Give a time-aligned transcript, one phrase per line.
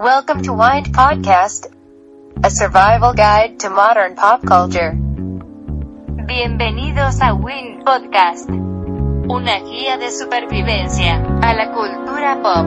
[0.00, 1.66] Welcome to Wind Podcast,
[2.42, 4.96] a survival guide to modern pop culture.
[6.26, 12.64] Bienvenidos a Win Podcast, una guía de supervivencia a la cultura pop.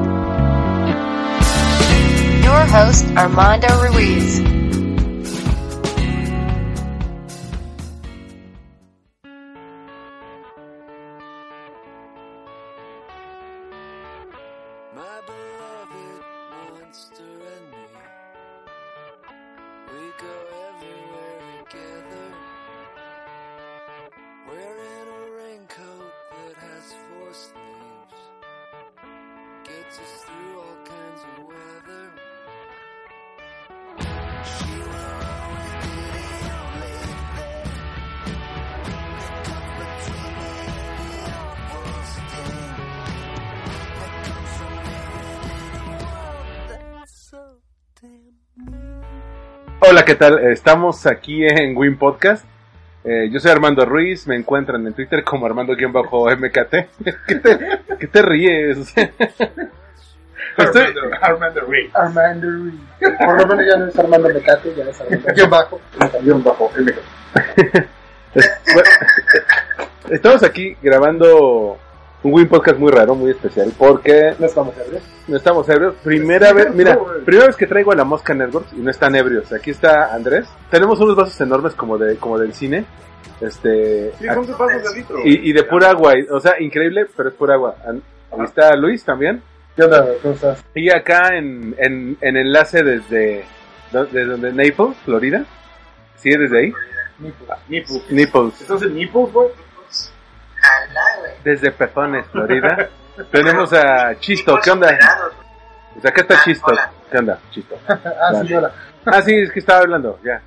[2.44, 4.63] Your host, Armando Ruiz.
[50.04, 50.40] Hola, ¿qué tal?
[50.52, 52.44] Estamos aquí en Win Podcast.
[53.06, 56.76] Eh, yo soy Armando Ruiz, me encuentran en Twitter como Armando-MKT.
[57.26, 58.80] ¿Qué te, ¿Qué te ríes?
[60.58, 61.90] Estoy- Armando Reed.
[61.94, 62.74] Armando Ruiz.
[63.18, 65.34] Por lo menos ya no es Armando Mecate, ya es Armando.
[65.34, 65.80] Guión bajo.
[66.22, 66.70] Guión bajo
[70.10, 71.80] Estamos aquí grabando
[72.24, 75.04] un Win Podcast muy raro, muy especial, porque No estamos ebrios.
[75.28, 75.96] no estamos ebrios.
[76.04, 79.52] Primera vez, mira, primera vez que traigo a la Mosca Networks y no están ebrios.
[79.52, 80.48] Aquí está Andrés.
[80.72, 82.86] Tenemos unos vasos enormes como de como del cine.
[83.42, 85.18] Este, Sí, son de litro.
[85.26, 87.76] y, y de pura agua, o sea, increíble, pero es pura agua.
[87.86, 89.42] Ahí está Luis también.
[89.76, 90.06] ¿Qué onda?
[90.22, 90.64] ¿Cómo estás?
[90.76, 93.44] Y acá en, en, en enlace desde,
[93.92, 95.44] desde donde Naples, Florida.
[96.16, 96.74] ¿Sigue desde ahí?
[97.70, 98.04] Nipples.
[98.10, 98.62] Naples.
[98.62, 99.48] ¿Estás en Nipples, güey?
[101.44, 102.90] Desde Pezones, Florida.
[103.32, 104.98] Tenemos a Chisto, ¿qué onda?
[105.94, 106.74] Pues acá está Chisto.
[107.12, 107.76] ¿Qué onda, Chisto?
[107.88, 108.72] Ah, sí, hola.
[109.06, 110.42] Ah, sí, es que estaba hablando, ya.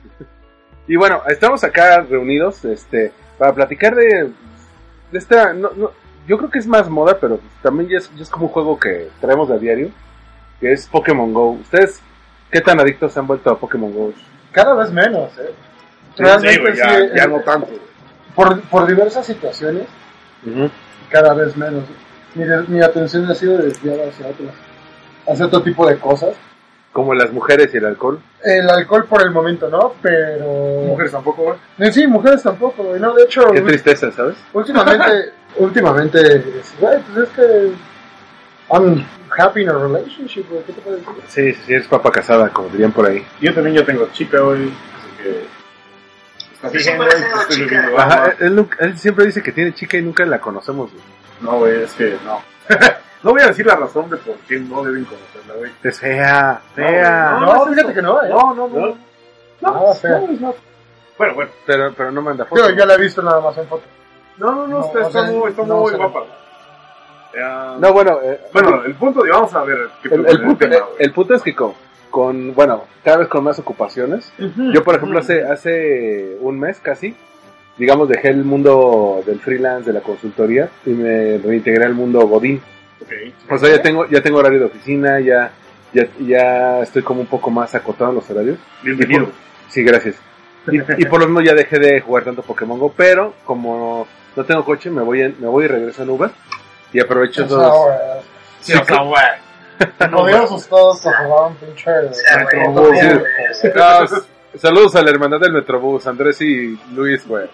[0.88, 4.30] Y bueno, estamos acá reunidos, este, para platicar de,
[5.12, 5.90] de esta, no, no,
[6.26, 8.78] yo creo que es más moda, pero también ya es, ya es como un juego
[8.78, 9.90] que traemos a diario,
[10.60, 11.50] que es Pokémon Go.
[11.50, 12.00] ¿Ustedes
[12.50, 14.12] qué tan adictos se han vuelto a Pokémon Go?
[14.52, 15.52] Cada vez menos, ¿eh?
[16.16, 16.78] Sí, Realmente sí.
[16.78, 17.68] ya, eh, ya no tanto.
[18.34, 19.86] por, por diversas situaciones,
[21.10, 21.84] cada vez menos.
[22.34, 24.50] Mi, de- mi atención ha sido desviada hacia otras,
[25.28, 26.34] hacia otro tipo de cosas.
[26.92, 28.18] Como las mujeres y el alcohol.
[28.42, 30.46] El alcohol por el momento no, pero...
[30.86, 31.56] Mujeres tampoco, güey.
[31.78, 32.98] Eh, Sí, mujeres tampoco, güey.
[33.00, 34.36] No, de hecho, Qué tristeza, ¿sabes?
[34.54, 37.72] últimamente, últimamente, es- güey, pues es que...
[38.70, 39.04] I'm
[39.38, 40.62] happy in a relationship, güey.
[40.64, 41.12] ¿Qué te puedo decir?
[41.28, 43.24] Sí, sí, eres papa casada, como dirían por ahí.
[43.40, 44.62] Yo también ya tengo chica, güey.
[44.64, 45.46] Así que.
[47.98, 50.90] Ajá, él, nunca- él siempre dice que tiene chica y nunca la conocemos.
[50.90, 51.02] güey.
[51.40, 52.40] No, güey, es que no.
[53.22, 55.72] no voy a decir la razón de por qué no deben conocerla, güey.
[55.82, 57.30] Es fea, fea.
[57.32, 58.28] No, No, no es fíjate que no, ¿eh?
[58.30, 58.78] No, no, no.
[58.86, 58.98] ¿No?
[59.60, 60.18] No, Nada fea.
[60.40, 60.54] no.
[61.18, 61.50] Bueno, bueno.
[61.66, 62.68] Pero, pero no manda fotos.
[62.68, 63.84] Yo ya la he visto nada más en foto.
[64.38, 66.04] No, no, no, No, está, o está sea, muy, está no muy se ve.
[66.04, 66.26] guapa.
[67.34, 70.76] Ya- No, bueno, eh, Bueno, el punto de vamos a ver qué el, punto, tema,
[70.86, 70.96] güey.
[70.98, 71.72] el punto es que con,
[72.16, 74.32] con, bueno, cada vez con más ocupaciones.
[74.72, 77.14] Yo, por ejemplo, hace, hace un mes casi,
[77.76, 82.62] digamos, dejé el mundo del freelance, de la consultoría, y me reintegré al mundo Godín.
[83.02, 83.12] Ok.
[83.52, 85.50] O sea, ya tengo, ya tengo horario de oficina, ya,
[85.92, 88.56] ya, ya estoy como un poco más acotado en los horarios.
[88.82, 89.28] Bienvenido.
[89.68, 90.16] Sí, gracias.
[90.72, 94.44] Y, y por lo mismo ya dejé de jugar tanto Pokémon Go, pero como no
[94.46, 96.30] tengo coche, me voy, en- me voy y regreso en Uber.
[96.94, 97.62] Y aprovecho esos...
[98.60, 99.04] Sí, o sea,
[100.10, 101.90] Podíamos todos jugar un pinche.
[101.90, 102.98] Metrobús.
[103.76, 104.06] Ah,
[104.58, 107.48] saludos a la hermandad del Metrobús, Andrés y Luis, güey.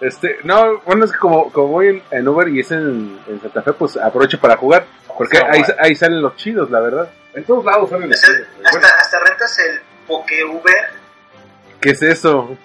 [0.00, 3.40] Este, no, bueno, es que como, como voy en, en Uber y es en, en
[3.40, 4.86] Santa Fe, pues aprovecho para jugar.
[5.16, 7.08] Porque ahí, ahí salen los chidos, la verdad.
[7.34, 8.48] En todos lados salen los Hasta, chidos.
[8.56, 10.90] Bueno, hasta, hasta rentas el Poké Uber.
[11.80, 12.56] ¿Qué es eso?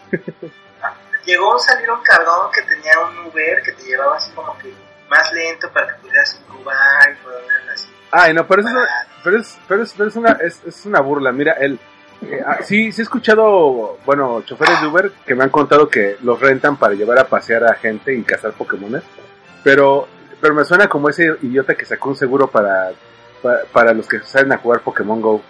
[1.26, 4.74] Llegó a salir un cabrón que tenía un Uber que te llevaba así como que
[5.09, 7.91] más lento para que pudieras probar y poder así.
[8.11, 8.88] Ay, no, pero eso es una,
[9.23, 11.31] pero es, pero es, pero es una, es, es una burla.
[11.31, 11.79] Mira, el,
[12.22, 16.17] eh, ah, sí, sí he escuchado, bueno, choferes de Uber que me han contado que
[16.22, 19.03] los rentan para llevar a pasear a gente y cazar Pokémones.
[19.63, 20.08] Pero,
[20.41, 22.91] pero me suena como ese idiota que sacó un seguro para,
[23.41, 25.41] para, para los que salen a jugar Pokémon Go.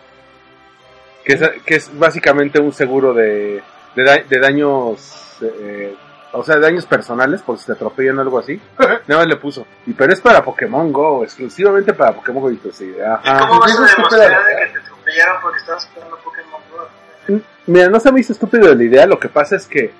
[1.25, 3.61] Que es, que es básicamente un seguro de,
[3.95, 5.95] de, da- de daños, eh,
[6.33, 8.59] o sea, daños personales por si te atropellan o algo así.
[9.07, 9.65] Nada más le puso.
[9.85, 12.51] Y pero es para Pokémon Go, exclusivamente para Pokémon Go.
[12.51, 13.39] Y pues sí, ajá.
[13.39, 17.41] ¿Cómo vas a demostrar de que te atropellaron porque estabas jugando Pokémon Go?
[17.67, 19.93] Mira, no se me hizo estúpido la idea, lo que pasa es que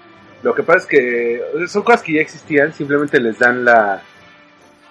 [0.44, 4.02] lo que pasa es que son cosas que ya existían, simplemente les dan la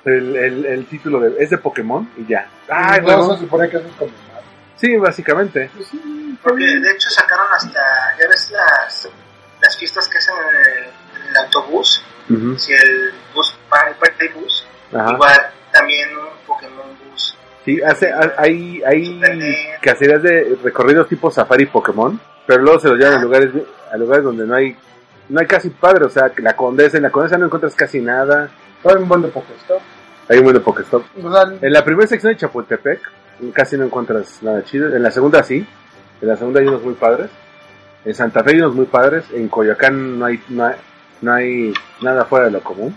[0.05, 2.49] el, el, el título de es de Pokémon y ya.
[2.69, 3.35] Ay, no, bueno.
[3.35, 4.11] se supone que eso es como
[4.77, 5.71] Sí, básicamente.
[5.75, 9.09] Pues sí, Porque de hecho sacaron hasta, ya ves las,
[9.61, 11.00] las fiestas que hacen en el, en
[11.31, 12.03] el autobús,
[12.59, 13.57] si el bus,
[13.89, 15.13] el party bus, Ajá.
[15.13, 15.37] igual
[15.73, 17.37] también un Pokémon bus.
[17.65, 19.21] Sí, hace, ha- hay, hay
[19.83, 23.51] cacerías de recorridos tipo Safari Pokémon, pero luego se los llevan a lugares,
[23.93, 24.77] a lugares donde no hay,
[25.29, 28.01] no hay casi padre, o sea, que la Condesa, en la Condesa no encuentras casi
[28.01, 28.49] nada,
[28.85, 29.81] Hay un buen de Pokestop.
[30.29, 31.03] hay un buen de Pokestop.
[31.23, 33.01] O sea, En la primera sección de Chapultepec
[33.53, 35.67] casi no encuentras nada chido, en la segunda sí,
[36.21, 37.31] en la segunda hay unos muy padres,
[38.05, 40.75] en Santa Fe hay unos muy padres, en Coyoacán no hay, no hay,
[41.21, 42.97] no hay nada fuera de lo común.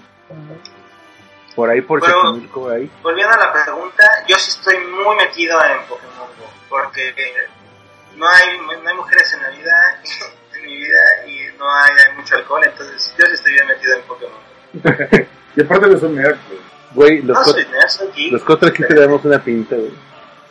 [1.55, 2.89] Por ahí, por Pero- Xochimilco, ahí.
[3.03, 7.13] Volviendo a la pregunta, yo sí estoy muy metido en Pokémon Go, porque
[8.15, 10.01] no hay, no hay mujeres en la vida,
[10.55, 13.95] en mi vida, y no hay, hay mucho alcohol, entonces yo sí estoy bien metido
[13.95, 15.27] en Pokémon.
[15.55, 16.59] Y aparte de eso, me da, pues,
[16.95, 18.31] Güey, los, No cuatro- soy nerd, soy geek.
[18.33, 19.91] los cuatro aquí te damos una pinta, güey.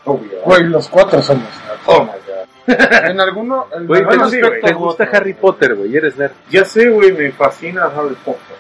[0.05, 0.41] obvio.
[0.45, 1.49] güey, los cuatro somos.
[1.87, 2.47] Oh my god.
[2.67, 6.17] En alguno, en Güey, algún te, aspecto te gusta otro, Harry Potter, güey, y eres
[6.17, 6.33] nerd.
[6.51, 8.57] Ya sé, güey, me fascina Harry Potter.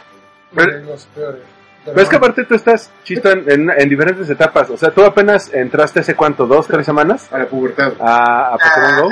[0.52, 1.42] güey, los peores.
[1.84, 4.70] Pero es que aparte tú estás chisto en, en, en diferentes etapas.
[4.70, 7.92] O sea, tú apenas entraste hace cuánto, dos, tres semanas A la pubertad.
[8.00, 9.10] a, a Pokémon Go.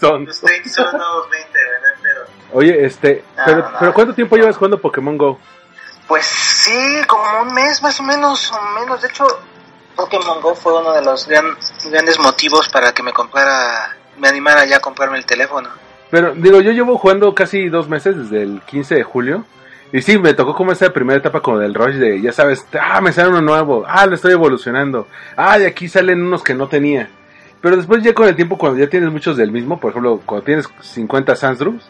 [0.00, 0.24] Son.
[0.24, 2.24] Los 20 son nuevos 20, güey, no hay pedo.
[2.52, 3.70] Oye, este, Ah, pero, no.
[3.78, 5.38] pero ¿cuánto tiempo llevas jugando Pokémon Go?
[6.08, 9.00] Pues sí, como un mes más o menos, o menos.
[9.00, 9.26] De hecho,
[9.96, 11.56] Pokémon Go fue uno de los gran-
[11.90, 15.68] grandes motivos para que me comprara, me animara ya a comprarme el teléfono.
[16.10, 19.44] Pero digo, yo llevo jugando casi dos meses desde el 15 de julio.
[19.92, 23.00] Y sí, me tocó como esa primera etapa como del rush de, ya sabes, ah,
[23.00, 26.68] me sale uno nuevo, ah, lo estoy evolucionando, ah, y aquí salen unos que no
[26.68, 27.08] tenía.
[27.60, 30.44] Pero después ya con el tiempo, cuando ya tienes muchos del mismo, por ejemplo, cuando
[30.44, 31.88] tienes 50 Sandrews,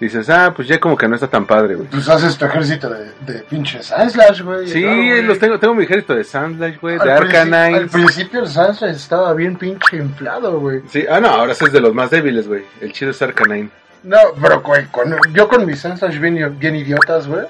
[0.00, 1.88] dices, ah, pues ya como que no está tan padre, güey.
[1.88, 4.68] Pues haces tu ejército de, de pinches Sandslash, güey.
[4.68, 7.86] Sí, claro, los tengo, tengo mi ejército de Sandlash, güey, de Al princi- Al Arcanine.
[7.88, 10.82] principio el Sandslash estaba bien pinche inflado, güey.
[10.90, 12.64] Sí, ah, no, ahora es de los más débiles, güey.
[12.80, 13.70] El chido es Arcanine.
[14.02, 17.46] No, pero güey, con- yo con mis Sandslash bien, bien idiotas, güey.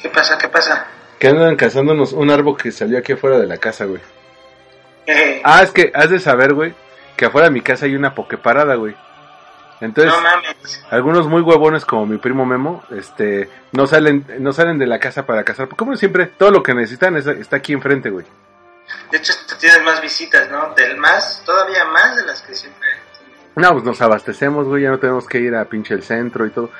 [0.00, 0.36] ¿Qué pasa?
[0.38, 0.86] ¿Qué pasa?
[1.18, 4.00] Que andan cazándonos un árbol que salió aquí afuera de la casa, güey.
[5.06, 6.74] Eh, Ah, es que has de saber, güey,
[7.16, 8.94] que afuera de mi casa hay una pokeparada, güey.
[9.80, 10.84] Entonces, no mames.
[10.90, 15.26] algunos muy huevones como mi primo Memo, este, no salen, no salen de la casa
[15.26, 15.68] para cazar.
[15.68, 18.24] Como siempre, todo lo que necesitan es- está aquí enfrente, güey.
[19.10, 20.74] De hecho, tienes más visitas, ¿no?
[20.74, 22.88] Del más, todavía más de las que siempre.
[23.56, 26.50] No, pues nos abastecemos, güey, ya no tenemos que ir a pinche el centro y
[26.50, 26.70] todo.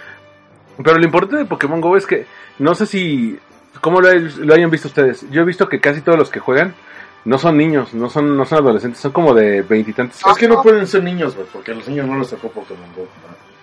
[0.83, 2.27] Pero lo importante de Pokémon GO es que,
[2.59, 3.39] no sé si,
[3.81, 5.29] cómo lo, hay- lo hayan visto ustedes.
[5.31, 6.75] Yo he visto que casi todos los que juegan
[7.25, 10.21] no son niños, no son, no son adolescentes, son como de veintitantos.
[10.25, 12.89] Es que no pueden ser niños, güey, porque a los niños no les tocó Pokémon
[12.97, 13.07] Go.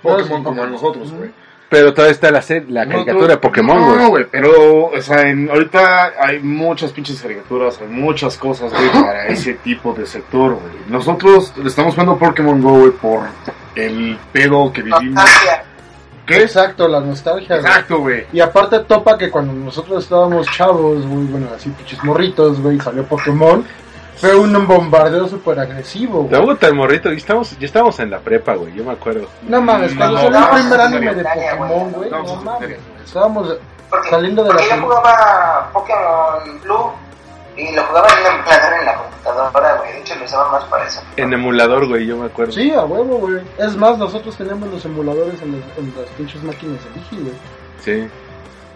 [0.04, 0.10] ¿no?
[0.18, 1.30] Pokémon como a nosotros, güey.
[1.70, 4.08] Pero todavía está la, la caricatura de Pokémon, No, güey.
[4.10, 9.28] güey, pero, o sea, en- ahorita hay muchas pinches caricaturas, hay muchas cosas, güey, para
[9.28, 10.74] ese tipo de sector, güey.
[10.90, 13.22] Nosotros le estamos jugando Pokémon Go, güey, por
[13.76, 15.14] el pedo que vivimos.
[15.24, 15.64] Nostalgia.
[16.38, 16.44] ¿Qué?
[16.44, 17.56] Exacto, la nostalgia.
[17.58, 18.26] Exacto, güey.
[18.34, 23.04] Y aparte topa que cuando nosotros estábamos chavos, güey, bueno, así pinches morritos, güey, salió
[23.06, 23.66] Pokémon,
[24.16, 26.50] fue un bombardeo súper agresivo, Te güey.
[26.50, 29.28] gusta el morrito, y estamos, ya estábamos en la prepa, güey, yo me acuerdo.
[29.48, 32.10] No mames, cuando salió el primer anime de Pokémon, güey.
[32.10, 32.78] No, mames.
[33.04, 33.56] Estábamos
[33.90, 36.92] Porque, saliendo de porque la yo jugaba Pokémon Blue
[37.58, 39.92] y lo jugaba en emulador en la computadora, güey.
[39.94, 41.02] De hecho, lo usaba más para eso.
[41.18, 42.52] En emulador, güey, yo me acuerdo.
[42.54, 43.42] Sí, a huevo, güey.
[43.58, 47.34] Es más, nosotros teníamos los emuladores en, los- en las pinches máquinas de Digi, güey.
[47.84, 48.08] Sí.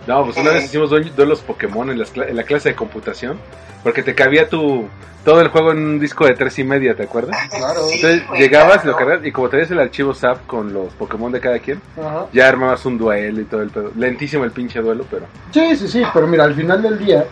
[0.07, 3.39] No, pues una vez hicimos due- duelos Pokémon en, cla- en la clase de computación.
[3.83, 4.87] Porque te cabía tu
[5.23, 7.35] todo el juego en un disco de tres y media, ¿te acuerdas?
[7.49, 7.81] Claro.
[7.91, 8.91] Entonces llegabas, claro.
[8.91, 12.27] lo cargas y como tenías el archivo SAP con los Pokémon de cada quien, Ajá.
[12.31, 13.91] ya armabas un duelo y todo el pedo.
[13.95, 15.25] Lentísimo el pinche duelo, pero.
[15.51, 17.25] Sí, sí, sí, pero mira, al final del día,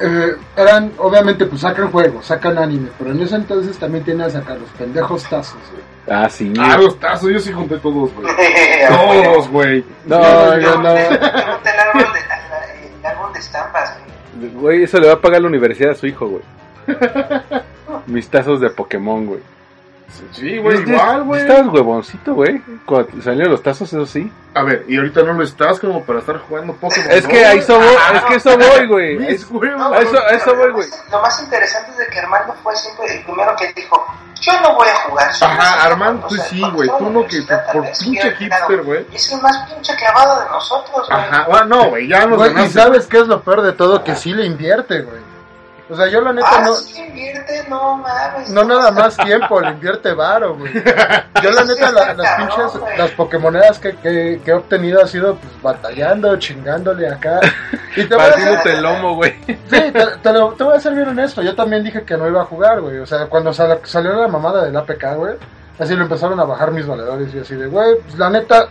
[0.00, 4.30] eh, eran, obviamente, pues sacan juegos, sacan anime, pero en ese entonces también tenían a
[4.30, 5.82] sacar los pendejos tazos, güey.
[6.10, 6.52] Ah, sí.
[6.58, 8.26] Ah, los tazos, yo sí junté todos, güey.
[8.88, 9.22] Todos.
[9.24, 9.84] Todos, güey.
[10.06, 10.90] No, yo no.
[10.90, 12.20] el árbol de,
[13.00, 13.94] el árbol de estampas,
[14.36, 14.50] güey.
[14.52, 16.42] Güey, eso le va a pagar la universidad a su hijo, güey.
[18.06, 19.40] Mis tazos de Pokémon, güey.
[20.32, 21.40] Sí, güey, Ya- igual, güey.
[21.42, 22.60] Estabas huevoncito, güey.
[22.86, 24.30] Cuando salieron los tazos, eso sí.
[24.54, 27.10] A ver, y ahorita no lo estás como para estar jugando Pokémon.
[27.10, 27.58] Es que Go, a güey.
[27.58, 29.26] eso voy, es que eso voy, güey.
[29.32, 30.88] Eso, eso voy, güey.
[31.12, 34.06] Lo más interesante es de que Armando fue siempre el primero que dijo,
[34.40, 35.30] yo no voy a jugar.
[35.40, 39.06] Ajá, Armando, tú sí, güey, tú no que por pinche hipster, güey.
[39.12, 41.20] Y es el más pinche clavado de nosotros, güey.
[41.20, 44.16] Ajá, bueno, no, güey, ya nos y sabes qué es lo peor de todo, que
[44.16, 45.20] sí le invierte, güey.
[45.90, 48.50] O sea, yo la neta Ah, no, sí, invierte, no mames.
[48.50, 50.70] no nada más tiempo, le invierte varo, güey.
[51.42, 55.36] Yo la neta, la- las pinches, las pokemonedas que, que, que he obtenido ha sido
[55.36, 57.40] pues batallando, chingándole acá.
[57.96, 59.34] Y te voy a decir, Partiéndote el lomo, güey.
[59.46, 59.90] sí, te,
[60.22, 62.46] te lo- te voy a ser bien honesto, yo también dije que no iba a
[62.46, 62.98] jugar, güey.
[62.98, 65.34] O sea, cuando sal- salió la mamada del APK, güey,
[65.78, 68.66] así lo empezaron a bajar mis valedores y así de, güey, pues la neta,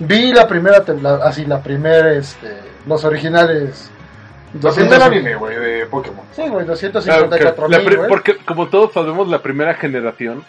[0.00, 3.90] vi la primera, la- así la primera, este, los originales.
[4.62, 6.24] Lo siento el anime, güey, de Pokémon.
[6.34, 10.44] Sí, güey, Claro, 254 que la mil, porque como todos sabemos, la primera generación,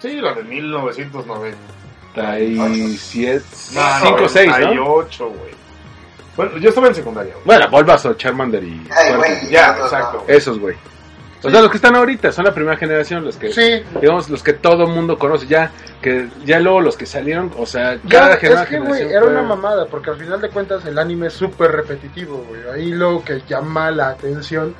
[0.00, 1.56] Sí, la de 1990.
[2.98, 4.58] 7, No, 5, 6, ¿no?
[4.58, 5.58] 98, güey.
[6.36, 7.44] Bueno, yo estaba en secundaria, güey.
[7.44, 8.86] Bueno, Bulbasaur, Charmander y...
[8.96, 9.50] Ay, güey.
[9.50, 10.24] Ya, exacto.
[10.28, 10.76] Esos, güey.
[11.42, 14.42] O sea, los que están ahorita son la primera generación, los que, Sí, digamos, los
[14.42, 15.70] que todo mundo conoce ya,
[16.02, 19.20] que ya luego los que salieron, o sea, Ya, cada es que, güey, generación era
[19.22, 22.62] fue- una mamada, porque al final de cuentas el anime es súper repetitivo, güey.
[22.74, 24.74] Ahí lo que llama la atención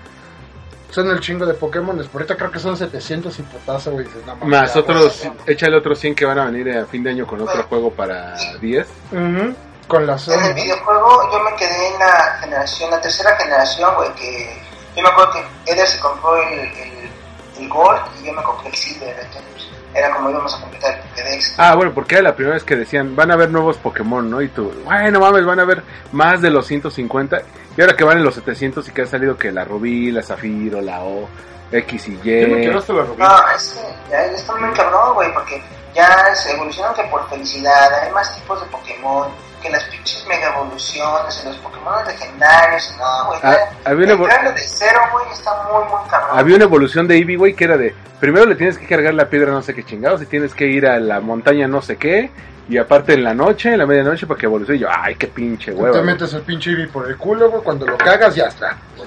[0.91, 2.01] son el chingo de Pokémon.
[2.13, 4.07] Ahorita creo que son 700 y putazo, güey.
[4.45, 5.33] Más ya, otros, güey.
[5.47, 8.35] échale otros 100 que van a venir a fin de año con otro juego para
[8.61, 8.87] 10.
[9.13, 9.23] güey.
[9.23, 9.55] Ujú,
[9.87, 10.33] Con la En Sony.
[10.49, 14.63] el videojuego yo me quedé en la generación, la tercera generación, güey, que
[14.97, 17.11] yo me acuerdo que Eder se compró el, el,
[17.59, 21.01] el Gold y yo me compré el Silver, entonces era como íbamos a completar el
[21.09, 21.55] Pokédex.
[21.59, 24.41] Ah, bueno, porque era la primera vez que decían, van a haber nuevos Pokémon, ¿no?
[24.43, 27.43] Y tú, bueno, mames, van a haber más de los 150.
[27.77, 30.23] Y ahora que van en los 700 y que ha salido que la Rubí, la
[30.23, 31.29] Zafiro, la O,
[31.73, 32.41] X y Y.
[32.43, 33.23] Yo me quedé hasta la rubí.
[33.23, 35.63] No, es que ya, ya está muy cabrón, güey, porque
[35.95, 39.29] ya se evolucionan que por felicidad, hay más tipos de Pokémon,
[39.63, 44.59] que las pinches mega evoluciones, en los Pokémon legendarios, no, güey, Ah, había una de
[44.61, 46.39] cero, güey, está muy, muy cabrón.
[46.39, 49.29] Había una evolución de Eevee, güey, que era de, primero le tienes que cargar la
[49.29, 52.31] piedra no sé qué chingados y tienes que ir a la montaña no sé qué,
[52.69, 54.77] y aparte en la noche, en la medianoche, para que evolucione.
[54.77, 55.91] Y yo, ay, qué pinche Te hueva.
[56.01, 56.05] güey.
[56.05, 57.63] metes el pinche Eevee por el culo, güey.
[57.63, 58.77] Cuando lo cagas, ya está.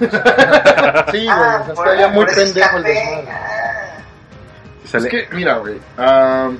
[1.12, 1.28] sí, güey.
[1.30, 3.28] Ah, o sea, por- está ya muy pendejo el desmadre.
[3.30, 3.88] ah.
[4.94, 5.78] Es que, mira, güey.
[5.96, 6.50] ah,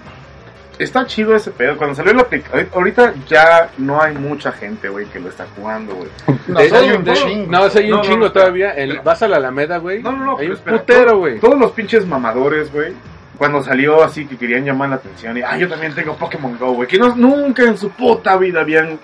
[0.79, 1.77] está chido ese pedo.
[1.77, 2.69] Cuando salió la aplicación.
[2.75, 6.09] Ahorita ya no hay mucha gente, güey, que lo está jugando, güey.
[6.49, 7.51] No, de- hay un de- chingo.
[7.53, 8.71] no, hay un No, no, chingo no, todavía.
[8.73, 10.03] El- vas a la Alameda, güey.
[10.03, 10.31] No, no, no.
[10.33, 11.41] Hay pero un espera, putero, todo- güey.
[11.41, 12.93] Todos los pinches mamadores, güey.
[13.39, 15.37] Cuando salió así que querían llamar la atención.
[15.37, 16.87] Y, ah, yo también tengo Pokémon Go, güey.
[16.89, 18.99] Que no, nunca en su puta vida habían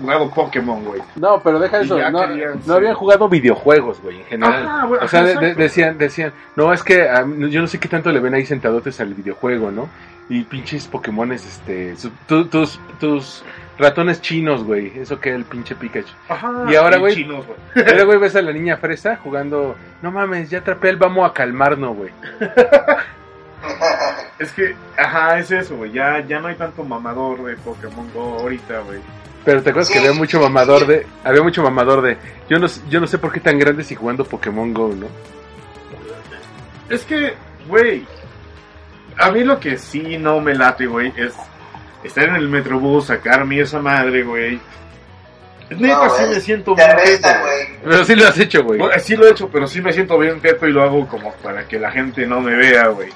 [0.00, 1.00] jugado Pokémon, güey.
[1.14, 1.96] No, pero deja eso.
[2.10, 2.72] No, querían, no sí.
[2.72, 4.66] habían jugado videojuegos, güey, en general.
[4.66, 7.08] Ajá, güey, o sea, de- decían, decían, no, es que
[7.50, 9.88] yo no sé qué tanto le ven ahí sentadotes al videojuego, ¿no?
[10.28, 13.42] Y pinches Pokémones, este, su- tu- tus, tus
[13.78, 16.12] ratones chinos, güey, eso que el pinche Pikachu.
[16.28, 16.64] Ajá.
[16.68, 18.18] Y ahora, güey, chinos, güey.
[18.18, 22.10] Ves a la niña fresa jugando, no mames, ya atrapé el vamos a calmarnos, güey.
[24.38, 25.92] Es que, ajá, es eso, güey.
[25.92, 28.98] Ya, ya no hay tanto mamador de Pokémon Go ahorita, güey.
[29.44, 30.86] Pero te acuerdas que había mucho mamador sí.
[30.86, 32.16] de, había mucho mamador de,
[32.48, 35.06] yo no, yo no sé por qué tan grandes y jugando Pokémon Go, ¿no?
[36.88, 37.34] Es que,
[37.68, 38.04] güey,
[39.18, 41.32] a mí lo que sí no me late, güey, es
[42.02, 44.60] estar en el metrobús, sacarme esa madre, güey.
[45.70, 47.78] Neta, No, sí me siento Te bien güey.
[47.82, 48.78] Pero sí lo has hecho, güey.
[48.78, 51.32] Bueno, sí lo he hecho, pero sí me siento bien teto y lo hago como
[51.36, 53.08] para que la gente no me vea, güey.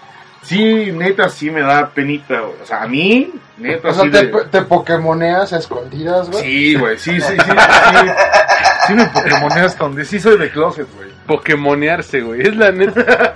[0.42, 2.54] Sí, neta, sí me da penita, güey.
[2.62, 6.42] O sea, a mí, neta, O sea, sí te, de- te pokemoneas a escondidas, güey.
[6.42, 8.08] Sí, güey, sí, sí, sí, sí.
[8.86, 11.10] Sí me pokemoneas donde sí soy de closet, güey.
[11.26, 12.40] Pokémonearse, güey.
[12.40, 13.34] Es la neta.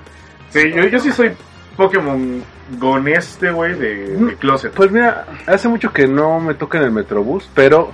[0.49, 1.33] Sí, yo, yo sí soy
[1.76, 2.43] Pokémon
[2.79, 4.73] goneste, güey, de, de closet.
[4.73, 7.93] Pues mira, hace mucho que no me toca en el Metrobús, pero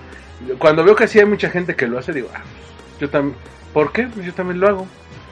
[0.58, 2.42] cuando veo que sí hay mucha gente que lo hace, digo, ah,
[3.00, 3.36] yo también,
[3.72, 4.08] ¿por qué?
[4.12, 4.86] Pues yo también lo hago.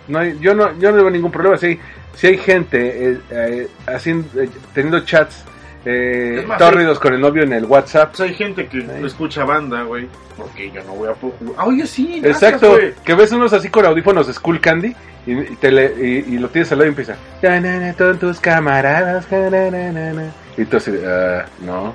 [0.09, 1.57] No hay, yo no, yo no veo ningún problema.
[1.59, 1.81] Si hay,
[2.15, 5.45] si hay gente eh, eh, haciendo, eh, teniendo chats
[5.87, 8.11] eh, más, tórridos con el novio en el WhatsApp.
[8.11, 9.05] Pues hay gente que Ay.
[9.07, 10.09] escucha banda, güey.
[10.37, 11.13] Porque yo no voy a.
[11.57, 12.21] Ah, oye, sí.
[12.23, 14.95] Exacto, que ves unos así con audífonos de Skull Candy
[15.27, 17.17] y, te le- y, y lo tienes al lado y empieza.
[17.43, 19.25] "Ya, na, na, Con tus camaradas.
[19.27, 20.33] ja, na, na, na, na".
[20.59, 21.95] Y tú así, "Ah, no.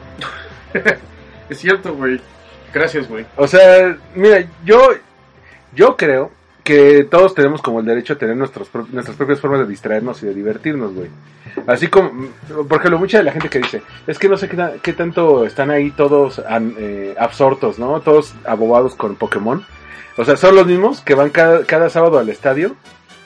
[1.50, 2.20] Es cierto, güey.
[2.74, 3.26] Gracias, güey.
[3.36, 4.94] O sea, mira, yo,
[5.76, 6.32] yo creo
[6.64, 10.22] que todos tenemos como el derecho a tener nuestros, pro- nuestras propias formas de distraernos
[10.22, 11.10] y de divertirnos, güey.
[11.68, 14.48] Así como, mm, por ejemplo, mucha de la gente que dice, es que no sé
[14.48, 18.00] qué, qué tanto están ahí todos an- eh, absortos, ¿no?
[18.02, 19.66] Todos abobados con Pokémon.
[20.18, 22.76] O sea, son los mismos que van cada, cada sábado al estadio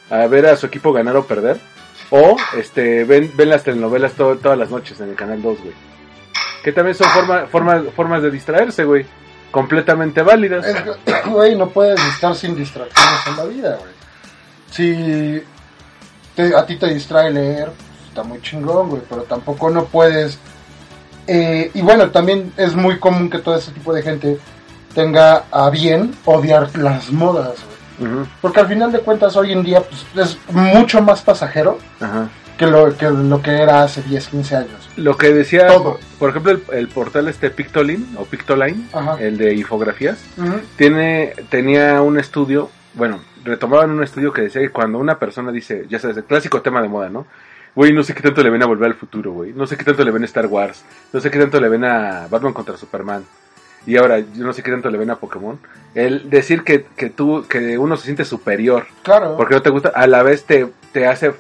[0.10, 1.58] a ver a su equipo ganar o perder.
[2.12, 5.74] O este ven, ven las telenovelas to- todas las noches en el Canal 2, güey.
[6.64, 9.06] Que también son forma, forma- formas de distraerse, güey.
[9.56, 10.66] Completamente válidas.
[10.66, 10.92] Es que,
[11.30, 13.92] güey, no puedes estar sin distracciones en la vida, güey.
[14.72, 15.42] Si
[16.36, 20.38] te- a ti te distrae leer, pues, está muy chingón, güey, pero tampoco no puedes...
[21.28, 24.38] eh, y bueno, también es muy común que todo ese tipo de gente
[24.94, 27.56] tenga a bien odiar las modas,
[27.98, 28.26] güey.
[28.42, 32.28] Porque al final de cuentas hoy en día pues, es mucho más pasajero Ajá.
[32.58, 34.90] Que lo que, lo que era hace 10, 15 años.
[34.98, 36.00] Lo que decía, Todo.
[36.20, 39.18] por ejemplo, el, el portal este Pictoline o Pictoline, Ajá.
[39.20, 40.18] el de infografías,
[40.78, 45.86] tiene tenía un estudio, bueno, retomaban un estudio que decía que cuando una persona dice,
[45.90, 47.26] ya sabes, el clásico tema de moda, ¿no?
[47.76, 49.52] Güey, no sé qué tanto le ven a Volver al Futuro, güey.
[49.52, 50.86] No sé qué tanto le ven a Star Wars.
[51.12, 53.26] No sé qué tanto le ven a Batman contra Superman.
[53.86, 55.60] Y ahora, yo no sé qué tanto le ven a Pokémon.
[55.94, 59.36] El decir que, que tú, que uno se siente superior Claro.
[59.36, 61.34] porque no te gusta, a la vez te, te hace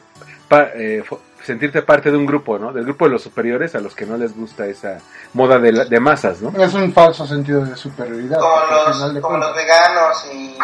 [0.47, 1.03] pa- eh,
[1.43, 2.73] sentirte parte de un grupo, ¿no?
[2.73, 4.97] Del grupo de los superiores a los que no les gusta esa
[5.33, 6.51] moda de, la- de masas, ¿no?
[6.61, 8.39] Es un falso sentido de superioridad.
[8.39, 8.55] Como
[8.87, 10.57] los, final de como los cuentas- veganos y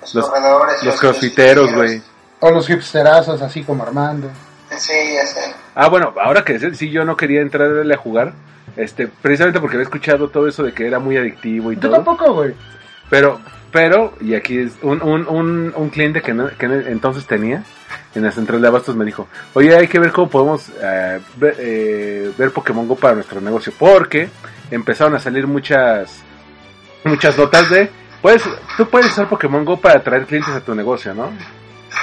[0.00, 0.82] los, Los- corredores.
[0.82, 2.02] Los crossfiteros, güey.
[2.40, 4.28] O los hipsterazos, así como Armando.
[4.76, 5.54] Sí, ya sé.
[5.74, 8.32] Ah, bueno, ahora que decir, sí, yo no quería entrarle a jugar,
[8.76, 11.92] este, precisamente porque había escuchado todo eso de que era muy adictivo y Yo todo.
[11.92, 12.54] tampoco, güey.
[13.08, 17.62] Pero, pero, y aquí es un, un, un, un cliente que, no- que entonces tenía
[18.16, 21.56] en la central de abastos me dijo, oye, hay que ver cómo podemos eh, ver,
[21.58, 24.28] eh, ver Pokémon Go para nuestro negocio, porque
[24.70, 26.22] empezaron a salir muchas,
[27.04, 27.90] muchas notas de,
[28.22, 28.42] puedes,
[28.76, 31.30] tú puedes usar Pokémon Go para atraer clientes a tu negocio, ¿no?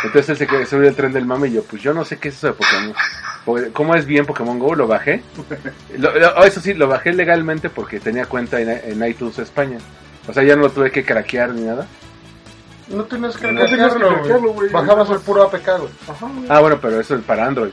[0.03, 2.29] Entonces él se quedó- el tren del mame y yo, pues yo no sé qué
[2.29, 3.72] es eso de Pokémon.
[3.74, 4.74] ¿Cómo es bien Pokémon Go?
[4.75, 5.22] Lo bajé.
[5.98, 9.77] Lo- oh, eso sí, lo bajé legalmente porque tenía cuenta en, en iTunes España.
[10.27, 11.86] O sea, ya no lo tuve que craquear ni nada.
[12.90, 14.70] No tienes que No güey.
[14.70, 15.90] Bajabas el puro APK, güey.
[16.50, 17.72] Ah, bueno, pero eso es para Android.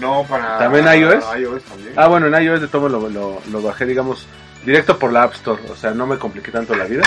[0.00, 0.58] No, para.
[0.58, 1.24] ¿También iOS?
[1.38, 1.92] iOS también.
[1.96, 4.26] Ah, bueno, en iOS de todo lo, lo, lo bajé, digamos,
[4.64, 5.62] directo por la App Store.
[5.70, 7.02] O sea, no me compliqué tanto la vida.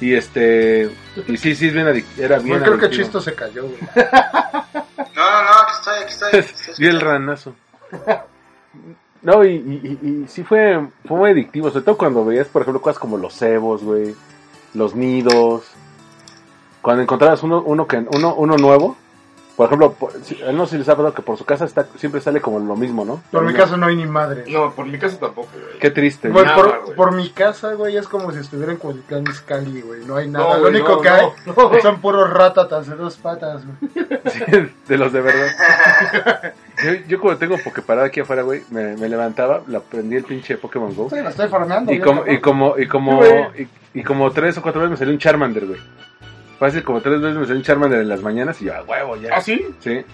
[0.00, 0.90] Y este.
[1.28, 2.58] Y sí, sí, es bien adic- era bien.
[2.58, 2.96] Güey, creo que.
[2.96, 3.78] Chisto se cayó, güey.
[5.14, 6.28] No, no, no, aquí estoy, aquí estoy.
[6.40, 7.54] aquí estoy Vi el ranazo.
[9.22, 12.62] No, y, y, y, y sí fue, fue muy adictivo, sobre todo cuando veías, por
[12.62, 14.16] ejemplo, cosas como los cebos, güey,
[14.74, 15.62] los nidos.
[16.82, 18.96] Cuando encontrabas uno, uno, que, uno, uno nuevo,
[19.56, 21.86] por ejemplo, por- si- no sé si les ha pasado que por su casa está,
[21.96, 23.22] siempre sale como lo mismo, ¿no?
[23.30, 24.44] Por mi casa no hay ni madre.
[24.48, 25.78] No, por mi casa tampoco, güey.
[25.78, 26.30] Qué triste.
[26.30, 26.96] Güey, nada, por, güey.
[26.96, 30.04] por mi casa, güey, es como si estuviera en Cuautitlán Izcalli, güey.
[30.06, 30.44] No hay nada.
[30.48, 34.06] No, Lo güey, único no, que no, hay son puros ratatas de dos patas, güey.
[34.32, 34.40] Sí,
[34.88, 36.54] de los de verdad.
[36.82, 40.56] Yo, yo como tengo Poképarada aquí afuera, güey, me, me levantaba, la prendí el pinche
[40.56, 41.10] Pokémon Go.
[41.10, 41.92] Sí, la estoy farmeando.
[41.92, 43.22] Y como, y como, y como,
[43.56, 45.80] y, y como tres o cuatro veces me salió un Charmander, güey.
[46.62, 49.16] Fácil, como tres veces me salió un Charmander en las mañanas y yo, a huevo,
[49.16, 49.30] ya.
[49.34, 49.66] ¿Ah, sí?
[49.80, 50.04] Sí.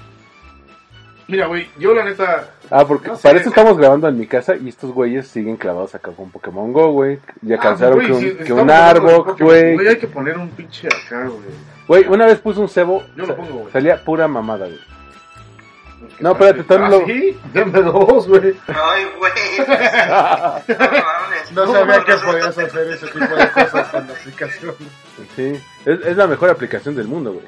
[1.27, 2.49] Mira, güey, yo la neta.
[2.71, 3.59] Ah, porque No sé, para eso güey.
[3.59, 7.19] estamos grabando en mi casa y estos güeyes siguen clavados acá con Pokémon Go, güey.
[7.43, 9.89] Ya Ah, cansaron güey, que un, sí, que un Arbok, Pokémon, güey.
[9.89, 11.43] Hay que poner un pinche acá, güey.
[11.87, 13.73] Güey, una vez puse un cebo, Yo lo pongo, güey.
[13.73, 14.79] salía pura mamada, güey.
[16.21, 17.39] No, espérate, tú ¿Ah, lo- sí?
[17.53, 18.55] Dame dos, güey.
[18.69, 19.33] Ay, güey.
[19.59, 21.53] No mames.
[21.53, 24.75] No No, sabía que podías hacer ese tipo de cosas con la aplicación.
[25.37, 27.47] Sí, es, es la mejor aplicación del mundo, güey.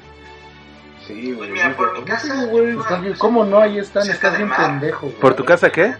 [1.07, 2.45] Sí, Pues mira, por mi casa.
[2.45, 2.75] güey.
[3.01, 3.59] Bien- ¿Cómo no?
[3.59, 5.19] Ahí están, estás bien pendejo, güey.
[5.19, 5.95] ¿Por tu casa qué?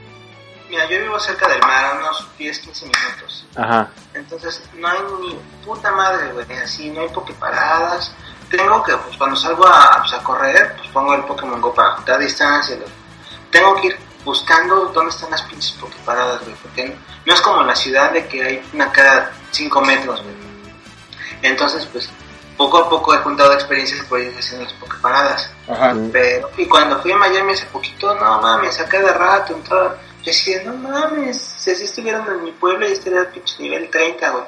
[0.70, 3.48] Mira, yo vivo cerca del mar, a unos 10, 15 minutos.
[3.56, 3.90] Ajá.
[4.14, 6.46] Entonces, no hay ni puta madre, güey.
[6.64, 8.14] Así, no hay pokeparadas.
[8.52, 11.96] Tengo que, pues cuando salgo a, pues, a correr, pues pongo el Pokémon Go para
[11.96, 12.78] juntar distancia.
[13.50, 16.56] Tengo que ir buscando dónde están las pinches pokeparadas, güey.
[16.56, 20.36] Porque no es como en la ciudad de que hay una cada 5 metros, güey.
[21.42, 22.10] Entonces, pues,
[22.58, 25.50] poco a poco he juntado experiencias por ir haciendo las pokeparadas.
[25.68, 25.96] Ajá.
[26.12, 29.98] Pero, y cuando fui a Miami hace poquito, no mames, a cada rato entraba.
[30.20, 33.90] Yo decía, no mames, si así estuvieran en mi pueblo, ya estaría al pinche nivel
[33.90, 34.44] 30, güey.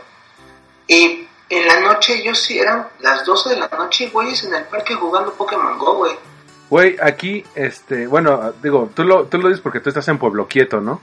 [0.88, 4.64] Y en la noche, yo sí, eran las 12 de la noche, güeyes, en el
[4.66, 6.14] parque jugando Pokémon Go, güey.
[6.70, 10.48] Güey, aquí, este, bueno, digo, tú lo, tú lo dices porque tú estás en Pueblo
[10.48, 11.02] Quieto, ¿no?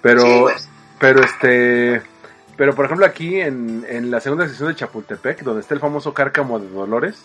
[0.00, 0.54] Pero, Sí, güey.
[0.98, 2.02] pero este,
[2.56, 6.12] pero por ejemplo aquí en, en la segunda sección de Chapultepec, donde está el famoso
[6.12, 7.22] cárcamo de Dolores,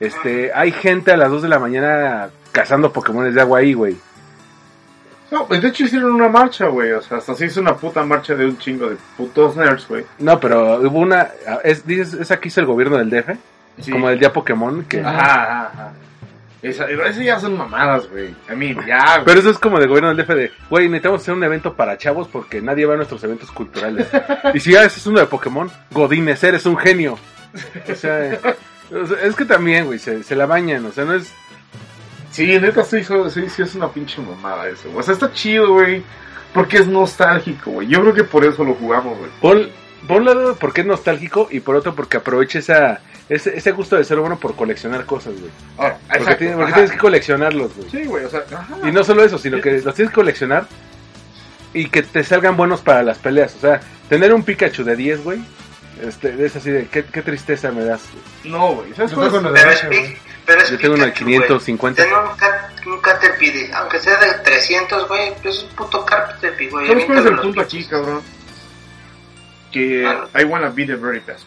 [0.00, 3.96] este, hay gente a las 2 de la mañana cazando Pokémones de agua ahí, güey.
[5.32, 6.92] No, pues de hecho hicieron una marcha, güey.
[6.92, 10.04] O sea, hasta se hizo una puta marcha de un chingo de putos nerds, güey.
[10.18, 11.28] No, pero hubo una,
[11.64, 13.30] es, dices, es aquí es el gobierno del DF,
[13.80, 13.90] Sí.
[13.90, 15.92] como el día Pokémon, que, Ajá, ajá, ajá.
[16.60, 18.32] Esa, eso ya son mamadas, güey.
[18.48, 19.24] A mí, ya, güey.
[19.24, 21.96] pero eso es como del gobierno del DF de, güey, necesitamos hacer un evento para
[21.98, 24.06] chavos porque nadie va a nuestros eventos culturales.
[24.54, 27.18] y si ya es uno de Pokémon, Godínez, eres un genio.
[27.90, 28.38] O sea,
[28.92, 31.32] o sea, es que también, güey, se, se la bañan, o sea, no es...
[32.32, 34.84] Sí, neta, sí, sí, sí, sí es una pinche mamada eso.
[34.88, 34.98] güey.
[34.98, 36.02] O sea, está chido, güey.
[36.52, 37.88] Porque es nostálgico, güey.
[37.88, 39.30] Yo creo que por eso lo jugamos, güey.
[39.40, 39.68] Por,
[40.06, 43.96] por un lado, porque es nostálgico y por otro, porque aprovecha esa, ese, ese gusto
[43.96, 45.50] de ser bueno por coleccionar cosas, güey.
[45.78, 47.88] Ahora, Porque, tiene- porque tienes que coleccionarlos, güey.
[47.90, 48.76] Sí, güey, o sea, ajá.
[48.86, 50.66] Y no solo eso, sino que los tienes que coleccionar
[51.74, 53.54] y que te salgan buenos para las peleas.
[53.54, 55.40] O sea, tener un Pikachu de 10, güey,
[56.00, 58.02] Este, es así de, qué, qué tristeza me das.
[58.44, 58.92] No, güey.
[58.94, 59.32] ¿Sabes cuál es?
[59.34, 60.16] Pero de es, güey.
[60.46, 61.40] pero es Yo tengo uno de Pikachu, güey.
[61.40, 62.02] 550.
[62.04, 66.70] Tengo un, cat, un Caterpie, aunque sea de 300, güey, pues es un puto Caterpie,
[66.70, 66.86] güey.
[66.88, 68.22] ¿Sabes cuál es el punto aquí, cabrón?
[69.70, 70.02] Que
[70.34, 71.44] I wanna be the very best.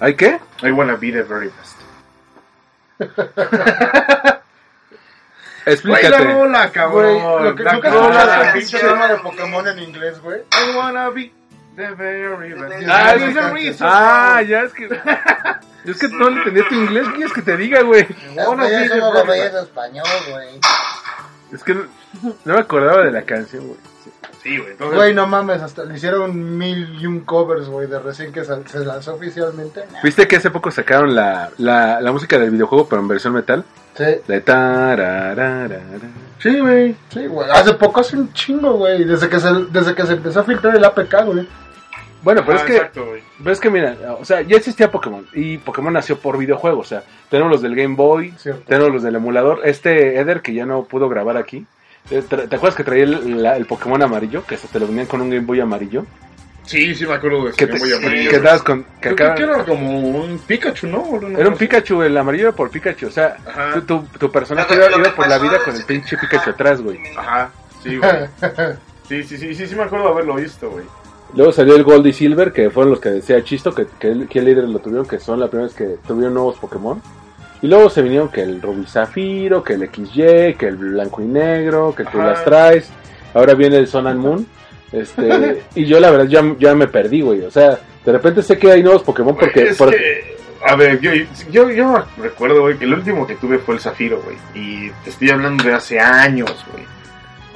[0.00, 0.38] ¿Hay qué?
[0.62, 1.76] I wanna be the very best.
[5.66, 6.32] Güey, la Explícate.
[6.32, 7.44] rola, Güey, cabrón.
[7.44, 9.16] lo que la la de.
[9.18, 10.42] Pokémon en inglés, güey.
[10.52, 11.32] I wanna be
[11.76, 12.88] the very best.
[12.88, 13.88] Ah, There's sí, a reason.
[13.90, 14.88] Ah, ya es que.
[15.84, 18.06] Es que no le entendiste inglés, ¿quieres que te diga, güey?
[18.36, 19.54] Wanna be the very best.
[19.54, 20.48] español, güey.
[21.52, 21.82] Es que no,
[22.44, 23.78] no me acordaba de la canción, güey.
[24.42, 24.72] Sí, güey.
[24.72, 28.44] entonces- Güey, no mames, hasta le hicieron mil y un covers, güey, de recién que
[28.44, 29.84] sal- se lanzó oficialmente.
[30.02, 33.64] ¿Viste que hace poco sacaron la, la, la música del videojuego, pero en versión metal?
[33.96, 35.80] Sí, De tarararara.
[36.40, 36.96] Sí, güey.
[37.08, 37.48] sí, güey.
[37.50, 39.04] Hace poco, hace un chingo, güey.
[39.04, 41.48] Desde que se, desde que se empezó a filtrar el APK, güey.
[42.26, 43.22] Bueno, pero Ah, es que, Exacto, güey.
[43.38, 46.84] pero es que mira, o sea, ya existía Pokémon y Pokémon nació por videojuego, o
[46.84, 48.62] sea, tenemos los del Game Boy, Cierto.
[48.66, 51.64] tenemos los del emulador, este Eder que ya no pudo grabar aquí,
[52.10, 54.44] eh, ¿te, te acuerdas que traía el, la- el Pokémon amarillo?
[54.44, 56.04] Que se te lo venían con un Game Boy amarillo.
[56.64, 58.84] Sí, sí me acuerdo de Que, ese te, Game Boy amarillo, que dabas con...
[59.00, 61.20] Que acá- era como un Pikachu, ¿no?
[61.38, 63.74] Era un Pikachu, el amarillo era por Pikachu, o sea, Ajá.
[63.74, 66.98] tu, tu, tu personaje iba, iba por la vida con el pinche Pikachu atrás, güey.
[67.16, 67.50] Ajá,
[67.84, 68.10] sí, güey.
[69.08, 70.84] Sí, sí, sí, sí, sí me acuerdo de haberlo visto, güey.
[71.34, 74.28] Luego salió el Gold y Silver, que fueron los que decía Chisto, que, que, el-
[74.28, 77.00] que el líder lo tuvieron, que son la primera vez que tuvieron nuevos Pokémon.
[77.62, 81.26] Y luego se vinieron que el Rubí Zafiro, que el XY, que el Blanco y
[81.26, 82.26] Negro, que tú Ajá.
[82.30, 82.90] las traes.
[83.34, 84.46] Ahora viene el Sun and Moon.
[84.92, 87.42] Este, y yo la verdad ya, ya me perdí, güey.
[87.42, 89.64] O sea, de repente sé que hay nuevos Pokémon porque...
[89.70, 90.36] es por- que,
[90.66, 91.10] a ver, yo,
[91.50, 94.36] yo, yo recuerdo, güey, que el último que tuve fue el Zafiro, güey.
[94.54, 96.84] Y te estoy hablando de hace años, güey.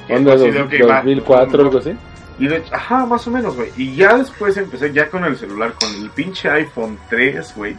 [0.07, 1.95] Que ¿Onda considero dos- que va- 2004 algo así?
[2.41, 3.71] Y de hecho, ajá, más o menos, güey.
[3.77, 7.77] Y ya después empecé ya con el celular, con el pinche iPhone 3, güey.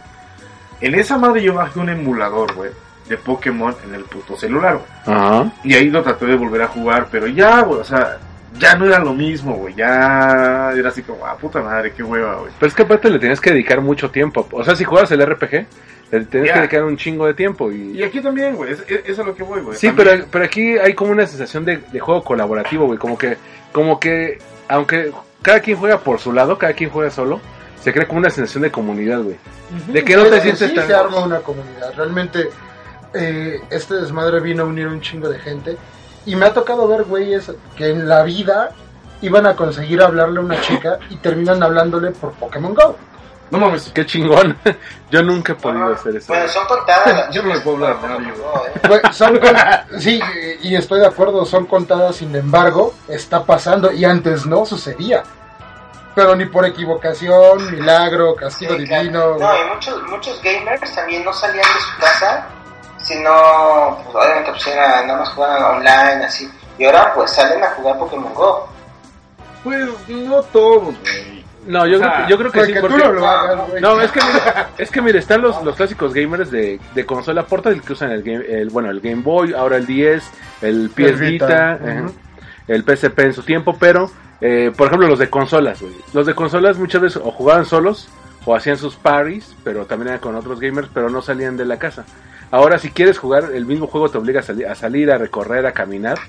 [0.81, 2.71] En esa madre yo bajé un emulador, güey,
[3.09, 5.17] de Pokémon en el puto celular, güey.
[5.17, 5.51] Ajá.
[5.63, 8.17] Y ahí lo traté de volver a jugar, pero ya, güey, o sea,
[8.57, 9.73] ya no era lo mismo, güey.
[9.75, 12.51] Ya era así como, ah, puta madre, qué hueva, güey.
[12.59, 14.47] Pero es que aparte le tenías que dedicar mucho tiempo.
[14.51, 15.65] O sea, si jugabas el RPG,
[16.11, 17.71] le tenías que dedicar un chingo de tiempo.
[17.71, 19.77] Y, Y aquí también, güey, es, es, es a lo que voy, güey.
[19.77, 22.99] Sí, También- pero, pero aquí hay como una sensación de, de juego colaborativo, güey.
[22.99, 23.37] Como que,
[23.71, 27.41] como que, aunque cada quien juega por su lado, cada quien juega solo,
[27.81, 29.37] se crea como una sensación de comunidad, güey.
[29.87, 30.87] De que no te Es sientes sí tan...
[30.87, 31.93] se arma una comunidad.
[31.95, 32.49] Realmente,
[33.13, 35.77] eh, este desmadre vino a unir un chingo de gente.
[36.25, 38.71] Y me ha tocado ver güeyes que en la vida
[39.21, 42.95] iban a conseguir hablarle a una chica y terminan hablándole por Pokémon Go.
[43.53, 43.91] No mames.
[43.93, 44.57] Qué chingón.
[45.11, 46.27] Yo nunca he podido hacer eso.
[46.33, 49.01] Bueno, son contadas las Yo no le puedo hablar a nadie, eh.
[49.13, 50.19] Son con- sí,
[50.63, 55.21] y estoy de acuerdo, son contadas, sin embargo, está pasando y antes no sucedía.
[56.15, 59.37] Pero ni por equivocación, milagro, castigo Sí, divino.
[59.37, 62.45] No, y muchos, muchos gamers también no salían de su casa,
[62.97, 66.51] sino, pues obviamente pues era, nada más jugaban online, así.
[66.77, 68.67] Y ahora pues salen a jugar Pokémon Go.
[69.63, 71.32] Pues no todos, güey.
[71.65, 73.03] No, yo, O sea, creo, que- yo creo que sí, que tú porque...
[73.03, 73.81] no lo hagas, güey.
[73.81, 77.45] No, es que mira, es que mira, están los, los clásicos gamers de, de consola
[77.45, 80.23] portátil que usan el game, el, bueno, el Game Boy, ahora el 10,
[80.61, 81.89] el PS El Vita, Vita, ujú.
[81.89, 82.05] ajá,
[82.67, 84.09] el PSP en su tiempo, pero
[84.41, 85.93] eh, por ejemplo los de consolas, güey.
[86.13, 88.09] Los de consolas muchas veces o jugaban solos
[88.45, 91.79] o hacían sus parties, pero también eran con otros gamers, pero no salían de la
[91.79, 92.03] casa.
[92.51, 95.65] Ahora si quieres jugar el mismo juego te obliga a, salir a salir, a recorrer,
[95.65, 96.19] a caminar.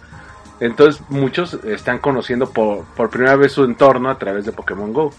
[0.61, 5.13] Entonces muchos están conociendo por, por primera vez su entorno a través de Pokémon Go.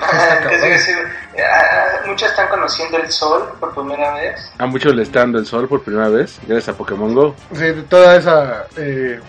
[0.50, 0.96] es decir,
[1.38, 4.52] ah, muchos están conociendo el sol por primera vez.
[4.58, 7.34] A muchos le está dando el sol por primera vez, gracias a Pokémon Go.
[7.52, 9.20] Sí, de toda esa eh,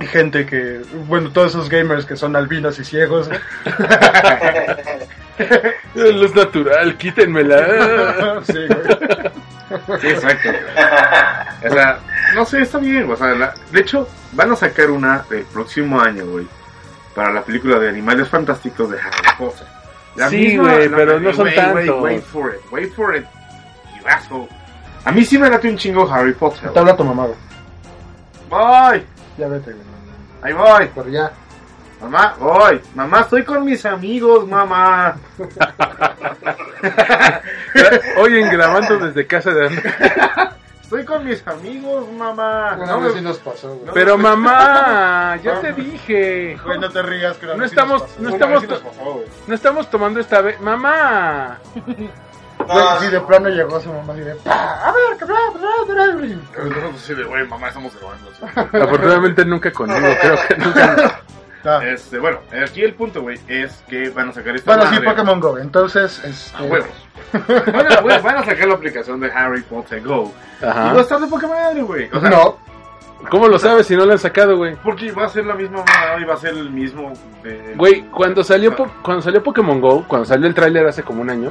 [0.00, 3.30] gente que, bueno, todos esos gamers que son albinos y ciegos.
[5.94, 8.42] Luz natural, quítenmela.
[8.44, 9.32] sí, güey.
[10.00, 10.48] Sí, exacto.
[11.68, 11.98] O sea,
[12.34, 16.00] no sé, está bien, o sea, la- de hecho, van a sacar una el próximo
[16.00, 16.46] año, güey,
[17.14, 19.66] para la película de Animales Fantásticos de Harry Potter.
[20.16, 22.00] La Sí, güey, pero no son tantos.
[22.02, 23.24] Wait for it, wait for it,
[23.98, 24.48] you asshole.
[25.04, 26.70] A mí sí me late un chingo Harry Potter.
[26.70, 27.38] Te habla tu mamá, güey.
[28.48, 29.04] Voy,
[29.38, 29.84] Ya vete, güey.
[30.42, 30.90] ahí voy.
[30.94, 31.32] Pero ya.
[32.00, 32.80] Mamá, voy.
[32.94, 35.16] Mamá, estoy con mis amigos, mamá.
[38.18, 39.66] Oyen grabando desde casa de
[40.82, 42.74] Estoy con mis amigos, mamá.
[42.76, 43.90] Una No me- sí nos pasó, güey.
[43.92, 46.56] Pero mamá, ya te dije.
[46.64, 48.14] Güey, no te rías, que No vez sí estamos- pasó.
[48.20, 49.20] no estamos sí nos pasó.
[49.48, 50.60] No estamos tomando esta vez.
[50.60, 51.58] Mamá.
[52.58, 54.34] Güey, sí, de plano llegó su mamá y de...
[54.36, 56.26] "Pa, A ver, que bla, bla, bla, bla".
[56.56, 58.30] Nosotros así de, güey, mamá, estamos grabando.
[58.30, 58.42] así.
[58.82, 61.20] Afortunadamente nunca conmigo, creo que nunca.
[61.66, 61.80] Ah.
[61.84, 65.08] Este, bueno, aquí el punto, güey, es que van a sacar esta Bueno, sí, madre.
[65.10, 65.58] Pokémon Go.
[65.58, 66.88] Entonces, este, A huevos.
[67.72, 70.32] van, a, güey, van a sacar la aplicación de Harry Potter Go.
[70.60, 71.00] Y va a Ajá.
[71.00, 72.08] estar de poca madre, güey.
[72.12, 72.58] O sea, no,
[73.30, 74.76] ¿Cómo lo sabes si no lo han sacado, güey?
[74.84, 77.12] Porque va a ser la misma mamada y va a ser el mismo.
[77.42, 81.22] de- Güey, cuando salió, Po- cuando salió Pokémon Go, cuando salió el tráiler hace como
[81.22, 81.50] un año,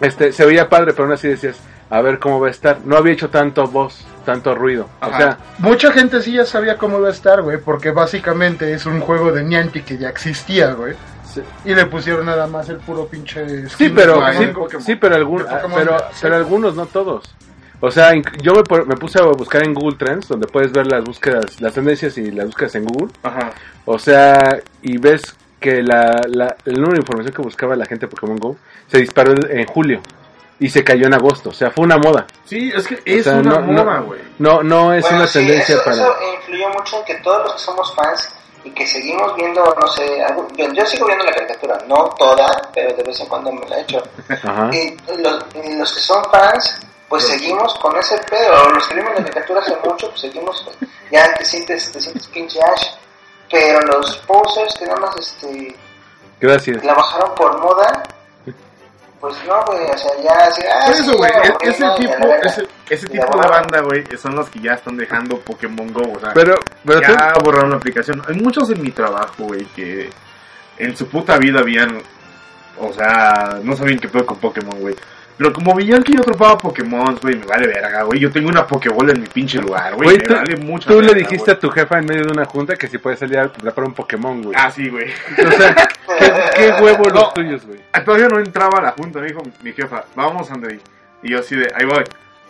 [0.00, 1.56] este, se veía padre, pero aún así decías,
[1.90, 2.78] a ver cómo va a estar.
[2.84, 4.88] No había hecho tanto voz, tanto ruido.
[5.02, 8.86] O sea, mucha gente sí ya sabía cómo iba a estar, güey, porque básicamente es
[8.86, 10.94] un juego de Niantic que ya existía, güey.
[11.32, 14.20] sí, Y le pusieron nada más el puro pinche sí, pero,
[14.80, 16.18] sí, pero, algún- pero, sí.
[16.22, 17.34] pero algunos, no todos.
[17.82, 20.86] O sea, yo me, por- me puse a buscar en Google Trends, donde puedes ver
[20.86, 23.08] las búsquedas, las tendencias y las búsquedas en Google.
[23.22, 23.52] Ajá.
[23.86, 25.22] O sea, y ves
[25.58, 28.56] que la, la- el número de información que buscaba la gente de Pokémon Go
[28.90, 30.00] se disparó en julio
[30.58, 31.50] y se cayó en agosto.
[31.50, 32.26] O sea, fue una moda.
[32.44, 34.20] Sí, es que es sea, una no- no- moda, güey.
[34.38, 35.96] No, no es Bueno, una sí, tendencia eso, para.
[35.96, 38.28] eso influyó mucho en que todos los que somos fans
[38.64, 42.46] y que seguimos viendo, no sé, algún- yo, yo sigo viendo la caricatura, no toda,
[42.74, 44.02] pero de vez en cuando me la echo.
[44.28, 44.70] Ajá.
[44.72, 45.44] Y los,
[45.78, 48.68] los que son fans, pues seguimos con ese pedo.
[48.70, 50.68] Los que vimos la caricatura hace mucho, pues seguimos,
[51.10, 52.86] ya te sientes, te sientes pinche Ash.
[53.50, 55.74] Pero los posers que nada más este,
[56.40, 56.84] Gracias.
[56.84, 58.02] la bajaron por moda,
[59.20, 61.30] pues no, güey, o sea, ya así, ah, Por eso, güey,
[61.62, 62.14] ese tipo,
[62.88, 66.32] ese, tipo de banda, güey, son los que ya están dejando Pokémon Go, o sea,
[66.32, 66.54] Pero,
[66.84, 68.22] pero tú- ya borraron la aplicación.
[68.26, 70.10] Hay muchos en mi trabajo, güey, que
[70.78, 72.02] en su puta vida habían,
[72.78, 74.96] o sea, no sabían qué pedo con Pokémon, güey.
[75.40, 78.20] Pero como veían que yo atrapaba Pokémon, güey, me vale verga, güey.
[78.20, 80.18] Yo tengo una Pokébola en mi pinche lugar, güey.
[80.18, 80.90] Me vale mucho.
[80.90, 83.38] tú le dijiste a tu jefa en medio de una junta que si puede salir
[83.38, 84.54] a atrapar un Pokémon, güey.
[84.54, 85.06] Ah, sí, güey.
[85.06, 85.74] O sea,
[86.18, 87.32] ¿qué, qué huevos los No.
[87.32, 87.80] tuyos, güey.
[87.90, 90.78] Ah, Todavía no entraba a la junta, me dijo mi jefa, vamos, Andrei.
[91.22, 92.04] Y yo así de, ahí voy.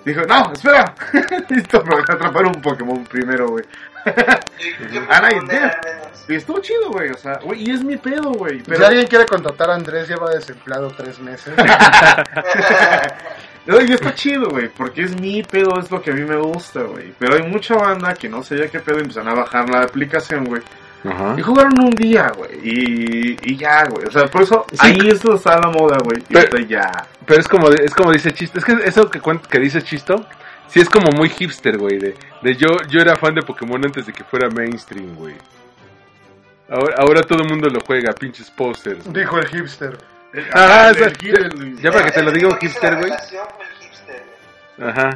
[0.05, 0.93] Dijo, no, espera.
[1.49, 3.65] Listo, me voy a atrapar un Pokémon primero, güey.
[4.59, 5.59] ¿Qué- qué Ah, no, Pokémon idea.
[5.59, 6.25] eran menos?
[6.29, 8.59] Y estuvo chido, güey, o sea, güey, y es mi pedo, güey.
[8.61, 11.53] Si Pero, alguien quiere contratar a Andrés, lleva desempleado tres meses.
[13.67, 16.37] No, y está chido, güey, porque es mi pedo, es lo que a mí me
[16.37, 17.13] gusta, güey.
[17.19, 20.45] Pero hay mucha banda que no sabía qué pedo y empezaron a bajar la aplicación,
[20.47, 20.63] güey.
[21.05, 21.35] Ajá.
[21.37, 24.07] Y jugaron un día, güey, y, y ya, güey.
[24.07, 24.79] O sea, por eso, Sí.
[24.81, 26.19] ahí es donde está la moda, güey.
[26.29, 26.91] Y Pero- ya.
[27.27, 28.59] Pero es como, es como dice Chisto.
[28.59, 30.27] Es que eso que dice Chisto,
[30.71, 31.99] sí es como muy hipster, güey.
[31.99, 35.35] De, de yo, yo era fan de Pokémon antes de que fuera mainstream, güey.
[36.69, 39.13] Ahora, ahora todo el mundo lo juega, pinches posters.
[39.13, 39.99] Dijo el hipster.
[40.53, 43.13] Ajá, el- o sea, el- el- Ya para que te lo diga un hipster, güey.
[44.81, 45.15] Ajá.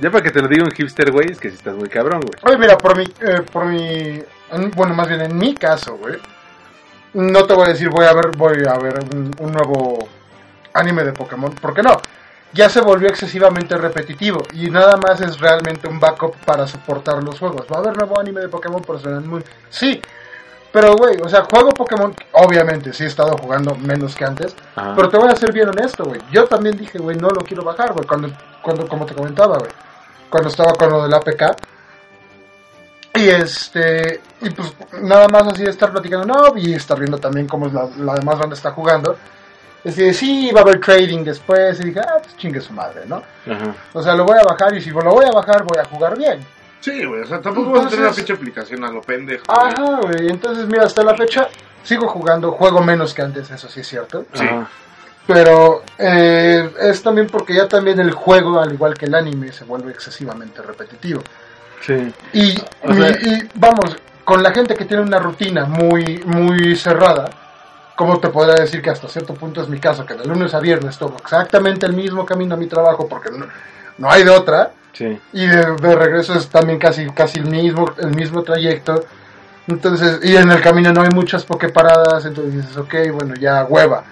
[0.00, 2.20] Ya para que te lo diga un hipster, güey, es que si estás muy cabrón,
[2.20, 2.32] güey.
[2.42, 6.16] Oye, mira, por mi, eh, por mi, en- bueno, más bien en mi caso, güey,
[7.14, 10.08] no te voy a decir voy a ver, voy a ver un, un nuevo
[10.74, 12.00] anime de Pokémon, porque no,
[12.56, 17.38] ya se volvió excesivamente repetitivo y nada más es realmente un backup para soportar los
[17.38, 17.66] juegos.
[17.72, 20.00] Va a haber nuevo anime de Pokémon por Sun Moon, sí,
[20.72, 24.94] pero güey, o sea, juego Pokémon, obviamente sí he estado jugando menos que antes, Ajá.
[24.96, 26.20] pero te voy a ser bien honesto, güey.
[26.30, 28.06] Yo también dije, güey, no lo quiero bajar, güey.
[28.06, 28.28] Cuando,
[28.62, 29.70] cuando, como te comentaba, güey.
[30.28, 31.56] Cuando estaba con lo del APK.
[33.14, 37.46] Y este, y pues nada más así de estar platicando, no, y estar viendo también
[37.46, 39.16] cómo la, la demás banda está jugando.
[39.86, 41.78] Es decir, sí, va a haber trading después.
[41.80, 43.22] Y dije, ah, pues chingue su madre, ¿no?
[43.50, 43.74] Ajá.
[43.92, 46.18] O sea, lo voy a bajar y si lo voy a bajar, voy a jugar
[46.18, 46.40] bien.
[46.80, 49.44] Sí, güey, o sea, tampoco vas a tener una Entonces- pinche aplicación a lo pendejo.
[49.46, 49.58] güey.
[49.72, 50.28] Ajá, güey.
[50.28, 51.48] Entonces, mira, hasta la fecha
[51.84, 54.26] sigo jugando, juego menos que antes, eso sí es cierto.
[54.34, 54.44] Sí.
[54.44, 54.68] Ajá.
[55.26, 59.64] Pero eh, es también porque ya también el juego, al igual que el anime, se
[59.64, 61.22] vuelve excesivamente repetitivo.
[61.80, 62.12] Sí.
[62.32, 66.76] Y, O sea- y- y, vamos, con la gente que tiene una rutina muy, muy
[66.76, 67.30] cerrada,
[67.96, 70.06] ¿cómo te podría decir que hasta cierto punto es mi caso?
[70.06, 73.46] Que de lunes a viernes tomo exactamente el mismo camino a mi trabajo porque no,
[73.98, 74.70] no hay de otra.
[74.92, 75.18] Sí.
[75.32, 79.04] Y de, de regreso es también casi, casi el mismo, el mismo trayecto.
[79.68, 84.04] Entonces, y en el camino no hay muchas pokeparadas, entonces dices, ok, bueno, ya hueva.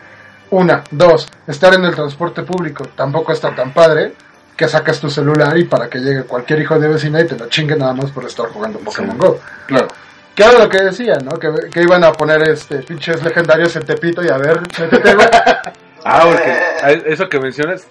[0.51, 4.15] Una, dos, estar en el transporte público tampoco está tan padre
[4.57, 7.49] que sacas tu celular y para que llegue cualquier hijo de vecina y te lo
[7.49, 9.19] chingue nada más por estar jugando Pokémon Sí.
[9.19, 9.41] Go.
[9.67, 9.89] Claro.
[10.35, 11.39] Que era lo que decía, ¿no?
[11.39, 15.29] Que, que iban a poner este pinches legendarios en Tepito y a ver, métete, güey.
[16.07, 16.51] Ah, porque
[16.83, 17.87] a- eso que mencionas,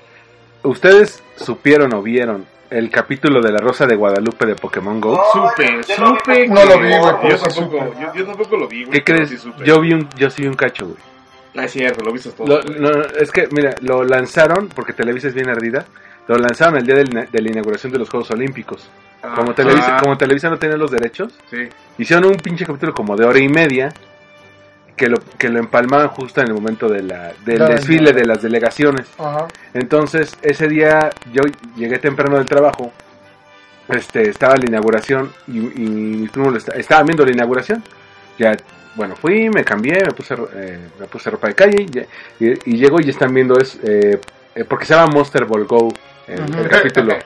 [0.62, 5.15] ¿ustedes supieron o vieron el capítulo de la Rosa de Guadalupe de Pokémon Go?
[5.15, 6.47] No, Supe, supe.
[6.47, 7.29] No lo vi, güey, Yo
[8.13, 8.91] yo, tampoco lo vi, güey.
[8.99, 9.29] ¿Qué crees?
[9.29, 9.65] sí supe.
[9.65, 10.97] Yo vi un, yo sí vi un cacho, güey.
[11.56, 12.48] Ah, es cierto, lo viste todo.
[12.48, 12.89] Lo- no,
[13.20, 15.86] es que, mira, lo lanzaron, porque Televisa es bien ardida,
[16.28, 18.89] lo lanzaron el día del- de la inauguración de los Juegos Olímpicos.
[19.36, 21.70] Como, Ah, Televisa, como Televisa no tenía los derechos, Sí.
[21.98, 23.94] hicieron un pinche capítulo como de hora y media
[24.98, 28.42] que lo, que lo empalmaban justo en el momento de la, del desfile de las
[28.42, 29.08] delegaciones.
[29.18, 29.48] Ajá.
[29.74, 31.42] Entonces, ese día yo
[31.78, 32.92] llegué temprano del trabajo,
[33.89, 37.84] este, estaba la inauguración y, y mi primo lo esta- estaba viendo la inauguración.
[38.38, 38.56] Ya,
[38.95, 41.82] bueno, fui, me cambié, me puse, eh, me puse ropa de calle
[42.39, 44.19] y, y, y llego y están viendo es, eh,
[44.56, 45.91] eh, porque se llama Monster Ball Go,
[46.27, 46.67] el, el Ujú.
[46.69, 47.13] capítulo.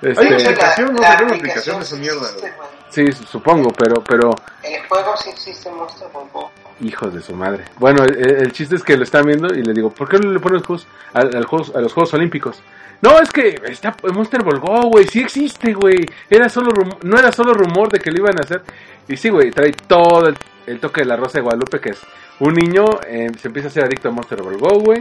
[0.00, 1.00] Hay Este, una aplicación, ¿no?
[1.00, 2.52] la Tenemos aplicación de esa mierda, güey.
[2.90, 4.30] Sí, supongo, pero, pero,
[4.62, 6.50] El juego sí existe Monster Ball Go.
[6.80, 7.64] hijos de su madre.
[7.78, 10.30] Bueno, el, el chiste es que lo están viendo y le digo, ¿por qué no
[10.32, 12.60] le pones juegos a los Juegos Olímpicos?
[13.00, 16.04] No, es que está Monster Ball Go, güey, sí existe, güey.
[16.28, 16.70] Era solo
[17.02, 18.62] no era solo rumor de que lo iban a hacer.
[19.06, 22.00] Y sí, güey, trae todo el, el toque de la Rosa de Guadalupe, que es
[22.40, 25.00] un niño eh, se empieza a ser adicto a Monster Ball Go, güey.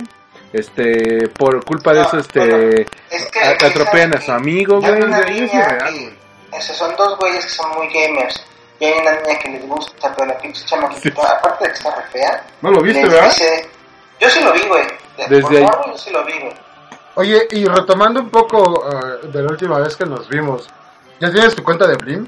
[0.54, 3.26] Este, por culpa de eso, este, Es
[3.60, 4.94] que atropellan a su amigo, güey.
[4.94, 6.14] es irreal, que-
[6.50, 6.62] güey.
[6.62, 8.44] Esos son dos güeyes que son muy gamers.
[8.80, 11.96] Y hay una niña que les gusta, pero la pinche chamaquita, aparte de que está
[11.96, 13.26] re fea, ¿No lo viste, verdad?
[13.30, 13.70] dice-
[14.20, 14.84] Yo sí lo vi, güey.
[15.18, 15.64] De- Desde por ahí.
[15.64, 16.54] morbo yo sí lo vi, güey.
[17.16, 20.70] Oye, y retomando un poco eh, de la última vez que nos vimos,
[21.20, 22.28] ¿ya tienes tu cuenta de Blim?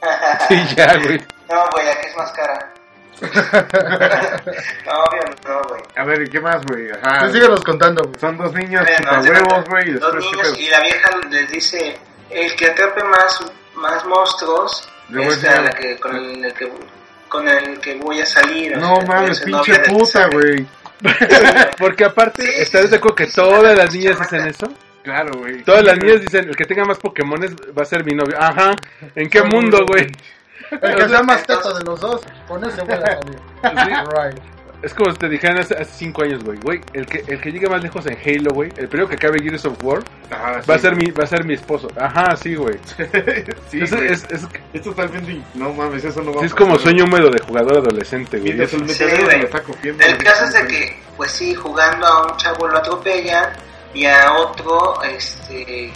[0.48, 1.18] Sí, ya, güey.
[1.50, 2.72] No, güey, aquí es más cara.
[3.20, 5.82] no, obvio, no, güey.
[5.96, 6.90] A ver, ¿y qué más, güey?
[6.90, 7.26] Ajá.
[7.26, 8.18] Sí, síguenos contando, güey.
[8.18, 9.90] Son dos niños haz de huevos, güey.
[9.92, 11.98] Dos después, ¿qué niños y la vieja les dice,
[12.30, 13.40] el que atrape más,
[13.74, 15.64] más monstruos es a enseñar.
[15.64, 16.72] la que, con, el, el que,
[17.28, 18.76] con el que voy a salir.
[18.76, 20.66] o No sea, mames, es pinche puta, güey.
[21.78, 24.66] Porque aparte, Sí, ¿estás de acuerdo que todas las niñas hacen eso?
[25.02, 25.62] Claro, güey.
[25.64, 28.36] Todas las niñas dicen, el que tenga más Pokémones va a ser mi novio.
[28.38, 28.72] Ajá,
[29.14, 30.08] ¿en qué mundo, güey?
[30.70, 33.38] El que sea más teto de los dos, con ese voy a salir.
[33.62, 34.42] Right.
[34.82, 36.58] Es como si te dijeran hace, hace cinco años, güey.
[36.58, 39.38] Güey, el que, el que llegue más lejos en Halo, güey, el primero que acabe
[39.42, 40.82] Gears of War, Ajá, va a sí.
[40.82, 41.88] ser mi, va a ser mi esposo.
[41.98, 42.78] Ajá, sí, güey.
[43.68, 44.06] sí, es, güey.
[44.06, 45.42] es, es, Es totalmente.
[45.54, 48.66] No mames, eso no va sí a es como sueño húmedo de jugador adolescente, güey.
[48.66, 49.40] Sí, güey.
[49.40, 50.02] lo está copiando.
[50.02, 53.50] El caso es de que, pues sí, jugando a un chavo lo atropellan
[53.92, 55.92] y a otro, este,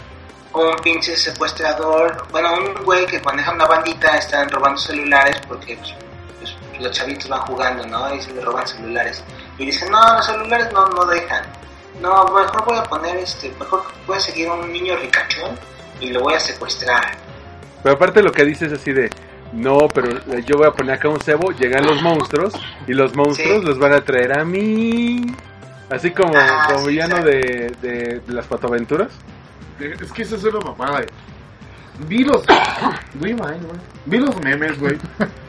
[0.53, 5.95] un pinche secuestrador, bueno, un güey que maneja una bandita, están robando celulares porque pues,
[6.79, 8.13] los chavitos van jugando, ¿no?
[8.15, 9.23] Y se les roban celulares.
[9.57, 11.43] Y dicen, no, los celulares no, no dejan.
[12.01, 15.57] No, mejor voy a poner, este, mejor voy a seguir a un niño ricachón
[16.01, 17.03] y lo voy a secuestrar.
[17.83, 19.09] Pero aparte lo que dice es así de,
[19.53, 20.09] no, pero
[20.41, 22.53] yo voy a poner acá un cebo, llegan los monstruos
[22.87, 23.65] y los monstruos Sí.
[23.65, 25.21] los van a traer a mí.
[25.89, 29.11] Así como, Ah, como sí, villano de, de, de las patoaventuras.
[29.79, 31.01] Es que eso es una mamada.
[32.07, 32.43] Vi los.
[33.19, 33.35] Güey?
[34.05, 34.97] Vi los memes, güey.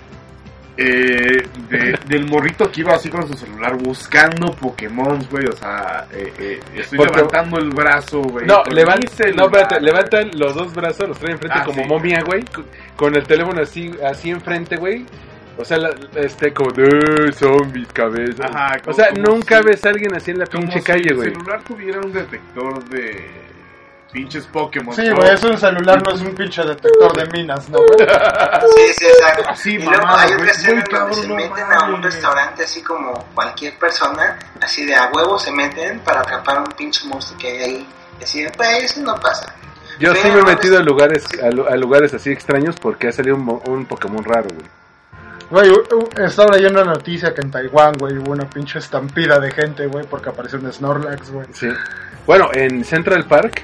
[0.79, 5.47] Eh, de- del morrito que iba así con su celular buscando Pokémon, güey.
[5.47, 8.47] O sea, eh, eh, estoy Porque- levantando el brazo, güey.
[8.47, 9.37] No, con levan- mi celular.
[9.37, 11.89] no, espérate, levantan los dos brazos, los traen enfrente Ah, como sí.
[11.89, 15.07] momia, güey, co- con el teléfono así, así enfrente, güey.
[15.59, 18.51] O sea, la- este, como de zombies, cabezas.
[18.55, 20.85] Ajá, o como- sea, como nunca si- ves a alguien así en la pinche si
[20.85, 21.31] calle, el güey.
[21.31, 23.46] celular tuviera un detector de
[24.17, 24.95] pinches Pokémon.
[24.97, 28.09] Sí, güey, es un celular, no es un pinche detector de minas, ¿no, güey?
[28.77, 29.51] Sí, sí, exacto.
[29.51, 33.13] Así, y luego mamada, hay ocasiones muy donde se meten a un restaurante así como
[33.35, 37.49] cualquier persona, así de a huevo se meten para atrapar a un pinche monstruo que
[37.49, 37.89] hay ahí.
[38.23, 39.55] Así de, pues eso no pasa.
[39.99, 43.13] Yo sí me he metido a es- lugares, a, a lugares así extraños porque ha
[43.13, 44.67] salido un, mo- un Pokémon raro, güey.
[45.49, 45.73] Güey,
[46.25, 50.05] estaba leyendo una noticia que en Taiwán, güey, hubo una pinche estampida de gente, güey,
[50.07, 51.47] porque apareció un Snorlax, güey.
[51.53, 51.69] Sí.
[52.27, 53.63] Bueno, en Central Park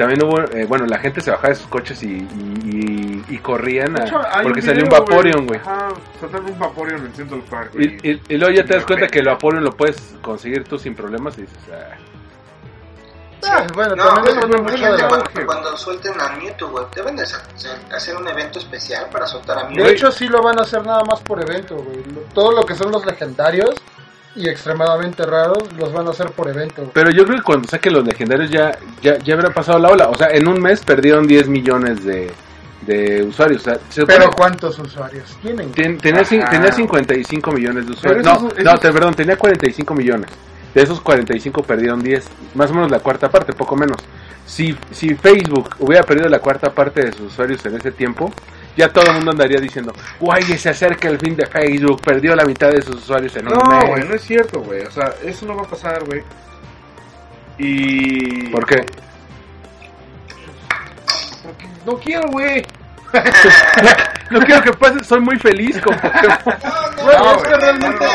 [0.00, 3.38] también hubo, eh, bueno, la gente se bajaba de sus coches y, y, y- y
[3.38, 5.60] corrían a- hecho, porque un salió un Vaporeon, güey.
[5.60, 5.88] Ajá,
[6.22, 7.72] un Vaporeon en Central Park.
[7.78, 10.78] Y, y- y luego ya te das cuenta que el Vaporeon lo puedes conseguir tú
[10.78, 11.96] sin problemas y dices, ah,
[13.42, 17.16] Ah, bueno, No, también bueno, depende mucho de cuando, cuando suelten a Mewtwo, güey, deben
[17.16, 17.22] de
[17.94, 19.84] hacer un evento especial para soltar a Mewtwo.
[19.84, 22.02] De hecho, sí lo van a hacer nada más por evento, güey.
[22.34, 23.74] Todo lo que son los legendarios
[24.36, 26.82] y extremadamente raros los van a hacer por evento.
[26.82, 26.90] güey.
[26.94, 30.08] Pero yo creo que cuando saquen los legendarios ya, ya, ya habrá pasado la ola.
[30.08, 32.30] O sea, en un mes perdieron 10 millones de,
[32.86, 33.62] de usuarios.
[33.62, 35.72] O sea, se Pero ¿cuántos usuarios tienen?
[35.72, 38.24] Ten- tenía, tenía 55 millones de usuarios.
[38.24, 40.30] No, esos- no, te- perdón, tenía 45 millones.
[40.74, 42.28] De esos 45 perdieron 10.
[42.54, 43.96] Más o menos la cuarta parte, poco menos.
[44.46, 48.32] Si, si Facebook hubiera perdido la cuarta parte de sus usuarios en ese tiempo,
[48.76, 52.44] ya todo el mundo andaría diciendo, guay, se acerca el fin de Facebook, perdió la
[52.44, 53.88] mitad de sus usuarios en un No, mes.
[53.88, 54.82] güey, no es cierto, güey.
[54.82, 56.22] O sea, eso no va a pasar, güey.
[57.58, 58.48] Y.
[58.48, 58.86] ¿Por qué?
[61.44, 62.64] Porque no quiero, güey.
[64.30, 66.38] No quiero que pase, soy muy feliz con Pokémon.
[67.02, 68.06] Güey, No, es güey, que realmente...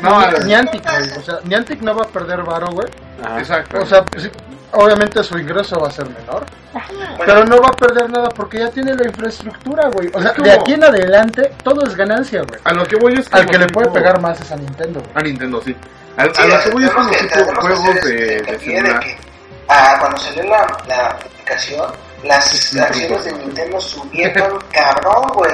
[0.00, 0.44] No, Ni- no.
[0.44, 1.10] Niantic, güey.
[1.18, 2.86] O sea, Niantic no va a perder varo, güey.
[3.38, 3.80] Exacto.
[3.80, 4.04] O sea,
[4.72, 6.44] obviamente su ingreso va a ser menor.
[7.18, 10.10] Pero no va a perder nada porque ya tiene la infraestructura, güey.
[10.14, 12.60] O sea, de aquí en adelante todo es ganancia, güey.
[12.64, 15.12] a lo que voy es Al que le puede pegar más es a Nintendo, güey.
[15.14, 15.74] A Nintendo, sí.
[16.16, 18.58] A, a Sí, lo que voy es como que- tipo que juegos de, de de
[18.58, 19.00] celular.
[19.00, 19.16] que,
[19.68, 21.92] ah, cuando salió la, la aplicación,
[22.24, 25.52] las acciones de Nintendo subieron cabrón, güey.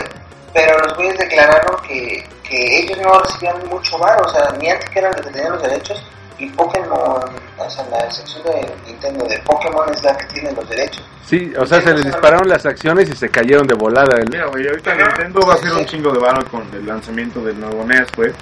[0.52, 5.08] pero los güeyes declararon que, que ellos no recibían mucho bar, o sea, Niantic era
[5.10, 6.02] el que tenía los derechos
[6.38, 7.22] y Pokémon,
[7.58, 11.04] o sea, la sección de Nintendo de Pokémon es la que tiene los derechos.
[11.24, 14.16] Sí, o sea, se les dispararon las acciones y se cayeron de volada.
[14.18, 17.40] El- Mira, güey, ahorita Nintendo va a hacer un chingo de varo con el lanzamiento
[17.40, 18.32] del nuevo NES, güey.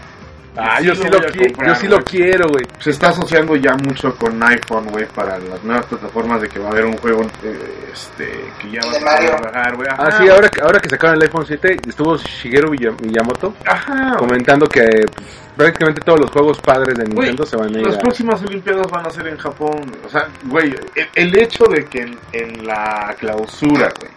[0.54, 2.66] Ah, yo sí lo comprar, yo sí lo quiero, güey.
[2.78, 6.68] Se está asociando ya mucho con iPhone, güey, para las nuevas plataformas de que va
[6.68, 8.28] a haber un juego eh, este,
[8.60, 9.88] que ya va a bajar, güey.
[9.96, 14.14] Ah, sí, ahora, que- ahora que sacaron el iPhone 7, estuvo Shigeru Miya- Miyamoto Ajá,
[14.18, 14.82] comentando que
[15.14, 15.26] pues,
[15.56, 18.00] prácticamente todos los juegos padres de Nintendo se van a ir Las a...
[18.00, 19.92] próximas Olimpiadas van a ser en Japón.
[20.04, 24.12] O sea, güey, el, el hecho de que en, en la clausura, güey,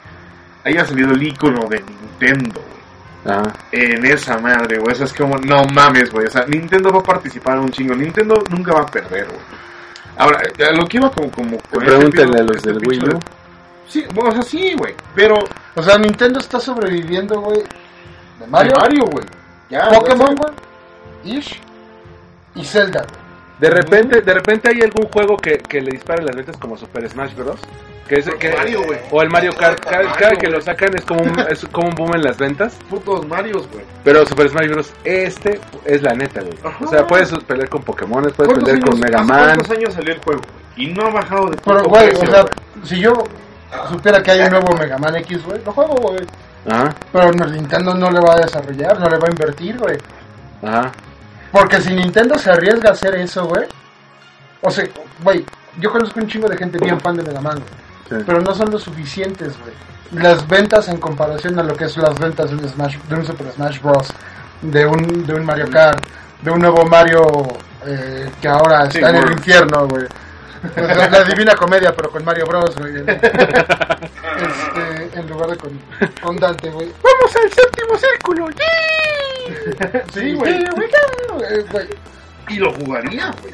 [0.64, 3.54] haya salido el icono de Nintendo, güey, Ajá.
[3.72, 6.28] en esa madre, güey, eso es como, no mames, güey.
[6.28, 7.96] O sea, Nintendo va a participar un chingo.
[7.96, 9.40] Nintendo nunca va a perder, güey.
[10.18, 10.42] Ahora,
[10.74, 11.30] lo que iba como...
[11.32, 13.20] como este Pregúntenle pedo, a los este del Wii U.
[13.88, 14.96] Sí, bueno, o sea, sí, güey.
[15.14, 15.36] Pero...
[15.76, 17.62] O sea, Nintendo está sobreviviendo, güey.
[18.40, 19.26] De Mario, Mario, güey.
[19.70, 20.54] Ya, Pokémon, güey.
[21.26, 21.60] Ish.
[22.56, 23.06] Y Zelda.
[23.60, 27.10] De repente, de repente hay algún juego que, que le dispara las ventas como Super
[27.10, 27.60] Smash Bros.
[28.08, 29.00] Que es, que, Mario, güey.
[29.12, 29.80] O el Mario Kart.
[29.80, 32.38] Cada, Mario, cada que lo sacan es como, un, es como un boom en las
[32.38, 32.78] ventas.
[32.90, 33.84] Putos Marios, güey.
[34.04, 34.94] Pero Super Smash Bros.
[35.04, 36.54] Este es la neta, güey.
[36.82, 39.56] O sea, puedes pelear con Pokémon, puedes ¿Cuántos pelear con Mega hace Man.
[39.56, 40.88] ¿Cuántos años salió el juego, güey?
[40.88, 42.46] Y no ha bajado de Pero, güey, precio, o sea,
[42.84, 43.14] si yo
[43.90, 46.26] supiera que hay un nuevo Mega Man X, güey, lo juego, güey.
[46.70, 49.98] Ajá, Pero Nintendo no le va a desarrollar, no le va a invertir, güey.
[50.62, 50.92] ajá.
[51.56, 53.64] Porque si Nintendo se arriesga a hacer eso, güey.
[54.62, 54.84] O sea,
[55.24, 55.46] güey,
[55.80, 58.20] yo conozco un chingo de gente bien fan de Mega Man, güey.
[58.20, 58.26] Sí.
[58.28, 60.22] Pero no son lo suficientes, güey.
[60.22, 63.26] Las ventas en comparación a lo que es las ventas de un, Smash, de un
[63.26, 64.10] Super Smash Bros.
[64.64, 66.06] De un, de un Mario Kart,
[66.42, 67.26] de un nuevo Mario
[67.86, 70.06] eh, que ahora Sí, está en el infierno, güey.
[70.76, 72.96] La, la divina comedia, pero con Mario Bros, güey.
[74.36, 75.80] Este, en lugar de con,
[76.22, 76.92] con Dante, güey.
[77.02, 78.50] ¡Vamos al séptimo círculo!
[80.14, 80.54] Sí, güey.
[80.64, 81.88] Eh, güey.
[82.50, 83.54] Y lo jugaría, güey.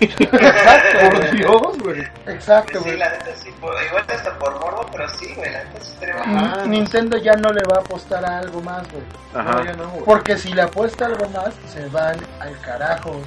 [0.00, 1.30] Exacto, Por.
[1.32, 2.00] Dios, güey.
[2.26, 2.96] Exacto, Sí, güey.
[2.98, 6.38] la neta sí, por- igual hasta por morbo, pero sí, güey, la neta sí bueno.
[6.38, 6.66] Ajá.
[6.66, 9.02] Nintendo ya no le va a apostar a algo más, güey.
[9.34, 9.52] Ajá.
[9.52, 9.92] No, ya no.
[10.04, 13.24] Porque si le apuesta algo más, se van al carajo, güey.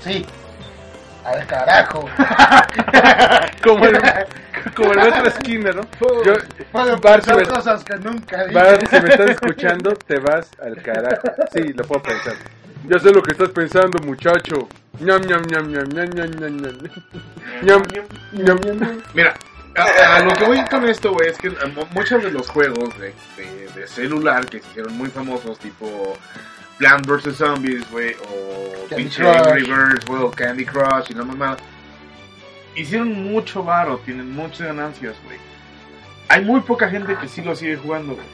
[0.00, 0.26] Sí,
[1.24, 2.08] al carajo.
[3.62, 3.98] Como el,
[4.74, 5.82] como el otro Skinner, ¿no?
[6.24, 6.34] Yo,
[6.72, 8.54] Puedo Bart, si pensar me, cosas que nunca dije.
[8.54, 11.22] Bart, si me estás escuchando, te vas al carajo.
[11.52, 12.34] Sí, lo puedo pensar.
[12.88, 14.68] Ya sé lo que estás pensando, muchacho.
[15.00, 16.78] Ñam, ñam, ñam, ñam, ñam, ñam, ñam, ñam.
[17.62, 17.82] Ñam,
[18.32, 19.02] ñam, ñam.
[19.14, 19.34] Mira,
[19.76, 22.98] a, a lo que voy con esto, güey, es que mo- muchos de los juegos
[22.98, 26.16] de, de, de celular que se hicieron muy famosos, tipo
[26.80, 27.36] Plant vs.
[27.36, 29.22] Zombies, güey, o Candy pinche.
[29.28, 31.56] Angry Birds, güey, o Candy Crush y la mamada,
[32.74, 35.38] hicieron mucho varo, tienen muchas ganancias, güey.
[36.28, 38.26] Hay muy poca gente que sí lo sigue jugando, güey.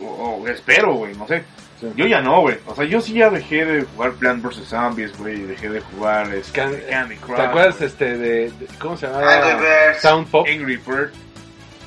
[0.00, 0.06] O,
[0.42, 1.44] o espero, güey, no sé.
[1.80, 1.88] Sí.
[1.96, 2.58] Yo ya no, güey.
[2.66, 4.68] O sea, yo sí ya dejé de jugar Plant vs.
[4.68, 7.36] Zombies, güey, y dejé de jugar este, Can- Candy Crush.
[7.36, 9.56] ¿Te acuerdas este de, de- cómo se Angry llamaba?
[9.56, 10.00] Birds.
[10.02, 10.46] Sound Pop.
[10.48, 11.12] Angry Bird.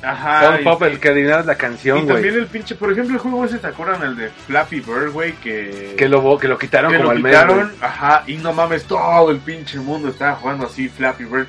[0.02, 0.60] Ajá.
[0.60, 2.42] Y- Pop, el que adivinabas la Y canción, también güey.
[2.44, 4.02] el pinche, por ejemplo, el juego ese, ¿te acuerdan?
[4.02, 5.94] El de Flappy Bird, güey, que...
[5.96, 7.32] Que lo, que lo quitaron que como lo al mes.
[7.32, 11.46] quitaron, ajá, y no mames, todo el pinche mundo estaba jugando así Flappy Bird.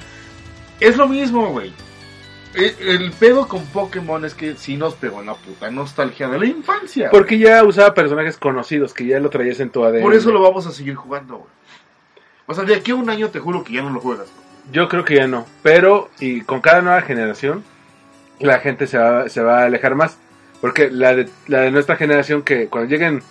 [0.80, 1.72] Es lo mismo, güey.
[2.56, 6.46] El, el pedo con Pokémon es que sí nos pegó la puta nostalgia de la
[6.48, 7.10] infancia.
[7.12, 10.02] Porque ya usaba personajes conocidos, que ya lo traías en tu ADN.
[10.02, 11.50] Por eso lo vamos a seguir jugando, güey.
[12.48, 14.26] O sea, de aquí a un año te juro que ya no lo juegas.
[14.32, 14.74] güey.
[14.74, 15.46] Yo creo que ya no.
[15.62, 17.64] Pero, y con cada nueva generación,
[18.40, 20.18] la gente se va, se va a alejar más.
[20.62, 23.22] Porque la de, la de nuestra generación, que cuando lleguen,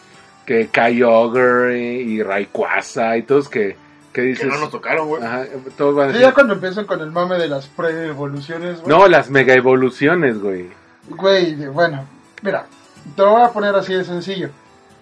[0.47, 3.77] que Kyogre y Rayquaza y todos que,
[4.13, 4.47] que Que dices.
[4.47, 5.23] no nos tocaron, güey.
[5.23, 5.45] Ajá,
[5.77, 6.29] todos van a Sí, decir.
[6.29, 8.89] ya cuando empiezan con el mame de las pre-evoluciones, güey.
[8.89, 10.69] No, las mega evoluciones, güey.
[11.11, 12.05] Güey, bueno,
[12.43, 12.67] mira,
[13.15, 14.49] te lo voy a poner así de sencillo.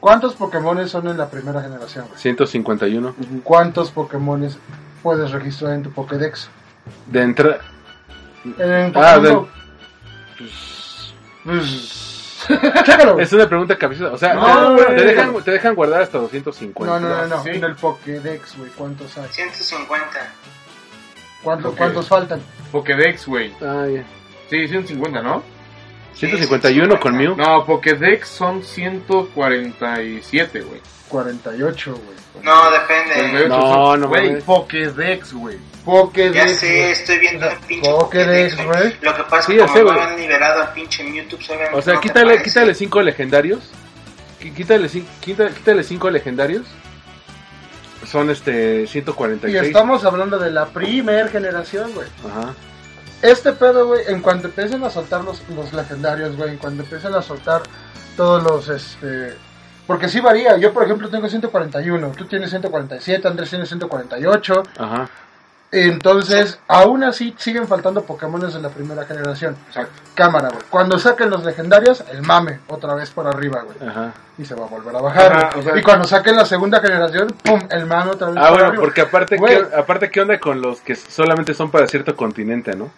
[0.00, 2.07] ¿Cuántos Pokémones son en la primera generación?
[2.09, 2.18] güey?
[2.20, 3.14] 151.
[3.44, 4.59] ¿Cuántos Pokémones
[5.02, 6.48] puedes registrar en tu Pokédex?
[7.07, 7.59] De entrada.
[8.59, 9.46] En Ah, de-.
[10.37, 11.14] Pues,
[12.84, 13.18] Chécalo.
[13.18, 14.14] Es una pregunta capciosa.
[14.14, 17.01] O sea, No, te, te dejan, te dejan guardar hasta 250.
[17.01, 17.43] No, no, no, no.
[17.43, 17.49] Sí.
[17.51, 19.28] En el Pokédex, güey, ¿cuántos hay?
[19.30, 20.32] 150.
[21.43, 21.78] ¿Cuántos, Ok.
[21.78, 22.41] ¿Cuántos faltan?
[22.72, 23.53] Pokédex, güey.
[23.61, 24.05] Ah, ya.
[24.51, 25.43] Sí, 150, ¿no?
[26.14, 27.37] 151 con Mew.
[27.37, 30.80] No, Pokédex son 147, güey.
[31.09, 32.16] 48, güey.
[32.42, 33.48] No, depende.
[33.48, 34.40] No, no Güey.
[34.40, 35.59] Pokédex, güey.
[35.84, 36.34] Pokédex.
[36.34, 38.96] Ya sé, estoy viendo el pinche Pokédex, güey.
[39.00, 42.00] Lo que pasa Sí, es que como han liberado al pinche Mewtwo, obviamente O sea,
[42.00, 43.70] quítale, quítale cinco legendarios.
[44.38, 46.66] Quítale, quítale cinco legendarios.
[48.04, 49.66] Son este Y 146.
[49.66, 52.07] estamos hablando de la primer generación, güey.
[52.28, 52.54] Ajá.
[53.22, 57.14] Este pedo, güey, en cuanto empiecen a soltar los, los legendarios, güey, en cuanto empiecen
[57.14, 57.62] a soltar
[58.16, 59.34] todos los, este,
[59.87, 60.57] porque sí varía.
[60.57, 64.62] Yo, por ejemplo, tengo 141, tú tienes 147, Andrés tiene 148.
[64.78, 65.09] Ajá.
[65.72, 69.57] Entonces, aún así siguen faltando Pokémones de la primera generación.
[69.66, 70.01] Exacto.
[70.14, 70.62] Cámara, güey.
[70.70, 73.76] Cuando saquen los legendarios, el mame otra vez por arriba, güey.
[73.89, 74.12] Ajá.
[74.39, 75.32] Y se va a volver a bajar.
[75.32, 75.61] Ajá, güey.
[75.61, 78.51] o sea- y cuando saquen la segunda generación, pum, el mame otra vez Ah, por
[78.53, 78.82] bueno, arriba.
[78.82, 79.37] porque aparte.
[79.39, 82.91] ¿qué, aparte, ¿qué onda con los que solamente son para cierto continente, no?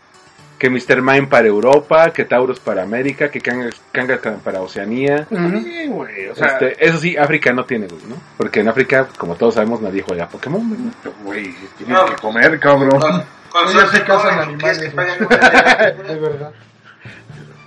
[0.59, 1.03] Que Mr.
[1.03, 5.27] Mime para Europa, que Taurus para América, que Kangas Kangas para Oceanía.
[5.31, 8.17] Sí, güey, o sea, Este, eso sí, África no tiene, güey, ¿no?
[8.37, 10.81] Porque en África, como todos sabemos, nadie juega Pokémon, güey.
[11.23, 13.01] güey, tienes que comer, cabrón.
[13.01, 14.81] Con, con sí ¿quieres que animales.
[14.81, 16.53] De verdad.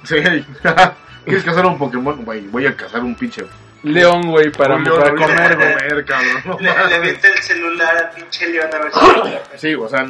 [0.03, 0.15] Sí.
[1.25, 2.25] ¿Quieres cazar un Pokémon?
[2.25, 3.45] Güey, voy a cazar un pinche.
[3.83, 5.73] León, güey, para, león para comer, güey.
[5.73, 6.41] comer, cabrón.
[6.45, 8.91] No Le, le avienta el celular al pinche león a ver
[9.53, 9.57] si...
[9.57, 10.05] Sí, o sea,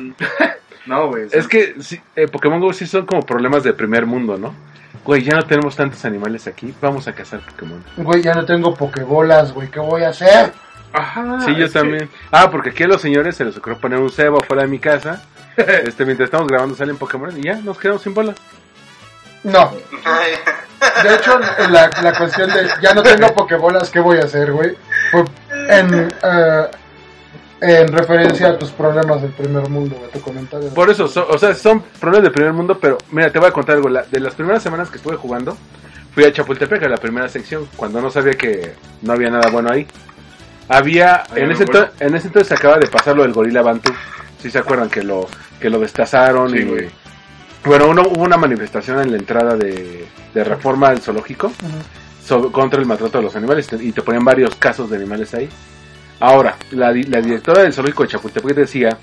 [0.86, 1.28] no, güey.
[1.32, 4.54] Es que sí, eh, Pokémon Go sí son como problemas de primer mundo, ¿no?
[5.06, 7.84] Güey, ya no tenemos tantos animales aquí, vamos a cazar Pokémon.
[7.98, 9.70] Güey, ya no tengo Pokébolas, güey.
[9.70, 10.52] ¿Qué voy a hacer?
[10.94, 11.40] Ajá.
[11.46, 12.10] sí, yo que- también.
[12.32, 14.80] Ah, porque aquí a los señores se les ocurrió poner un cebo afuera de mi
[14.80, 15.24] casa.
[15.58, 18.34] Este, mientras estamos grabando salen Pokémon y ya nos quedamos sin bola.
[19.44, 19.72] No.
[21.04, 21.38] De hecho,
[21.70, 24.76] la, la cuestión de ya no tengo Pokébolas, ¿qué voy a hacer, güey?
[25.12, 25.24] Fue
[25.70, 26.68] en, eh,
[27.62, 30.70] en referencia a tus problemas del primer mundo, güey, tu comentario.
[30.70, 33.52] Por eso, so- o sea, son problemas del primer mundo, pero mira, te voy a
[33.52, 33.88] contar algo.
[33.90, 35.56] La- de las primeras semanas que estuve jugando,
[36.14, 39.72] fui a Chapultepec, a la primera sección, cuando no sabía que no había nada bueno
[39.72, 39.86] ahí.
[40.68, 41.88] Había, en ese, bueno.
[42.00, 43.92] en ese entonces se acaba de pasar lo del gorila Bantu.
[44.40, 45.28] Si se acuerdan que lo
[45.60, 46.90] que lo destazaron Sí, y güey.
[47.66, 51.52] bueno, uno- hubo una manifestación en la entrada de, de reforma al zoológico
[52.26, 55.48] sobre- contra el maltrato de los animales y te ponían varios casos de animales ahí.
[56.22, 58.98] Ahora, la, di- la directora del zoológico de Chapultepec decía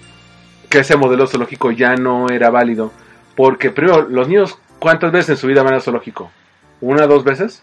[0.71, 2.93] que ese modelo zoológico ya no era válido
[3.37, 6.31] porque primero, los niños ¿cuántas veces en su vida van al zoológico?
[6.81, 7.63] ¿Una, dos veces?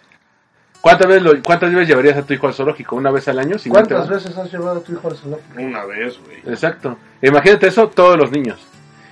[0.81, 2.95] ¿Cuántas veces, lo- ¿Cuántas veces llevarías a tu hijo al zoológico?
[2.95, 3.57] ¿Una vez al año?
[3.57, 5.59] Si ¿Cuántas veces has llevado a tu hijo al zoológico?
[5.61, 6.37] Una vez, güey.
[6.45, 6.97] Exacto.
[7.21, 8.59] Imagínate eso todos los niños.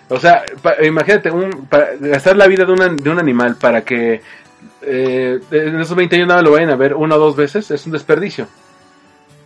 [0.10, 3.82] O sea, pa- imagínate un, para gastar la vida de, una- de un animal para
[3.82, 4.22] que
[4.82, 7.86] eh, en esos 20 años nada lo vayan a ver una o dos veces es
[7.86, 8.48] un desperdicio.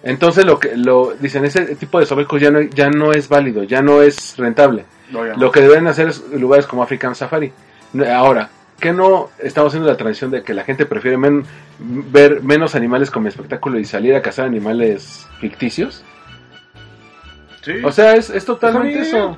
[0.10, 3.64] Entonces lo que lo dicen ese tipo de zoológicos ya no ya no es válido,
[3.64, 4.86] ya no es rentable.
[5.12, 5.40] No, ya no.
[5.40, 7.52] Lo que deben hacer es lugares como African Safari.
[8.14, 8.50] Ahora,
[8.80, 11.46] ¿qué no estamos haciendo la transición de que la gente prefiere men-
[11.80, 16.04] ver menos animales como espectáculo y salir a cazar animales ficticios?
[17.64, 17.74] Sí.
[17.84, 19.38] O sea, es, es totalmente eso.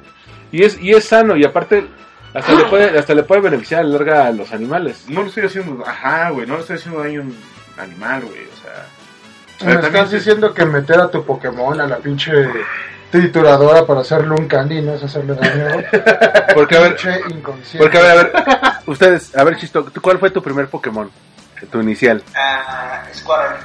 [0.51, 1.85] Y es, y es sano, y aparte,
[2.33, 5.05] hasta le puede, hasta le puede beneficiar a la larga a los animales.
[5.07, 5.83] no le estoy haciendo.
[5.85, 6.45] Ajá, güey.
[6.45, 7.35] No le estoy haciendo daño a un
[7.77, 8.48] animal, güey.
[9.65, 12.31] Me también estás diciendo que meter a tu Pokémon a la pinche
[13.11, 15.83] trituradora para hacerle un candy no es hacerle daño.
[16.53, 16.95] Porque, a ver,
[17.77, 18.31] porque, a ver, a ver,
[18.87, 21.09] ustedes, a ver, Chisto, ¿tú ¿cuál fue tu primer Pokémon?
[21.71, 22.23] Tu inicial.
[22.35, 23.57] Ah, Squirrel.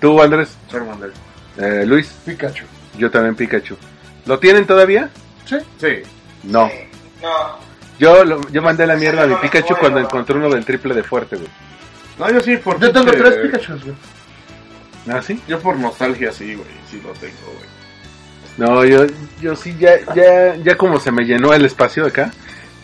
[0.00, 1.12] Tú, Andrés, Charmander.
[1.58, 2.64] eh, Luis, Pikachu.
[2.98, 3.76] yo también Pikachu.
[4.26, 5.08] ¿Lo tienen todavía?
[5.44, 5.56] Sí.
[5.78, 6.02] Sí.
[6.42, 6.68] No.
[6.68, 6.74] Sí.
[7.22, 7.58] No.
[7.98, 11.02] Yo, lo- yo mandé la mierda a mi Pikachu cuando encontré uno del triple de
[11.02, 11.48] fuerte, güey.
[12.18, 12.78] No, yo sí, por.
[12.80, 13.96] Yo tengo tres Pikachus, güey.
[15.08, 15.42] ¿Ah, sí?
[15.46, 16.68] Yo por nostalgia, sí, güey.
[16.90, 17.66] Sí lo tengo, güey.
[18.58, 19.06] No, yo,
[19.40, 22.30] yo sí, ya, ya, ya como se me llenó el espacio acá,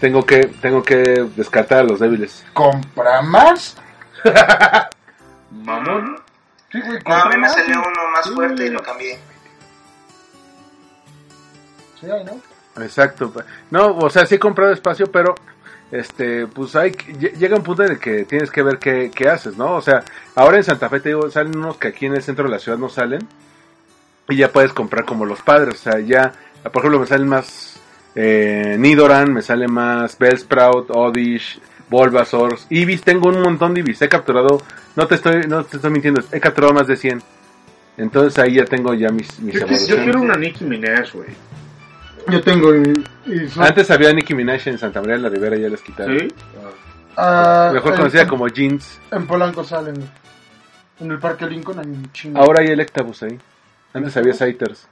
[0.00, 2.44] tengo que, tengo que descartar a los débiles.
[2.52, 3.76] ¿Compra más?
[5.50, 6.16] Mamón.
[6.70, 7.54] Sí, güey, No, a mí me más.
[7.54, 8.32] salió uno más Sí.
[8.34, 9.18] fuerte y lo cambié.
[12.00, 12.82] Sí, ¿no?
[12.82, 13.32] Exacto.
[13.70, 15.34] No, o sea, sí he comprado espacio, pero
[15.92, 19.56] este, pues hay llega un punto en el que tienes que ver qué, qué haces,
[19.58, 19.74] ¿no?
[19.74, 20.02] O sea,
[20.34, 22.58] ahora en Santa Fe te digo, salen unos que aquí en el centro de la
[22.58, 23.20] ciudad no salen
[24.28, 26.32] y ya puedes comprar como los padres, o sea, ya,
[26.62, 27.78] por ejemplo, me salen más
[28.14, 34.08] eh, Nidoran, me sale más Bellsprout, Oddish, Bulbasaur, Ibis, tengo un montón de Ibis, he
[34.08, 34.62] capturado,
[34.96, 37.22] no te estoy, no te estoy mintiendo, he capturado más de 100.
[37.98, 39.54] Entonces ahí ya tengo ya mis, mis
[39.86, 41.28] Yo, quiero una Nicki Minaj, güey.
[42.30, 45.56] Yo tengo y, y son- Antes había Nicki Minaj en Santa María de la Ribera,
[45.56, 46.18] ya les quitaron.
[46.18, 46.28] ¿Sí?
[47.16, 49.00] Ah, Mejor en- conocida como Jeans.
[49.10, 49.94] En Polanco salen.
[51.00, 52.38] En el Parque Lincoln hay un chingo.
[52.40, 53.38] Ahora hay Electabuzz ahí.
[53.92, 54.86] Antes había Saiters.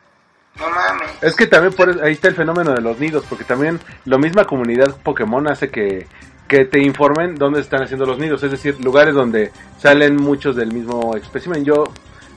[0.59, 1.11] No mames.
[1.23, 4.45] Es que también por ahí está el fenómeno de los nidos, porque también la misma
[4.45, 6.07] comunidad Pokémon hace que,
[6.49, 10.73] que te informen dónde están haciendo los nidos, es decir, lugares donde salen muchos del
[10.73, 11.65] mismo espécimen.
[11.65, 11.85] Yo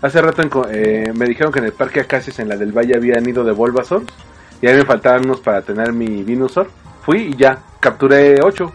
[0.01, 2.95] hace rato enco- eh, me dijeron que en el Parque Acacias en la del Valle
[2.95, 4.03] había nido de Bulbasaur
[4.63, 6.71] y a mí me faltaban unos para tener mi Venusaur.
[7.01, 8.71] Fui y ya, capturé ocho.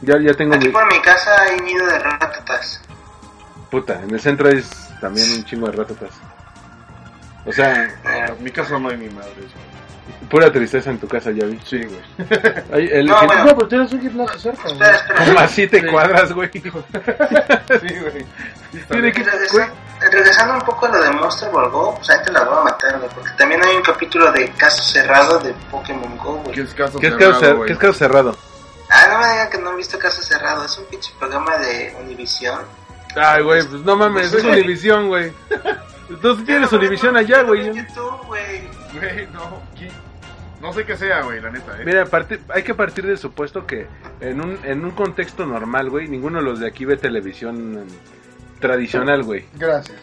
[0.00, 0.72] Ya, ya tengo Aquí mi...
[0.72, 2.80] por mi casa hay nido de ratatas.
[3.68, 4.70] Puta, en el centro es
[5.00, 6.10] también un chingo de ratotas.
[7.44, 7.92] O sea,
[8.28, 9.50] En mi casa no hay ni madres.
[10.28, 11.58] Pura tristeza en tu casa, ya vi.
[11.64, 12.00] Sí, güey.
[12.72, 13.44] Ay, el, No, que- bueno.
[13.44, 14.72] No, pero tienes un gimnasio cerca, güey.
[14.74, 15.24] Espera, espera.
[15.26, 16.50] Como así te cuadras, güey.
[16.52, 18.26] Sí, güey.
[18.90, 19.66] Tiene que, Regresa- güey,
[20.10, 22.64] regresando un poco a lo de Monster Ball Go, pues ahí te la voy a
[22.64, 26.60] matar, güey, porque también hay un capítulo de caso cerrado de Pokémon Go, ¿Qué güey.
[26.62, 27.66] es caso ¿Qué es cerrado, caso, cer- güey?
[27.68, 28.36] qué es caso cerrado?
[28.90, 31.96] Ah, no me digan que no han visto caso cerrado, es un pinche programa de
[32.02, 32.60] Univision.
[33.16, 35.32] Ay, güey, pues no mames, es Univisión, güey.
[36.20, 37.68] Tú tienes Univisión allá, güey.
[37.68, 38.68] En YouTube, güey.
[38.92, 39.62] Güey, no.
[40.64, 41.82] No sé qué sea, güey, la neta, eh.
[41.84, 43.86] Mira, a partir- hay que partir del supuesto que
[44.22, 47.86] en un, en un contexto normal, güey, ninguno de los de aquí ve televisión
[48.60, 49.44] tradicional, güey.
[49.52, 49.98] Gracias.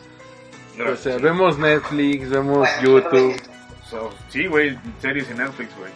[0.88, 3.41] O sea, vemos Netflix, vemos YouTube.
[3.89, 5.91] So, sí, güey, series en Netflix, güey.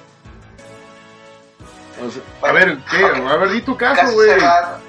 [2.04, 3.06] O sea, A ver, ¿qué?
[3.06, 4.32] A ver, di tu caso, güey.
[4.32, 4.80] cerrado.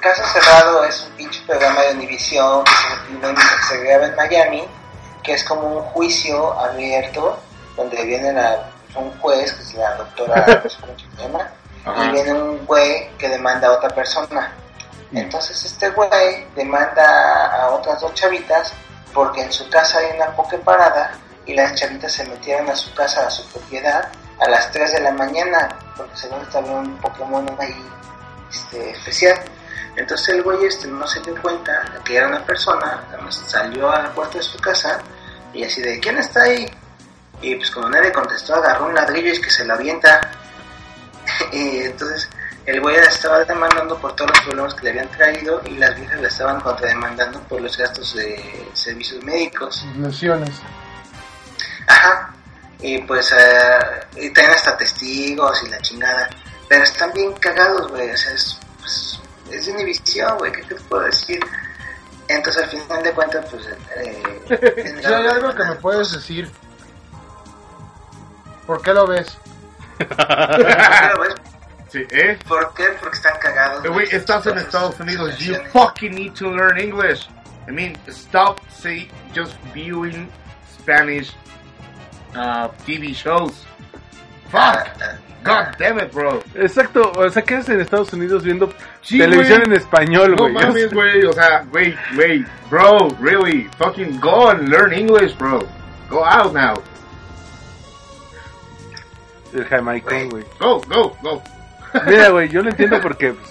[0.00, 4.62] Caso cerrado es un pinche programa de Univision que se, graba en Miami,
[5.24, 7.36] que es como un juicio abierto
[7.76, 11.50] donde viene la, un juez, que es la doctora, no sé cómo se llama,
[12.04, 14.52] y viene un güey que demanda a otra persona.
[15.12, 18.72] Entonces este güey demanda a otras dos chavitas
[19.14, 21.12] porque en su casa hay una poke parada
[21.46, 24.08] y las chavitas se metieron a su casa, a su propiedad,
[24.38, 27.82] a las 3 de la mañana, porque según estaba un Pokémon ahí
[28.50, 29.38] este, especial.
[29.96, 34.02] Entonces el güey este no se dio cuenta de que era una persona, salió a
[34.02, 35.00] la puerta de su casa
[35.54, 36.70] y así de, ¿quién está ahí?
[37.40, 40.20] Y pues como nadie contestó, agarró un ladrillo y que se lo avienta.
[41.52, 42.28] y entonces
[42.68, 45.96] el güey la estaba demandando por todos los problemas que le habían traído y las
[45.96, 49.86] viejas la estaban contrademandando por los gastos de servicios médicos.
[49.96, 50.50] Lesiones.
[51.86, 52.34] Ajá.
[52.80, 53.78] Y pues eh,
[54.16, 56.28] y traen hasta testigos y la chingada.
[56.68, 58.10] Pero están bien cagados, güey.
[58.10, 59.20] O sea, es, pues,
[59.50, 60.52] es de Univision, güey.
[60.52, 61.40] ¿Qué te puedo decir?
[62.28, 63.66] Entonces al final de cuentas, pues...
[63.96, 66.50] Eh, Si hay algo que me puedes decir,
[68.68, 69.36] ¿por qué lo ves?
[71.90, 72.38] Sí, ¿eh?
[72.46, 72.84] ¿Por qué?
[73.00, 73.82] Porque están cagados.
[73.82, 75.38] Eh, Güey, estás en Estados Unidos.
[75.38, 77.26] You fucking need to learn English.
[77.66, 80.28] I mean, stop say just viewing
[80.70, 81.32] Spanish
[82.36, 83.64] uh, TV shows.
[84.52, 85.44] Ah, Fuck.
[85.44, 86.42] God damn it, bro.
[86.56, 89.70] exacto, o sea, ¿qué haces en Estados Unidos viendo Sí, televisión güey.
[89.70, 90.52] en español, No güey?
[90.52, 91.24] mames, güey.
[91.24, 95.60] O sea, wait, wait, bro, really, fucking go and learn English, bro.
[96.10, 96.74] Go out now.
[99.54, 100.44] El jamaicón, güey.
[100.60, 101.42] Go, go, go.
[102.06, 103.48] Mira, güey, yo lo entiendo porque, pues,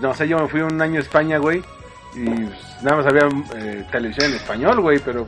[0.00, 1.62] no sé, yo me fui un año a España, güey,
[2.14, 5.26] y pues, nada más había eh, televisión en español, güey, pero,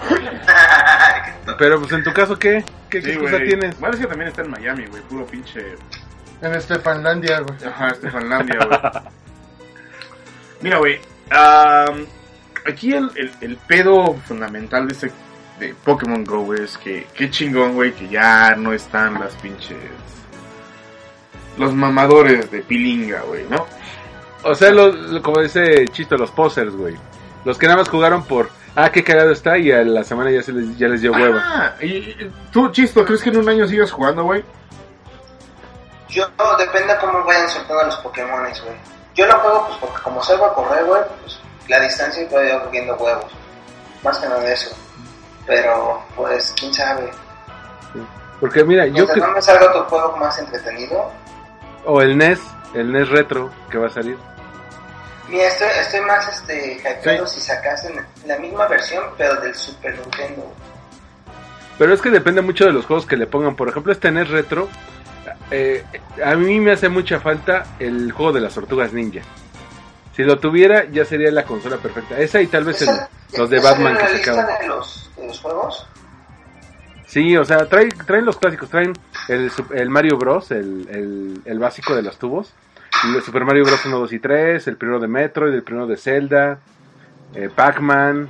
[1.58, 2.64] pero pues en tu caso, ¿qué?
[2.90, 3.48] ¿Qué, qué Sí, excusa güey.
[3.48, 3.78] tienes?
[3.80, 5.02] Bueno, es que también está en Miami, güey.
[5.02, 5.76] Puro pinche.
[6.40, 7.58] En Estefanlandia, güey.
[7.64, 8.78] Ajá, Estefanlandia, güey.
[10.60, 11.00] Mira, güey.
[11.30, 12.06] am,
[12.66, 15.12] aquí el, el, el pedo fundamental de este
[15.66, 19.76] de Pokémon Go, güey, es que qué chingón, güey, que ya no están las pinches.
[21.58, 23.66] Los mamadores de pilinga, güey, ¿no?
[24.44, 26.96] O sea, lo- lo- como dice Chisto, los posers, güey.
[27.44, 30.42] Los que nada más jugaron por, ah, qué cagado está, y a la semana ya,
[30.42, 31.42] se les, ya les dio hueva.
[31.44, 34.42] Ah, y, y- tú, Chisto, ¿crees que en un año sigas jugando, güey?
[36.08, 36.26] Yo,
[36.58, 38.52] depende cómo vayan soltando los Pokémon, güey.
[39.14, 41.38] Yo lo juego pues porque como salgo a correr, güey, pues
[41.68, 43.30] la distancia y voy yo viendo huevos.
[44.02, 44.74] Más que nada de eso.
[45.46, 47.10] Pero, pues, quién sabe.
[48.40, 51.10] Porque mira, yo que, no me salga otro juego más entretenido.
[51.84, 52.40] o el NES,
[52.74, 54.16] el NES retro que va a salir.
[55.28, 60.52] Mira, estoy, estoy más este, hypeado si sacasen la misma versión, pero del Super Nintendo.
[61.78, 63.54] Pero es que depende mucho de los juegos que le pongan.
[63.56, 64.68] Por ejemplo, este NES retro,
[65.50, 65.84] eh,
[66.24, 69.20] a mí me hace mucha falta el juego de las tortugas ninja.
[70.16, 72.18] Si lo tuviera, ya sería la consola perfecta.
[72.18, 73.08] Esa y tal vez el- ¿Esa-
[73.38, 74.58] los de Batman que la se lista acaban.
[74.60, 75.86] de los, de los juegos?
[77.06, 78.70] Sí, o sea, trae, traen los clásicos.
[78.70, 78.92] Traen
[79.28, 82.52] el, el Mario Bros, el, el, el básico de los tubos.
[83.04, 84.66] El Super Mario Bros 1, 2 y 3.
[84.68, 86.58] El primero de Metroid, el primero de Zelda.
[87.34, 88.28] eh, Pac-Man.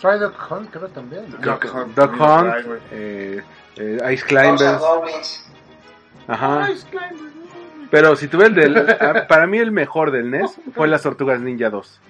[0.00, 1.30] Try Duck Hunt, creo también.
[1.40, 2.50] Duck Hunt Duck Hunt.
[2.50, 3.42] trae, eh,
[3.76, 4.82] eh, Ice Climbers.
[6.28, 6.68] Ajá.
[7.90, 8.78] Pero si tuve el del.
[8.78, 12.00] a- para mí el mejor del NES fue las Tortugas Ninja 2.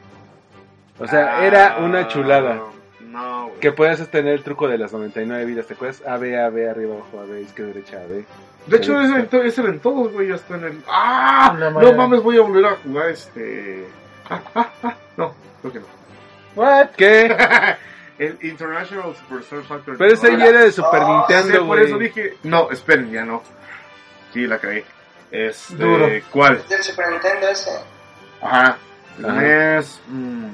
[0.99, 2.61] O sea, era una chulada.
[2.63, 3.61] Ah, No, güey.
[3.61, 6.03] Que puedas tener el truco de las 99 vidas, ¿te acuerdas?
[6.07, 8.25] A, B, A, B, arriba, abajo, A, B, izquierda, derecha, A, B.
[8.67, 10.83] De hecho, ese, en ese en todos, güey, ya está en el...
[10.89, 11.57] ¡Ah!
[11.81, 13.87] No mames, voy a volver a jugar este...
[14.29, 15.87] Ah, ah, ah, no, creo que no.
[16.57, 16.89] What?
[16.97, 17.37] ¿Qué?
[18.19, 19.97] el International Superstar Factor.
[19.99, 22.09] Pero ese ya era de Super Oh, Nintendo, por eso güey.
[22.09, 22.37] dije...
[22.43, 23.43] No, esperen, ya no.
[24.33, 24.85] Sí, la cagué.
[25.31, 26.09] Este, Duro.
[26.33, 26.63] ¿Cuál?
[26.69, 27.71] Del Super Nintendo ese.
[28.43, 28.79] Ajá.
[29.25, 29.41] Ajá.
[29.41, 30.01] NES...
[30.09, 30.47] mm,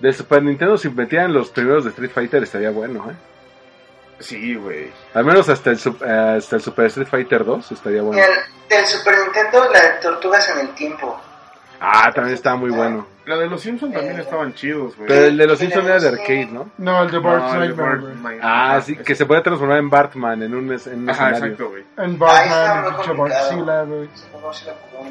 [0.00, 3.14] De Super Nintendo, si metieran los primeros de Street Fighter, estaría bueno, ¿eh?
[4.18, 4.90] Sí, güey.
[5.14, 8.22] Al menos hasta el, sup- hasta el Super Street Fighter 2 estaría bueno.
[8.22, 11.18] el, del Super Nintendo, la de Tortugas en el Tiempo.
[11.80, 13.06] Ah, también estaba muy bueno.
[13.26, 15.08] La de los Simpsons también estaban chidos, güey.
[15.08, 16.70] Pero el de los Simpsons era de arcade, ¿no?
[16.78, 18.12] No, el de No, Bart's el de Nightmare, Bart güey.
[18.14, 18.40] Nightmare.
[18.42, 21.30] Ah, Ajá, sí, que se puede transformar en Bartman en un, es- en un Ajá,
[21.30, 21.54] escenario.
[21.54, 21.84] exacto, güey.
[21.96, 23.12] En Batman, el pinche.
[23.14, 24.08] Bartzilla, güey.
[24.32, 24.50] No,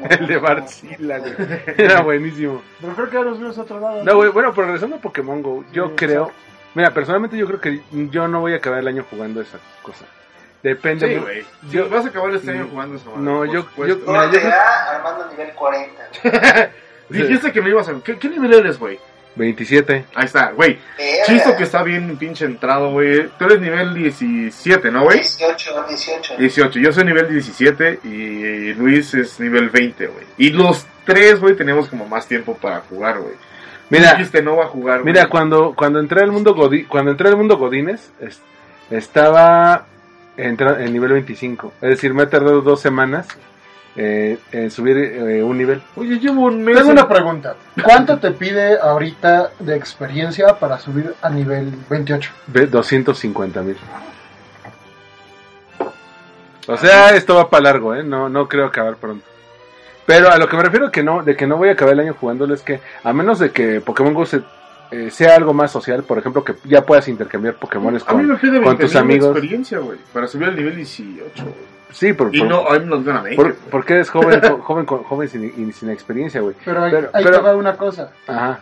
[0.00, 0.08] la.
[0.20, 1.34] El de Bartzilla, güey.
[1.78, 2.62] Era buenísimo.
[2.80, 4.04] Pero creo que ya los vimos a otro lado.
[4.04, 6.30] No, güey, bueno, pero regresando a Pokémon Go, yo Sí, creo...
[6.74, 10.04] Mira, personalmente yo creo que yo no voy a acabar el año jugando esa cosa.
[10.62, 11.08] Depende...
[11.08, 11.44] Sí, güey.
[11.70, 14.28] yo- Sí, vas a acabar este año Mm, jugando esa madre, no, yo- yo- Mira,
[14.28, 16.02] da armando nivel 40.
[17.08, 17.94] Dijiste que me ibas a...
[18.04, 18.98] ¿Qué, qué nivel eres, güey?
[19.36, 20.04] 27.
[20.14, 20.78] Ahí está, güey.
[21.24, 23.28] Chisto que está bien pinche entrado, güey.
[23.38, 25.18] Tú eres nivel 17, ¿no, güey?
[25.18, 26.36] 18, 18.
[26.36, 26.78] 18.
[26.80, 30.24] Yo soy nivel 17 y Luis es nivel 20, güey.
[30.36, 33.34] Y los tres, güey, tenemos como más tiempo para jugar, güey.
[33.88, 35.12] Mira, Dijiste no va a jugar, güey.
[35.14, 38.40] Mira, cuando, cuando entré al mundo Godi- cuando entré al mundo Godines, es-
[38.90, 39.86] estaba
[40.48, 41.72] entra- en nivel 25.
[41.80, 43.26] Es decir, me ha tardado dos semanas
[43.96, 45.82] eh, en subir eh, un nivel.
[45.96, 46.76] Oye, llevo un mes.
[46.76, 47.56] Tengo en- una pregunta.
[47.84, 52.30] ¿Cuánto te pide ahorita de experiencia para subir a nivel 28?
[52.46, 53.76] Ve, 250 mil.
[56.66, 58.02] O sea, esto va para largo, ¿eh?
[58.04, 59.24] No, no creo acabar pronto.
[60.06, 62.00] Pero a lo que me refiero que no, de que no voy a acabar el
[62.00, 64.42] año jugándolo es que, a menos de que Pokémon Go se-
[64.90, 68.28] eh, sea algo más social, por ejemplo, que ya puedas intercambiar Pokémones A mí con,
[68.28, 69.30] me pide con 20 tus amigos.
[69.30, 69.98] experiencia, güey.
[70.12, 71.54] Para subir al nivel 18, güey.
[71.92, 73.54] Sí, por, Y por- no, I'm not gonna make por- it.
[73.70, 76.54] porque eres joven, jo- joven, con- joven sin, sin experiencia, güey.
[76.64, 78.10] Pero hay, Pero- ahí pero- te va una cosa.
[78.28, 78.60] Ajá.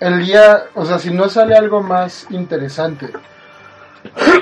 [0.00, 3.08] El día, o sea, si no sale algo más interesante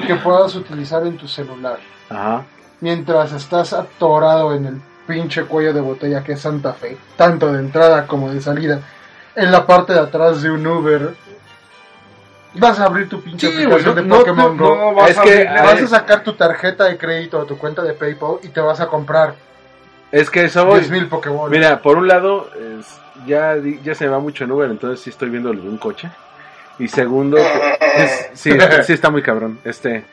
[0.07, 1.79] que puedas utilizar en tu celular
[2.11, 2.43] Ajá.
[2.81, 7.61] mientras estás atorado en el pinche cuello de botella que es Santa Fe, tanto de
[7.61, 8.81] entrada como de salida,
[9.37, 11.15] en la parte de atrás de un Uber,
[12.55, 14.77] vas a abrir tu pinche Sí, aplicación no, de Pokémon Go.
[14.77, 15.63] no vas Es a que, abrir.
[15.63, 18.81] Vas a sacar tu tarjeta de crédito o tu cuenta de PayPal y te vas
[18.81, 19.35] a comprar
[20.11, 20.81] Es que eso voy.
[20.81, 21.51] 10.000 Pokémon.
[21.51, 25.11] Mira, por un lado, es- ya, ya se me va mucho en Uber, entonces sí
[25.11, 26.09] estoy viendo un coche.
[26.79, 27.37] Y segundo,
[27.97, 28.53] es- sí,
[28.85, 29.59] sí está muy cabrón.
[29.65, 30.05] Este,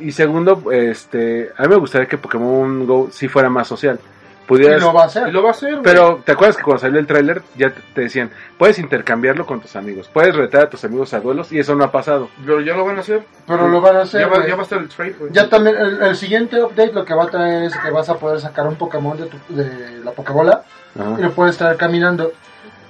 [0.00, 3.98] y segundo, este, a mí me gustaría que Pokémon Go sí fuera más social.
[4.44, 5.28] Y Pudieras, lo va a hacer.
[5.28, 5.78] Y lo va a hacer.
[5.82, 9.74] Pero, ¿te acuerdas que cuando salió el tráiler ya te, decían, puedes intercambiarlo con tus
[9.74, 12.28] amigos, puedes retar a tus amigos a duelos y eso no ha pasado?
[12.44, 13.22] Pero ya lo van a hacer.
[13.46, 14.20] Pero lo van a hacer.
[14.20, 14.48] ya, va, güey.
[14.48, 15.16] ya va a estar el trade.
[15.30, 18.14] Ya también, el, el siguiente update lo que va a traer es que vas a
[18.16, 20.62] poder sacar un Pokémon de, tu- de la Pokébola
[20.98, 21.16] Ajá.
[21.18, 22.32] y lo puedes traer caminando.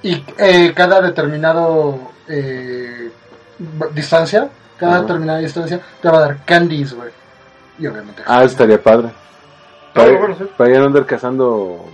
[0.03, 1.99] Y eh, cada determinado
[2.29, 3.11] eh,
[3.93, 4.49] distancia,
[4.79, 5.01] cada Ajá.
[5.03, 7.11] determinada distancia, te va a dar candies, güey.
[7.79, 8.23] Y obviamente.
[8.27, 9.09] Ah, estaría padre.
[9.95, 11.85] Para, van a para andar cazando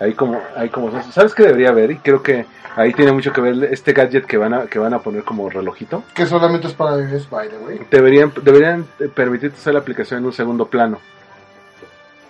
[0.00, 1.92] ahí como, ahí como ¿Sabes qué debería haber?
[1.92, 2.46] Y creo que
[2.76, 5.48] ahí tiene mucho que ver este gadget que van a, que van a poner como
[5.48, 6.02] relojito.
[6.14, 7.80] Que solamente es para bebés, by the way.
[7.90, 10.98] Deberían, deberían permitirte usar la aplicación en un segundo plano.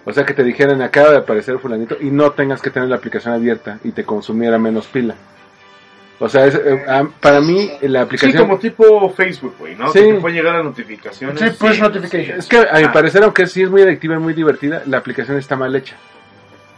[0.05, 2.97] O sea que te dijeran acaba de aparecer fulanito y no tengas que tener la
[2.97, 5.15] aplicación abierta y te consumiera menos pila.
[6.25, 6.85] O sea, es, eh,
[7.21, 8.43] para mí la Sí, aplicación...
[8.45, 9.91] como tipo Facebook, güey, ¿no?
[9.93, 9.99] Sí.
[9.99, 11.41] Que te puede llegar a notificaciones.
[11.41, 12.39] Sí, push notifications.
[12.39, 12.93] Es que a mi Ah.
[12.93, 15.97] parecer, aunque sí es muy adictiva y muy divertida, la aplicación está mal hecha.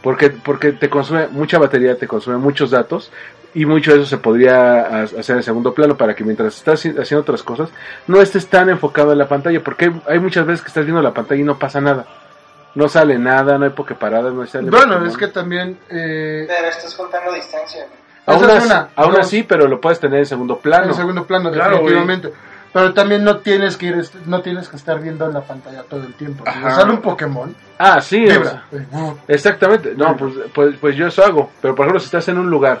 [0.01, 3.11] Porque, porque te consume mucha batería, te consume muchos datos
[3.53, 6.83] y mucho de eso se podría ha- hacer en segundo plano para que mientras estás
[6.83, 7.69] haci- haciendo otras cosas
[8.07, 9.61] no estés tan enfocado en la pantalla.
[9.63, 12.05] Porque hay, hay muchas veces que estás viendo la pantalla y no pasa nada.
[12.75, 15.07] No sale nada, no hay pokeparadas, no sale Bueno, Pokémon.
[15.07, 15.77] es que también.
[15.89, 17.85] Eh, Pero estás contando distancia.
[18.27, 18.89] Aún, es así, una.
[18.95, 19.19] aún Dos.
[19.21, 20.87] así, pero lo puedes tener en segundo plano.
[20.87, 22.31] en segundo plano, Claro, definitivamente.
[22.73, 26.03] Pero también no tienes que ir, est- no tienes que estar viendo la pantalla todo
[26.03, 26.43] el tiempo.
[26.51, 29.13] Si sale un Pokémon, Ah, sí, o sea, vibra.
[29.27, 31.51] Exactamente, no, pues, pues, pues yo eso hago.
[31.61, 32.79] Pero por ejemplo, si estás en un lugar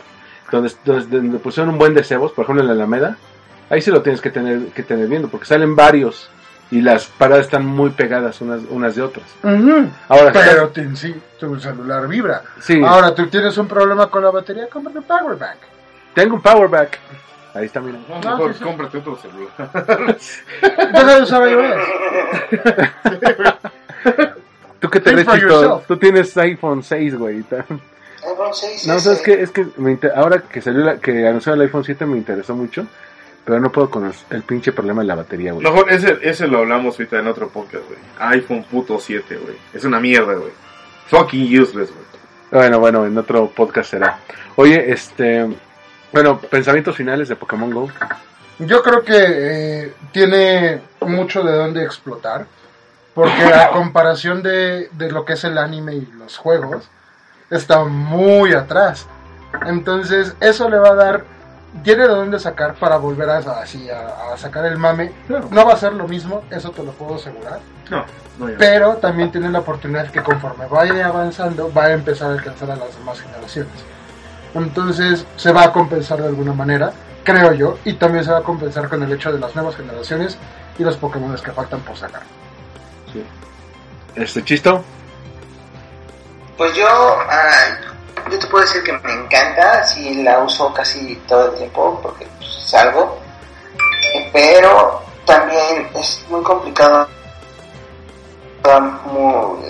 [0.51, 3.17] donde, donde, donde pusieron un buen de cebos, por ejemplo en la Alameda,
[3.69, 6.29] ahí sí lo tienes que tener, que tener viendo, porque salen varios
[6.71, 9.25] y las paradas están muy pegadas unas, unas de otras.
[9.43, 9.87] Ujú.
[10.09, 12.41] Ahora, Pero te- sí, tu celular vibra.
[12.59, 15.57] sí, Ahora, tú tienes un problema con la batería, cómprate un power bank.
[16.13, 16.99] tengo un power back.
[17.53, 17.99] Ahí está, mira.
[18.09, 18.63] No, No, mejor sí, sí.
[18.65, 20.17] cómprate otro celular.
[20.91, 21.75] Deja de usar iOS.
[24.79, 25.37] ¿Tú qué te Think Chito?
[25.47, 25.87] yourself.
[25.87, 27.37] Tú tienes iPhone 6, güey.
[27.39, 27.79] iPhone
[28.53, 29.41] 6 No, es, ¿sabes qué?
[29.41, 32.55] Es que me inter- ahora que salió la, que anunciaron el iPhone 7 me interesó
[32.55, 32.85] mucho,
[33.45, 35.63] pero no puedo con el, el pinche problema de la batería, güey.
[35.63, 37.99] Mejor ese, ese lo hablamos ahorita en otro podcast, güey.
[38.17, 39.55] iPhone puto 7, güey.
[39.71, 40.51] Es una mierda, güey.
[41.07, 42.05] Fucking useless, güey.
[42.51, 44.19] Bueno, bueno, en otro podcast será.
[44.55, 45.47] Oye, este.
[46.11, 47.89] Bueno, pensamientos finales de Pokémon Go.
[48.59, 52.47] Yo creo que eh, tiene mucho de dónde explotar.
[53.13, 56.89] Porque a comparación de, de lo que es el anime y los juegos,
[57.49, 59.07] está muy atrás.
[59.67, 61.34] Entonces, eso le va a dar
[61.83, 65.11] tiene de dónde sacar para volver a, así, a, a sacar el mame.
[65.27, 65.47] Claro.
[65.51, 67.59] No va a ser lo mismo, eso te lo puedo asegurar.
[67.89, 68.05] No,
[68.39, 68.57] no, ya.
[68.57, 72.75] Pero también tiene la oportunidad que conforme vaya avanzando, va a empezar a alcanzar a
[72.75, 73.73] las demás generaciones.
[74.53, 78.43] Entonces se va a compensar de alguna manera, creo yo, y también se va a
[78.43, 80.37] compensar con el hecho de las nuevas generaciones
[80.77, 82.23] y los Pokémon que faltan por sacar.
[84.15, 84.83] Este chisto.
[86.57, 87.77] Pues yo, ah,
[88.29, 92.25] yo te puedo decir que me encanta, sí la uso casi todo el tiempo porque
[92.37, 93.19] pues, salgo,
[94.33, 97.07] pero también es muy complicado.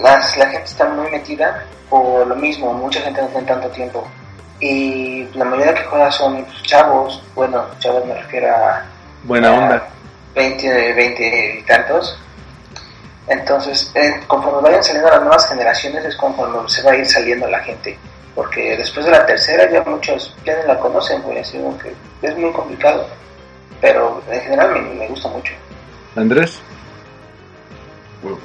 [0.02, 4.08] Las- la gente está muy metida por lo mismo, mucha gente no tiene tanto tiempo.
[4.60, 8.84] Y la mayoría que juega son chavos, bueno, chavos me refiero a
[9.24, 9.88] Buena a onda.
[10.34, 12.18] 20, 20 y tantos.
[13.28, 17.48] Entonces, eh, conforme vayan saliendo las nuevas generaciones, es conforme se va a ir saliendo
[17.48, 17.98] la gente.
[18.36, 21.40] Porque después de la tercera, ya muchos ya no la conocen, güey.
[21.40, 23.08] Así como que es muy complicado.
[23.80, 25.54] Pero en general me, me gusta mucho.
[26.16, 26.60] Andrés.
[28.22, 28.40] Huevos.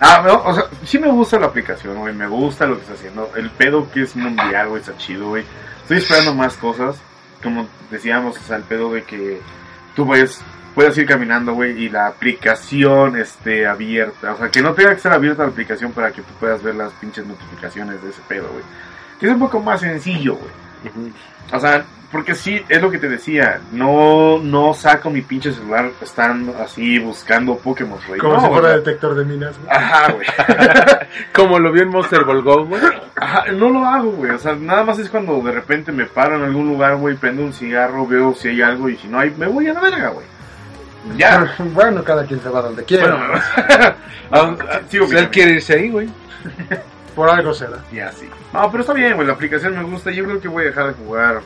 [0.00, 2.14] Ah, no, o sea, sí me gusta la aplicación, güey.
[2.14, 3.30] Me gusta lo que está haciendo.
[3.36, 5.44] El pedo que es mundial, güey, está chido, güey.
[5.82, 6.96] Estoy esperando más cosas.
[7.42, 9.40] Como decíamos, o sea, el pedo de que
[9.94, 10.40] tú vayas,
[10.74, 14.32] puedas ir caminando, güey, y la aplicación esté abierta.
[14.32, 16.74] O sea, que no tenga que estar abierta la aplicación para que tú puedas ver
[16.74, 18.64] las pinches notificaciones de ese pedo, güey.
[19.18, 21.12] Que es un poco más sencillo, güey.
[21.52, 21.84] O sea,
[22.14, 26.98] porque sí, es lo que te decía, no, no saco mi pinche celular estando así
[27.00, 28.20] buscando Pokémon, güey.
[28.20, 29.58] Como No, si fuera detector de minas.
[29.58, 29.76] güey.
[29.76, 30.26] Ajá, güey.
[31.32, 32.82] Como lo vio en Monster Ball Go, güey.
[33.16, 34.30] Ajá, no lo hago, güey.
[34.30, 37.42] O sea, nada más es cuando de repente me paro en algún lugar, güey, prendo
[37.42, 40.10] un cigarro, veo si hay algo y si no hay, me voy a la verga,
[40.10, 40.26] güey.
[41.16, 41.52] Ya.
[41.58, 43.40] bueno, cada quien se va donde quiera.
[44.30, 44.56] Bueno,
[44.88, 46.08] sigo Si él quiere irse ahí, güey.
[47.14, 47.78] Por algo será.
[47.92, 48.28] Ya, sí.
[48.52, 49.26] No, pero está bien, güey.
[49.26, 50.10] La aplicación me gusta.
[50.10, 51.42] Yo creo que voy a dejar de jugar.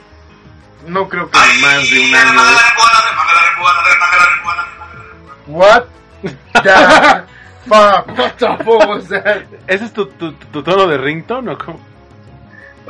[0.87, 2.41] No creo que más de un año.
[5.47, 5.85] What
[6.63, 6.71] the
[7.67, 8.37] fuck?
[8.39, 9.45] Tampoco, o sea.
[9.67, 11.81] ¿Ese es tu, tu, tu tono de ringtone o cómo?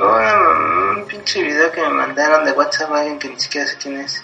[0.01, 3.99] un pinche video que me mandaron de WhatsApp a alguien que ni siquiera sé quién
[3.99, 4.23] es.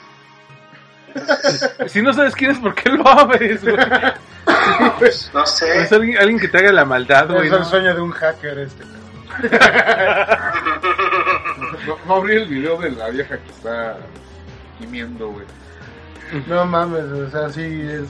[1.88, 3.78] Si no sabes quién es, ¿por qué lo abres, güey?
[5.00, 5.84] Pues, no sé.
[5.84, 7.46] Es alguien, alguien que te haga la maldad, güey.
[7.46, 7.58] Es ¿no?
[7.58, 8.84] el sueño de un hacker este.
[11.88, 13.98] No, no abrí el video de la vieja que está
[14.80, 15.46] gimiendo, güey.
[16.48, 18.10] No mames, o sea, sí es.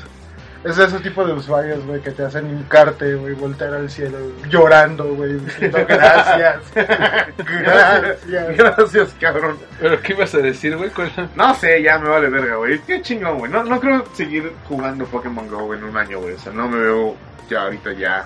[0.65, 4.17] Es ese tipo de usuarios, güey, que te hacen hincarte, güey, voltear al cielo,
[4.49, 6.61] llorando, güey, diciendo gracias.
[7.37, 8.57] gracias.
[8.57, 9.57] Gracias, cabrón.
[9.79, 10.89] ¿Pero qué ibas a decir, güey?
[10.89, 12.79] ¿Cuál- No sé, ya me vale verga, güey.
[12.81, 13.51] Qué chingón, güey.
[13.51, 16.33] No, no creo seguir jugando Pokémon Go en un año, güey.
[16.33, 17.15] O sea, no me veo
[17.49, 18.25] ya ahorita ya.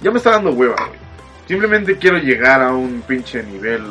[0.00, 0.98] Ya me está dando hueva, güey.
[1.46, 3.82] Simplemente quiero llegar a un pinche nivel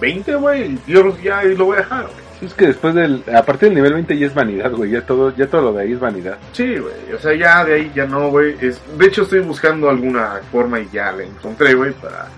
[0.00, 0.72] 20, güey.
[0.86, 2.25] y Yo ya lo voy a dejar, güey.
[2.40, 3.22] Es que después del...
[3.34, 4.90] A partir del nivel 20 ya es vanidad, güey.
[4.90, 6.38] Ya todo, ya todo lo de ahí es vanidad.
[6.52, 7.14] Sí, güey.
[7.14, 8.56] O sea, ya de ahí ya no, güey.
[8.60, 8.80] Es...
[8.96, 12.28] De hecho, estoy buscando alguna forma y ya la encontré, güey, para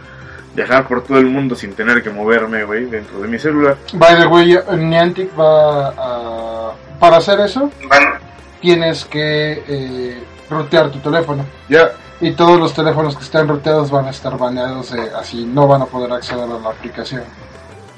[0.55, 3.77] viajar por todo el mundo sin tener que moverme, güey, dentro de mi celular.
[3.95, 6.73] By the way, Niantic va a.
[6.99, 8.19] Para hacer eso, Van,
[8.61, 11.45] tienes que eh, rutear tu teléfono.
[11.69, 15.69] Ya, Y todos los teléfonos que estén ruteados van a estar baneados, eh, así no
[15.69, 17.23] van a poder acceder a la aplicación.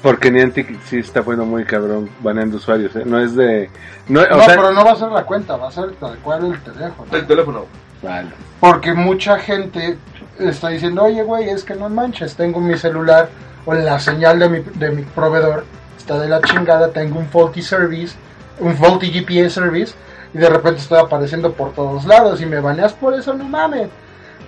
[0.01, 3.03] Porque Niantic sí está poniendo muy cabrón baneando usuarios, ¿eh?
[3.05, 3.69] No es de...
[4.07, 4.55] No, o no, sea...
[4.55, 7.07] pero no va a ser la cuenta, va a ser tal cual el teléfono.
[7.15, 7.65] el teléfono.
[8.01, 8.29] Vale.
[8.59, 9.97] Porque mucha gente
[10.39, 13.29] está diciendo, oye, güey, es que no manches, tengo mi celular
[13.65, 15.65] o la señal de mi, de mi proveedor
[15.97, 18.15] está de la chingada, tengo un faulty service,
[18.59, 19.93] un faulty GPS service,
[20.33, 23.87] y de repente estoy apareciendo por todos lados y me baneas por eso, no mames.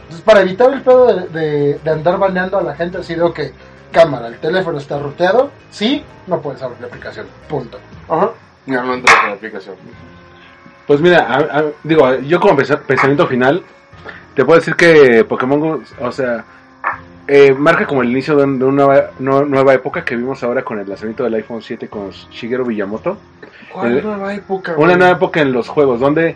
[0.02, 3.32] Entonces, para evitar el pedo de, de- de andar baneando a la gente, ha sido
[3.34, 3.54] que,
[3.94, 7.78] cámara, el teléfono está ruteado, sí, no puedes abrir la aplicación, punto.
[8.10, 8.32] Ajá.
[8.66, 9.76] Ya no entras en la aplicación.
[10.88, 13.64] Pues mira, a- a- digo, yo como pensa- pensamiento final,
[14.36, 16.44] te puedo decir que Pokémon Go, o sea,
[17.28, 20.44] eh, marca como el inicio de, un- de una nueva, no- nueva época que vimos
[20.44, 23.18] ahora con el lanzamiento del iPhone 7 con Shigeru Miyamoto.
[23.72, 26.36] ¿Cuál Eh, nueva época, Una nueva época en los juegos, donde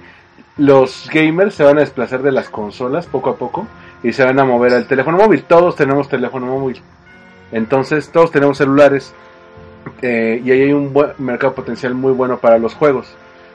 [0.58, 3.68] los gamers se van a desplazar de las consolas poco a poco
[4.02, 5.44] y se van a mover al teléfono móvil.
[5.44, 6.82] Todos tenemos teléfono móvil.
[7.52, 9.14] Entonces, todos tenemos celulares.
[10.02, 13.08] eh, y ahí hay un buen mercado potencial muy bueno para los juegos.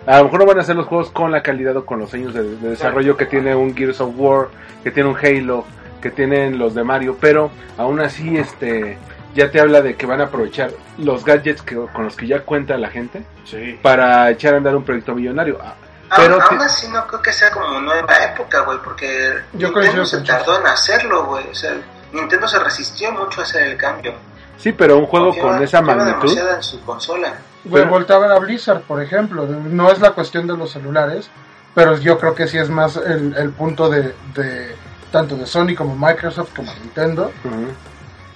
[0.06, 2.12] A lo mejor no van a ser los juegos con la calidad o con los
[2.14, 4.48] años de, de desarrollo que tiene un Gears of War,
[4.82, 5.64] que tiene un Halo,
[6.00, 8.96] que tienen los de Mario, pero aún así este
[9.34, 12.40] ya te habla de que van a aprovechar los gadgets que, con los que ya
[12.40, 13.78] cuenta la gente Sí.
[13.82, 15.58] para echar a andar un proyecto millonario.
[15.62, 15.74] Ah,
[16.10, 20.04] Aún- Pero aún así no creo que sea como nueva época, güey, porque Yo Nintendo
[20.06, 21.46] se tardó en hacerlo, güey.
[21.48, 21.74] O sea,
[22.12, 24.12] Nintendo se resistió mucho a hacer el cambio.
[24.58, 26.38] Sí, pero un juego ¿Por qué con esa magnitud.
[26.38, 27.32] en su consola.
[27.70, 29.46] Pero- voltea a ver a Blizzard, por ejemplo.
[29.46, 31.28] No es la cuestión de los celulares,
[31.74, 34.74] pero yo creo que sí es más el, el punto de, de
[35.10, 37.30] tanto de Sony como Microsoft como Nintendo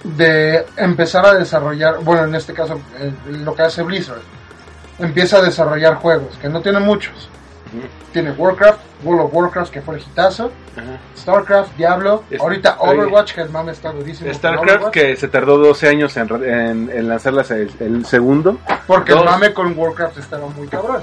[0.03, 4.21] de empezar a desarrollar, bueno, en este caso eh, lo que hace Blizzard,
[4.99, 7.29] empieza a desarrollar juegos, que no tiene muchos.
[8.13, 10.51] Tiene Warcraft, World of Warcraft, que fue el hitazo.
[11.17, 12.99] StarCraft, Diablo, Es- ahorita oye.
[12.99, 14.33] Overwatch, que el mame está durísimo.
[14.33, 18.57] StarCraft, que se tardó 12 años en, re- en, en lanzar las- el, el segundo.
[18.85, 19.21] Porque dos.
[19.21, 21.01] el mame con Warcraft estaba muy cabrón.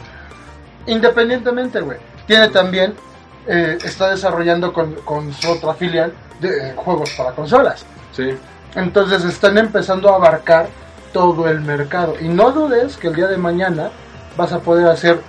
[0.86, 1.98] Independientemente, güey.
[2.26, 2.94] Tiene también,
[3.46, 7.84] eh, está desarrollando con, con su otra filial de eh, juegos para consolas.
[8.12, 8.36] Sí.
[8.74, 10.66] Entonces están empezando a abarcar
[11.12, 12.14] todo el mercado.
[12.20, 13.90] Y no dudes que el día de mañana
[14.36, 15.20] vas a poder hacer,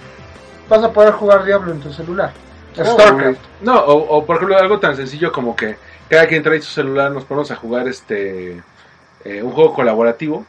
[0.70, 2.32] vas a poder jugar Diablo en tu celular.
[2.76, 3.40] StarCraft.
[3.62, 5.78] No, o, o por ejemplo algo tan sencillo como que
[6.10, 8.62] cada quien trae su celular, nos ponemos a jugar este
[9.24, 10.46] eh, un juego colaborativo.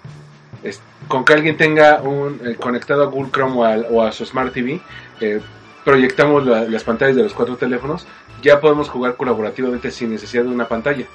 [0.62, 4.10] es- con que alguien tenga un eh, conectado a Google Chrome o a, o a
[4.10, 4.80] su Smart TV,
[5.20, 5.40] eh,
[5.84, 8.06] proyectamos la- las pantallas de los cuatro teléfonos,
[8.42, 11.06] ya podemos jugar colaborativamente sin necesidad de una pantalla.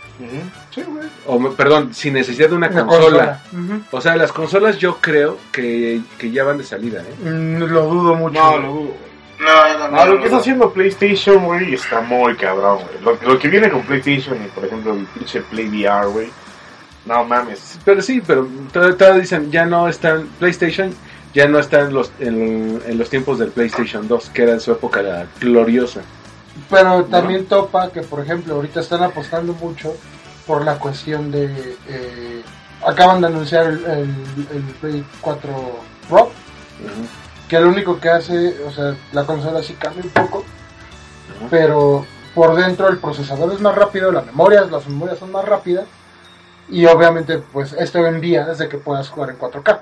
[0.74, 1.08] Sí, güey.
[1.26, 3.42] O, perdón, sin necesidad de una, Una consola.
[3.52, 3.76] consola.
[3.76, 3.84] Ujú.
[3.98, 7.30] O sea, las consolas yo creo que, que ya van de salida, ¿eh?
[7.30, 8.40] Mm, lo dudo mucho.
[8.40, 8.62] No, güey.
[8.62, 9.12] lo dudo, güey.
[9.40, 13.18] No, no, No, lo que está haciendo PlayStation, güey, está muy cabrón, güey.
[13.22, 16.30] Lo, lo que viene con PlayStation y, por ejemplo, el pinche Play VR, güey.
[17.06, 17.80] No mames.
[17.84, 20.94] Pero sí, pero todavía dicen, ya no están, PlayStation
[21.34, 24.60] ya no está en los, en, en los tiempos del PlayStation 2, que era en
[24.60, 26.02] su época la gloriosa.
[26.70, 29.96] Pero también topa que, por ejemplo, ahorita están apostando mucho
[30.48, 31.78] por la cuestión de...
[31.88, 32.44] eh,
[32.86, 35.50] acaban de anunciar el, el, el Play 4
[36.10, 36.32] Pro,
[37.48, 40.44] que lo único que hace, o sea, la consola sí cambia un poco,
[41.50, 45.86] pero por dentro el procesador es más rápido, las memorias, las memorias son más rápidas,
[46.70, 49.80] y obviamente pues esto envía desde que puedas jugar en 4K.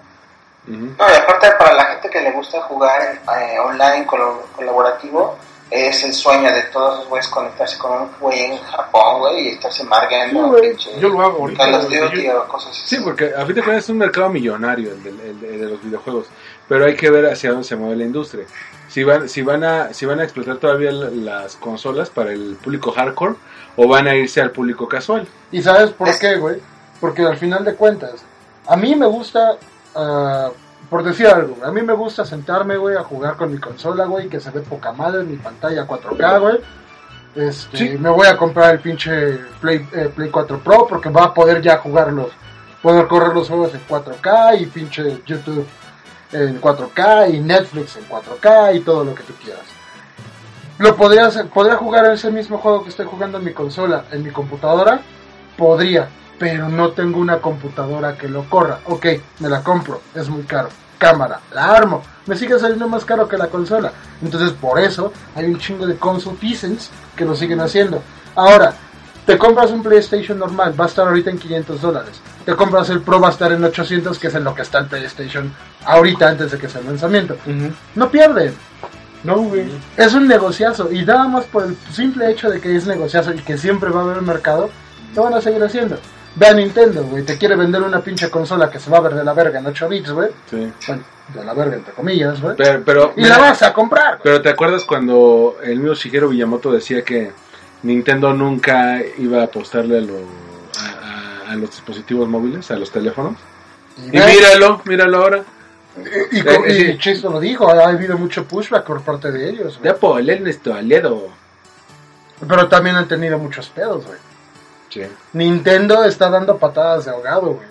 [0.68, 0.96] Ujú.
[0.98, 5.38] No, y aparte para la gente que le gusta jugar eh, online colaborativo,
[5.72, 9.48] es el sueño de todos los güeyes conectarse con un güey en Japón, güey, y
[9.50, 10.58] estarse margando.
[10.78, 11.64] Sí, Yo lo hago ahorita.
[11.66, 12.00] Call of güey.
[12.00, 12.96] Duty Yo- o cosas así.
[12.96, 15.60] Sí, porque a fin de cuentas es un mercado millonario el, del- el de, el
[15.62, 16.28] de los videojuegos,
[16.68, 18.46] pero hay que ver hacia dónde se mueve la industria.
[18.88, 22.58] Si van, si van a, si van a explotar todavía la- las consolas para el
[22.64, 23.36] público hardcore
[23.76, 25.28] o van a irse al público casual.
[25.52, 26.58] ¿Y sabes por Es- qué, güey?
[27.00, 28.14] Porque al final de cuentas,
[28.68, 29.58] a mí me gusta,
[29.96, 30.50] ah,
[30.90, 34.28] por decir algo, a mí me gusta sentarme, güey, a jugar con mi consola, güey,
[34.28, 36.58] que se ve poca madre en mi pantalla 4K, güey.
[37.36, 37.98] Este, Sí.
[37.98, 41.62] Me voy a comprar el pinche Play, eh, Play 4 Pro porque va a poder
[41.62, 42.32] ya jugarlos,
[42.82, 45.68] poder correr los juegos en 4K y pinche YouTube
[46.32, 49.64] en 4K y Netflix en 4K y todo lo que tú quieras.
[50.80, 54.24] Lo podría hacer, podría jugar ese mismo juego que estoy jugando en mi consola, en
[54.24, 55.02] mi computadora,
[55.58, 56.10] podría,
[56.40, 58.80] pero no tengo una computadora que lo corra.
[58.86, 59.06] Ok,
[59.40, 60.70] me la compro, es muy caro.
[60.98, 63.92] Cámara, la armo, me sigue saliendo más caro que la consola.
[64.22, 68.02] Entonces, por eso hay un chingo de consultants que lo siguen haciendo.
[68.36, 68.74] Ahora,
[69.26, 72.22] te compras un PlayStation normal, va a estar ahorita en 500 dólares.
[72.46, 74.80] Te compras el Pro, va a estar en 800, que es en lo que está
[74.80, 75.54] el PlayStation
[75.86, 77.38] ahorita antes de que sea el lanzamiento.
[77.96, 78.56] No pierden.
[79.24, 79.70] No, güey.
[79.98, 83.40] Es un negociazo y nada más por el simple hecho de que es negociazo y
[83.40, 84.70] que siempre va a haber mercado,
[85.16, 85.98] lo van a seguir haciendo.
[86.40, 89.14] Ve a Nintendo, güey, te quiere vender una pinche consola que se va a ver
[89.16, 90.30] de la verga en 8 bits, güey.
[90.50, 90.72] Sí.
[90.88, 92.56] Bueno, de la verga entre comillas, güey.
[92.56, 96.72] Pero, pero, Y la vas a comprar, pero ¿te acuerdas cuando el mismo Shigeru Miyamoto
[96.72, 97.32] decía que
[97.84, 100.16] Nintendo nunca iba a apostarle a, lo-
[100.80, 103.36] a- a- a los dispositivos móviles, a los teléfonos?
[103.98, 105.44] Y míralo, míralo ahora.
[106.32, 106.42] y, y
[106.92, 106.98] Eh.
[107.00, 109.78] Chisto lo dijo, ha habido mucho pushback por parte de ellos.
[109.84, 111.28] Ya por el Ernesto Aledo.
[112.48, 114.18] Pero también han tenido muchos pedos, güey.
[114.90, 115.02] Sí.
[115.34, 117.68] Nintendo está dando patadas de ahogado, güey.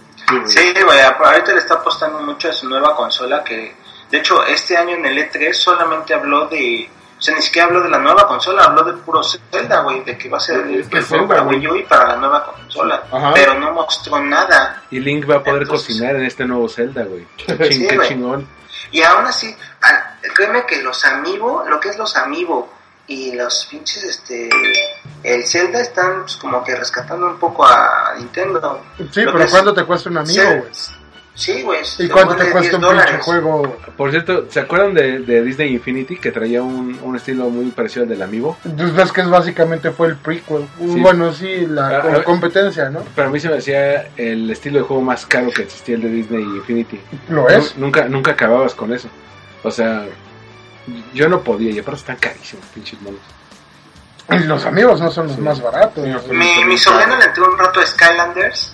[0.47, 3.75] Sí, güey, ahorita le está apostando mucho a su nueva consola que,
[4.11, 6.89] de hecho, este año en el E3 solamente habló de,
[7.19, 10.19] o sea, ni siquiera habló de la nueva consola, habló de puro Zelda, güey, de
[10.19, 11.43] que va a ser el, Es que Zelda, para.
[11.45, 13.33] Wii U y para la nueva consola, Ajá.
[13.35, 14.83] pero no mostró nada.
[14.91, 17.27] Y Link va a poder Entonces- cocinar en este nuevo Zelda, güey.
[17.39, 18.09] Qué, ching- Sí, qué güey.
[18.09, 18.49] chingón.
[18.93, 19.55] Y aún así,
[20.35, 22.71] créeme que los Amiibo, lo que es los Amiibo
[23.07, 24.49] y los pinches, este,
[25.23, 28.83] el Zelda están pues, como que rescatando un poco a Nintendo.
[29.11, 30.63] Sí, Lo pero es- ¿cuánto te cuesta un amigo, güey?
[31.35, 31.79] Sí, güey.
[32.01, 33.77] ¿Y cuánto te cuesta 10 un pinche juego?
[33.97, 38.03] Por cierto, ¿se acuerdan de, de Disney Infinity que traía un, un estilo muy parecido
[38.03, 38.59] al del Amiibo?
[38.77, 40.67] Pues ves que es básicamente fue el prequel.
[40.81, 40.99] Sí.
[41.01, 42.25] Bueno, sí, la Ah, co- a ver.
[42.25, 43.03] competencia, ¿no?
[43.15, 46.09] Para mí se me hacía el estilo de juego más caro que existía el de
[46.09, 47.01] Disney Infinity.
[47.29, 47.77] Lo es.
[47.77, 49.09] Nu- Nunca, nunca acababas con eso.
[49.63, 50.07] O sea,
[51.15, 53.21] yo no podía, y aparte están carísimos, pinches monos.
[54.31, 56.05] Y los amigos no son los más baratos.
[56.05, 58.73] Sí, Mi, mi sobrino le entró un rato a Skylanders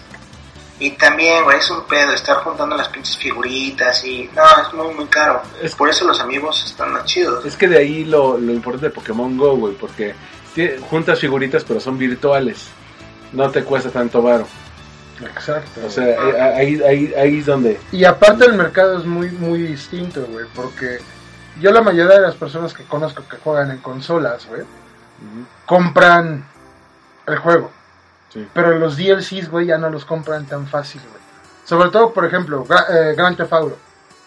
[0.81, 4.29] Y también, güey, es un pedo estar juntando las pinches figuritas y...
[4.35, 5.43] No, es muy, muy caro.
[5.63, 7.45] Es- Por eso los amigos están más chidos.
[7.45, 10.15] Es que de ahí lo, lo importante de Pokémon Go, güey, porque
[10.91, 12.67] juntas figuritas pero son virtuales.
[13.33, 14.47] No te cuesta tanto varo.
[15.25, 15.81] Exacto.
[15.87, 16.17] O sea,
[16.57, 17.81] ahí, ahí, ahí es donde...
[17.93, 20.99] Y aparte el mercado es muy muy distinto, güey, porque
[21.61, 24.63] yo la mayoría de las personas que conozco que juegan en consolas, güey,
[25.67, 26.45] compran
[27.27, 27.71] el juego.
[28.33, 28.47] Sí.
[28.53, 31.23] Pero los DLCs, güey, ya no los compran tan fácil, güey.
[31.65, 33.79] Sobre todo, por ejemplo, Gra- eh, Grand Theft Auto.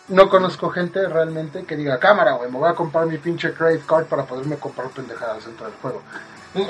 [0.08, 3.86] No conozco gente realmente que diga, cámara, güey, me voy a comprar mi pinche credit
[3.86, 6.02] card para poderme comprar pendejadas dentro del juego.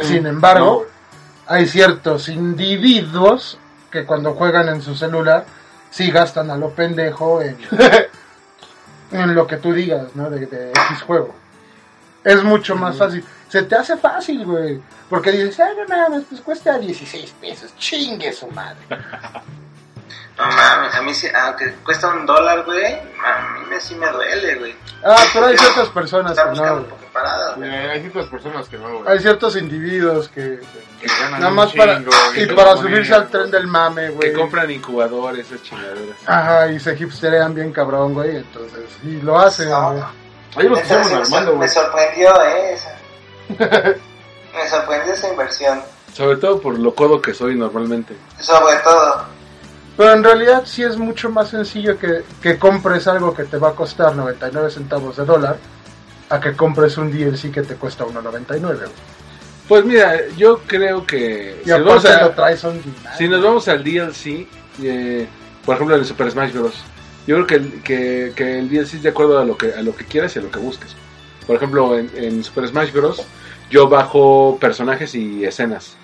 [0.01, 0.87] Sin embargo,
[1.45, 3.59] hay ciertos individuos
[3.91, 5.45] que cuando juegan en su celular
[5.91, 7.57] sí gastan a lo pendejo en,
[9.11, 10.29] en lo que tú digas, ¿no?
[10.29, 11.33] De, de X juego.
[12.23, 13.23] Es mucho más fácil.
[13.49, 14.79] Se te hace fácil, güey.
[15.09, 17.73] Porque dices, ay, no mames, pues cuesta 16 pesos.
[17.77, 18.77] Chingue su madre.
[20.37, 24.07] No mames, a mí sí, aunque cuesta un dólar, güey, a mí me, sí me
[24.11, 24.75] duele, güey.
[25.03, 26.85] Ah, pero hay ciertas personas que no.
[27.55, 27.71] Güey.
[27.89, 29.11] Hay ciertas personas que no, güey.
[29.11, 30.59] Hay ciertos individuos que
[31.01, 33.31] que ganan nada un más para chingo, y para ponen, subirse al güey.
[33.31, 34.29] tren del mame, güey.
[34.31, 36.17] Que compran incubadores, esas chingaderas.
[36.27, 39.91] Ajá, y se hipsterean bien cabrón, güey, entonces y lo hacen, No.
[39.91, 40.03] güey.
[40.55, 41.69] Ahí los Neta, estamos sí me, armando, sor- me güey.
[41.69, 42.95] sorprendió, eh, esa.
[43.49, 45.81] Me sorprendió esa inversión.
[46.13, 48.15] Sobre todo por lo codo que soy normalmente.
[48.39, 49.25] Sobre todo.
[49.95, 53.69] Pero en realidad sí es mucho más sencillo que, que compres algo que te va
[53.69, 55.57] a costar 99 centavos de dólar
[56.29, 58.59] a que compres un DLC que te cuesta 1.99.
[58.59, 58.77] güey.
[59.67, 61.59] Pues mira, yo creo que...
[61.61, 63.17] Y si, nos vamos aparte a- lo traes on demand.
[63.17, 64.47] si nos vamos al DLC,
[64.83, 65.27] eh,
[65.65, 66.75] por ejemplo en el Super Smash Bros.
[67.25, 69.81] Yo creo que el, que, que el DLC es de acuerdo a lo que, a
[69.81, 70.95] lo que quieras y a lo que busques.
[71.47, 73.25] Por ejemplo, en, en Super Smash Bros.
[73.69, 75.95] yo bajo personajes y escenas.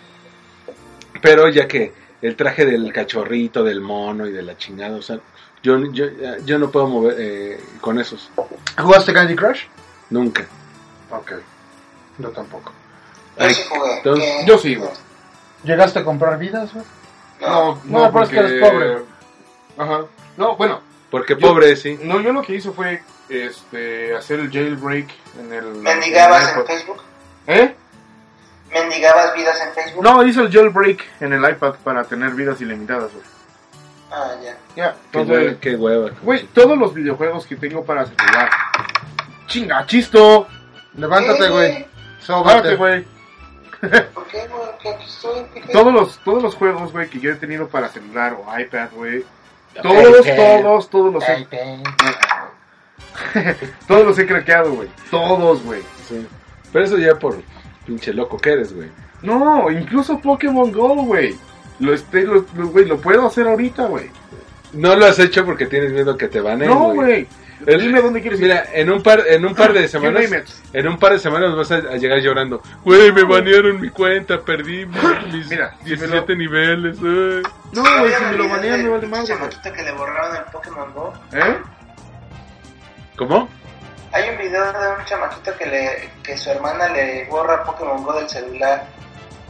[1.22, 5.20] Pero ya que el traje del cachorrito, del mono y de la chingada, o sea,
[5.62, 6.06] yo, yo,
[6.46, 8.30] yo no puedo mover eh, con esos.
[8.78, 9.64] ¿Jugaste Candy Crush?
[10.10, 10.46] Nunca.
[11.12, 11.34] Ok.
[12.20, 12.72] Yo tampoco.
[13.38, 13.56] Ay,
[13.98, 14.90] entonces, yo sí, güey.
[15.64, 16.86] ¿Llegaste a comprar vidas, güey?
[17.42, 17.80] No.
[17.86, 18.98] No, pero es que eres pobre.
[19.78, 20.06] Ajá.
[20.38, 21.98] No, bueno, Porque Yo- pobre, sí.
[22.04, 23.02] no, yo lo que hice fue
[23.34, 25.10] este hacer el jailbreak
[25.40, 25.66] en el.
[25.76, 26.68] ¿Mendigabas en el en iPod.
[26.68, 27.02] Facebook?
[27.48, 27.76] ¿Eh?
[28.72, 30.04] ¿Mendigabas vidas en Facebook?
[30.04, 33.26] No, hice el jailbreak en el iPad para tener vidas ilimitadas, güey.
[34.12, 34.58] Ah, ya.
[34.76, 35.60] Ya, entonces, hueva.
[35.60, 36.10] Qué hueva.
[36.22, 38.50] güey, todos los videojuegos que tengo para celular.
[39.48, 40.48] Chinga, chisto.
[40.96, 41.72] Levántate, ¿Qué, güey.
[41.74, 42.76] Párate, Sóbate.
[42.76, 43.06] güey.
[44.14, 44.62] ¿Por qué, güey?
[44.82, 45.44] ¿Qué aquí estoy?
[45.54, 45.72] ¿Qué- qué?
[45.74, 49.26] Todos los, todos los juegos, güey, que yo he tenido para celular o iPad, güey.
[49.82, 51.48] Todos, todos, todos los he,
[53.88, 54.88] todos los he craqueado, güey.
[55.12, 55.82] Todos, güey.
[56.08, 56.26] Sí.
[56.72, 57.42] Pero eso ya por
[57.86, 58.90] pinche loco que eres, güey.
[59.22, 61.36] No, incluso Pokémon Go, güey.
[61.80, 64.10] Lo, este, lo, lo- güey, lo puedo hacer ahorita, güey.
[64.74, 67.28] No lo has hecho porque tienes miedo que te baneen, No, güey.
[67.66, 68.48] Dime dónde quieres ir.
[68.48, 70.26] Mira, en un par, en un par de semanas,
[70.74, 72.62] en un par de semanas vas a, a llegar llorando.
[72.84, 76.98] Güey, me banearon mi cuenta, perdí mis, mis Mira, si me 17 niveles.
[77.02, 77.44] ay".
[77.72, 80.94] No, ¿No güey, si me lo del me vale más, que le borraron el Pokémon
[80.94, 81.14] Go?
[81.32, 81.56] ¿Eh?
[83.18, 83.48] ¿Cómo?
[84.12, 88.14] Hay un video de un chamaquito que le que su hermana le borra Pokémon Go
[88.14, 88.86] del celular.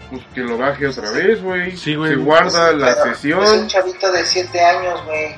[0.09, 1.75] Pues que lo baje otra vez, güey.
[1.75, 2.11] Sí, güey.
[2.11, 3.43] Se guarda Es- la pero sesión.
[3.43, 5.35] Es un chavito de 7 años, güey.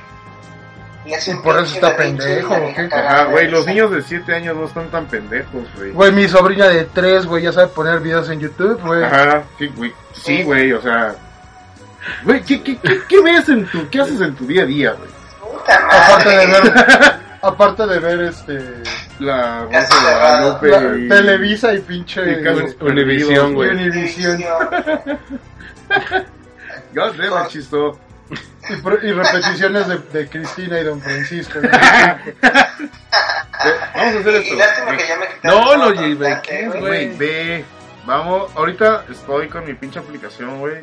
[1.06, 2.56] Y hace Y un por eso está pendejo,
[2.92, 5.92] Ajá, güey, los niños de 7 años no están tan pendejos, güey.
[5.92, 9.04] Güey, mi sobrina de 3, güey, ya sabe poner videos en YouTube, güey.
[9.04, 9.94] Ajá, sí, güey.
[10.14, 11.14] Sí, güey, o sea.
[12.24, 14.92] Güey, ¿qué, qué, qué, qué ves en tu, qué haces en tu día a día,
[14.94, 15.10] güey?
[15.54, 16.70] Puta Aparte de madre.
[16.72, 17.16] ver,
[17.48, 18.60] aparte de ver este
[19.20, 20.60] La Caso Rosa de cerrado.
[20.60, 22.22] Guadalupe la- y- Televisa y pinche
[22.82, 23.70] Univisión, güey.
[23.72, 24.42] Univisión
[26.94, 28.00] God damn it, chisto.
[29.04, 31.60] y, repeticiones de, de Cristina y Don Francisco.
[31.62, 31.70] ¿no?
[33.96, 34.56] Vamos a hacer esto.
[34.56, 36.80] lástima que ya me quitaron No, el lo constante, llevé, ¿qué, güey.
[36.82, 37.66] Güey, ve.
[38.06, 40.78] Vamos, ahorita estoy con mi pinche aplicación, güey.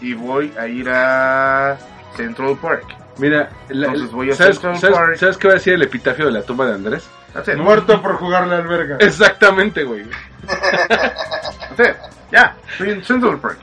[0.00, 1.76] Y voy a ir a
[2.16, 2.84] Central Park.
[3.18, 5.16] Mira, la- Entonces voy a ¿sabes, Central sabes- Park.
[5.18, 7.04] sabes qué va a decir el epitafio de la tumba de Andrés?
[7.32, 7.56] That's it.
[7.56, 8.96] Muerto por jugarle al verga.
[9.00, 10.04] Exactamente, güey.
[10.88, 11.96] That's it.
[12.32, 13.58] Ya, estoy en Central Park.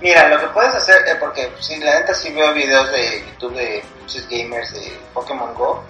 [0.00, 3.54] Mira, lo que puedes hacer, eh, porque si la neta sí veo videos de YouTube
[3.54, 5.82] de muchos gamers de Pokémon Go,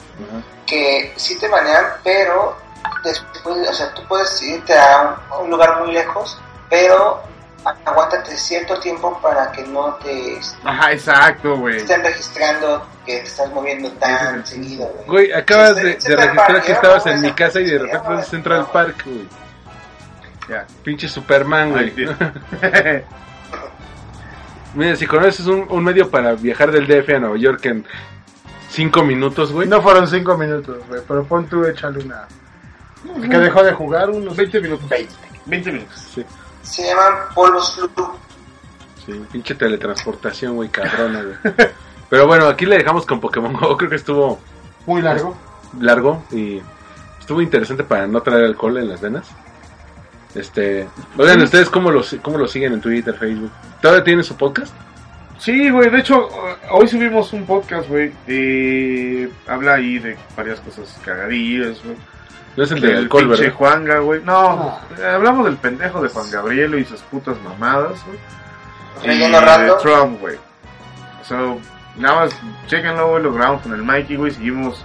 [0.65, 2.57] que sí te banean, pero
[3.03, 6.39] después, o sea, tú puedes irte a un, a un lugar muy lejos,
[6.71, 7.21] pero
[7.85, 11.77] aguántate cierto tiempo para que no te Ajá, exacto, güey.
[11.77, 15.07] estén registrando que te estás moviendo es tan seguido, güey.
[15.07, 18.27] Güey, acabas Sí, de, registrar que estabas no, en mi casa y de repente vas
[18.27, 18.73] a Central no.
[18.73, 19.29] Park, güey.
[20.49, 20.67] Ya.
[20.85, 21.93] Pinche Superman, güey.
[24.75, 27.87] Mira, si conoces un, un medio para viajar del DF a Nueva York en
[28.71, 29.67] 5 minutos, güey.
[29.67, 32.29] No fueron cinco minutos, güey, pero pon tú, échale una...
[33.23, 34.37] Que dejó de jugar unos...
[34.37, 34.89] 20 minutos.
[34.89, 35.15] 20.
[35.47, 35.99] 20 minutos.
[36.15, 36.25] Sí,
[36.67, 37.89] Se llaman polvos flu.
[39.05, 41.55] sí, pinche teletransportación, güey, cabrona, güey.
[42.11, 43.77] Pero bueno, aquí le dejamos con Pokémon Go.
[43.77, 44.39] Creo que estuvo
[44.87, 45.37] Muy largo.
[45.81, 46.61] largo y
[47.19, 49.29] estuvo interesante para no traer alcohol en las venas.
[50.35, 50.87] Este,
[51.17, 53.51] oigan, ¿ustedes cómo lo, cómo lo siguen en Twitter, Facebook?
[53.81, 54.73] ¿Todavía tiene su podcast?
[55.39, 56.29] Sí, güey, de hecho,
[56.71, 59.31] hoy subimos un podcast, güey, de...
[59.47, 61.97] Habla ahí de varias cosas cagadillas, güey.
[62.57, 63.57] No es el de Del alcohol, pinche ¿verdad?
[63.57, 64.23] Juanga, güey.
[64.25, 64.81] No, No.
[65.03, 68.19] eh, hablamos del pendejo de Juan Gabrielo y sus putas mamadas, güey.
[69.05, 69.73] Y de.
[69.83, 70.37] Trump, güey.
[71.23, 71.59] So,
[71.97, 72.31] nada más,
[72.67, 74.33] chequenlo, güey, lo grabamos con el Mikey, güey.
[74.33, 74.85] Seguimos,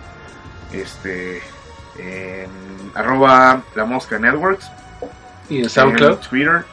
[0.73, 1.41] este,
[1.97, 2.49] en
[2.93, 4.69] arroba la mosca networks.
[5.49, 6.11] Y en SoundCloud.
[6.11, 6.63] En Twitter.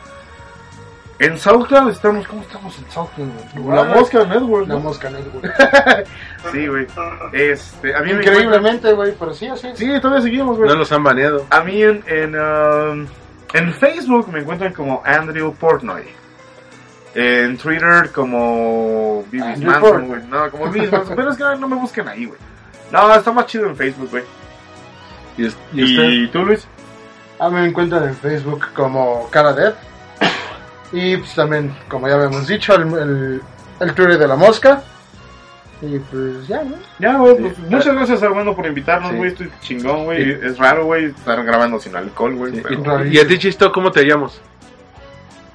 [1.20, 4.80] En SoundCloud estamos, ¿cómo estamos en SoundCloud, La mosca network, La ¿no?
[4.80, 5.44] mosca network.
[6.52, 6.86] Sí, güey.
[7.32, 9.68] Este, a mí me encuentran- Increíblemente, güey, pero sí, así.
[9.74, 10.68] Sí, todavía seguimos, güey.
[10.68, 11.46] No los han baneado.
[11.50, 13.06] A mí en, en, um,
[13.54, 16.04] en Facebook me encuentran como Andrew Portnoy.
[17.14, 20.22] En Twitter como Bibis Manson, güey.
[20.28, 21.16] No, como Bibis Manson.
[21.16, 22.38] Pero es que no me busquen ahí, güey.
[22.92, 24.22] No, está más chido en Facebook, güey.
[25.36, 26.08] ¿Y, es- y usted?
[26.08, 26.66] ¿Y tú, Luis?
[27.40, 29.74] A mí me encuentran en Facebook como Cara Dev.
[30.92, 33.42] Y pues también, como ya habíamos dicho, el, el,
[33.80, 34.82] el Twitter de la mosca.
[35.80, 36.76] Y pues ya, ¿no?
[36.98, 37.36] Ya, güey.
[37.36, 37.62] pues, Sí.
[37.70, 39.16] muchas gracias, Armando, por invitarnos, Sí.
[39.16, 39.30] güey.
[39.30, 40.24] Estoy chingón, güey.
[40.24, 40.38] Sí.
[40.42, 42.54] Es raro, güey, estar grabando sin alcohol, güey.
[42.56, 44.40] Sí, pero- y, y a ti, Chisto, ¿cómo te llamas?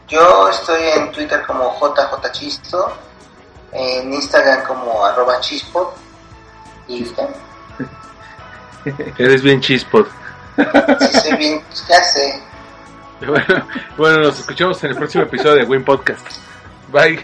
[0.08, 2.98] Yo estoy en Twitter como JJChisto,
[3.72, 5.96] en Instagram como arroba chispot.
[6.88, 7.28] ¿Y usted?
[9.18, 10.08] Eres bien chispot.
[11.00, 11.98] Si soy bien, ya.
[13.26, 13.66] Bueno,
[13.98, 16.28] bueno, nos escuchamos en el próximo episodio de Win Podcast.
[16.92, 17.24] Bye.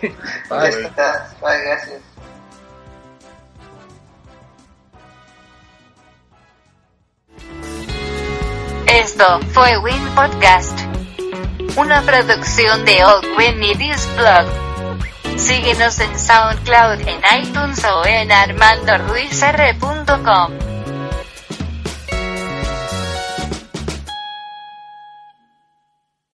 [0.50, 1.28] Ya está.
[1.42, 2.09] Bye, gracias.
[9.00, 10.78] Esto fue Win Podcast.
[11.78, 14.46] Una producción de Old Win Media's Blog.
[15.38, 20.69] Síguenos en SoundCloud, en iTunes o en armandoruizr.com.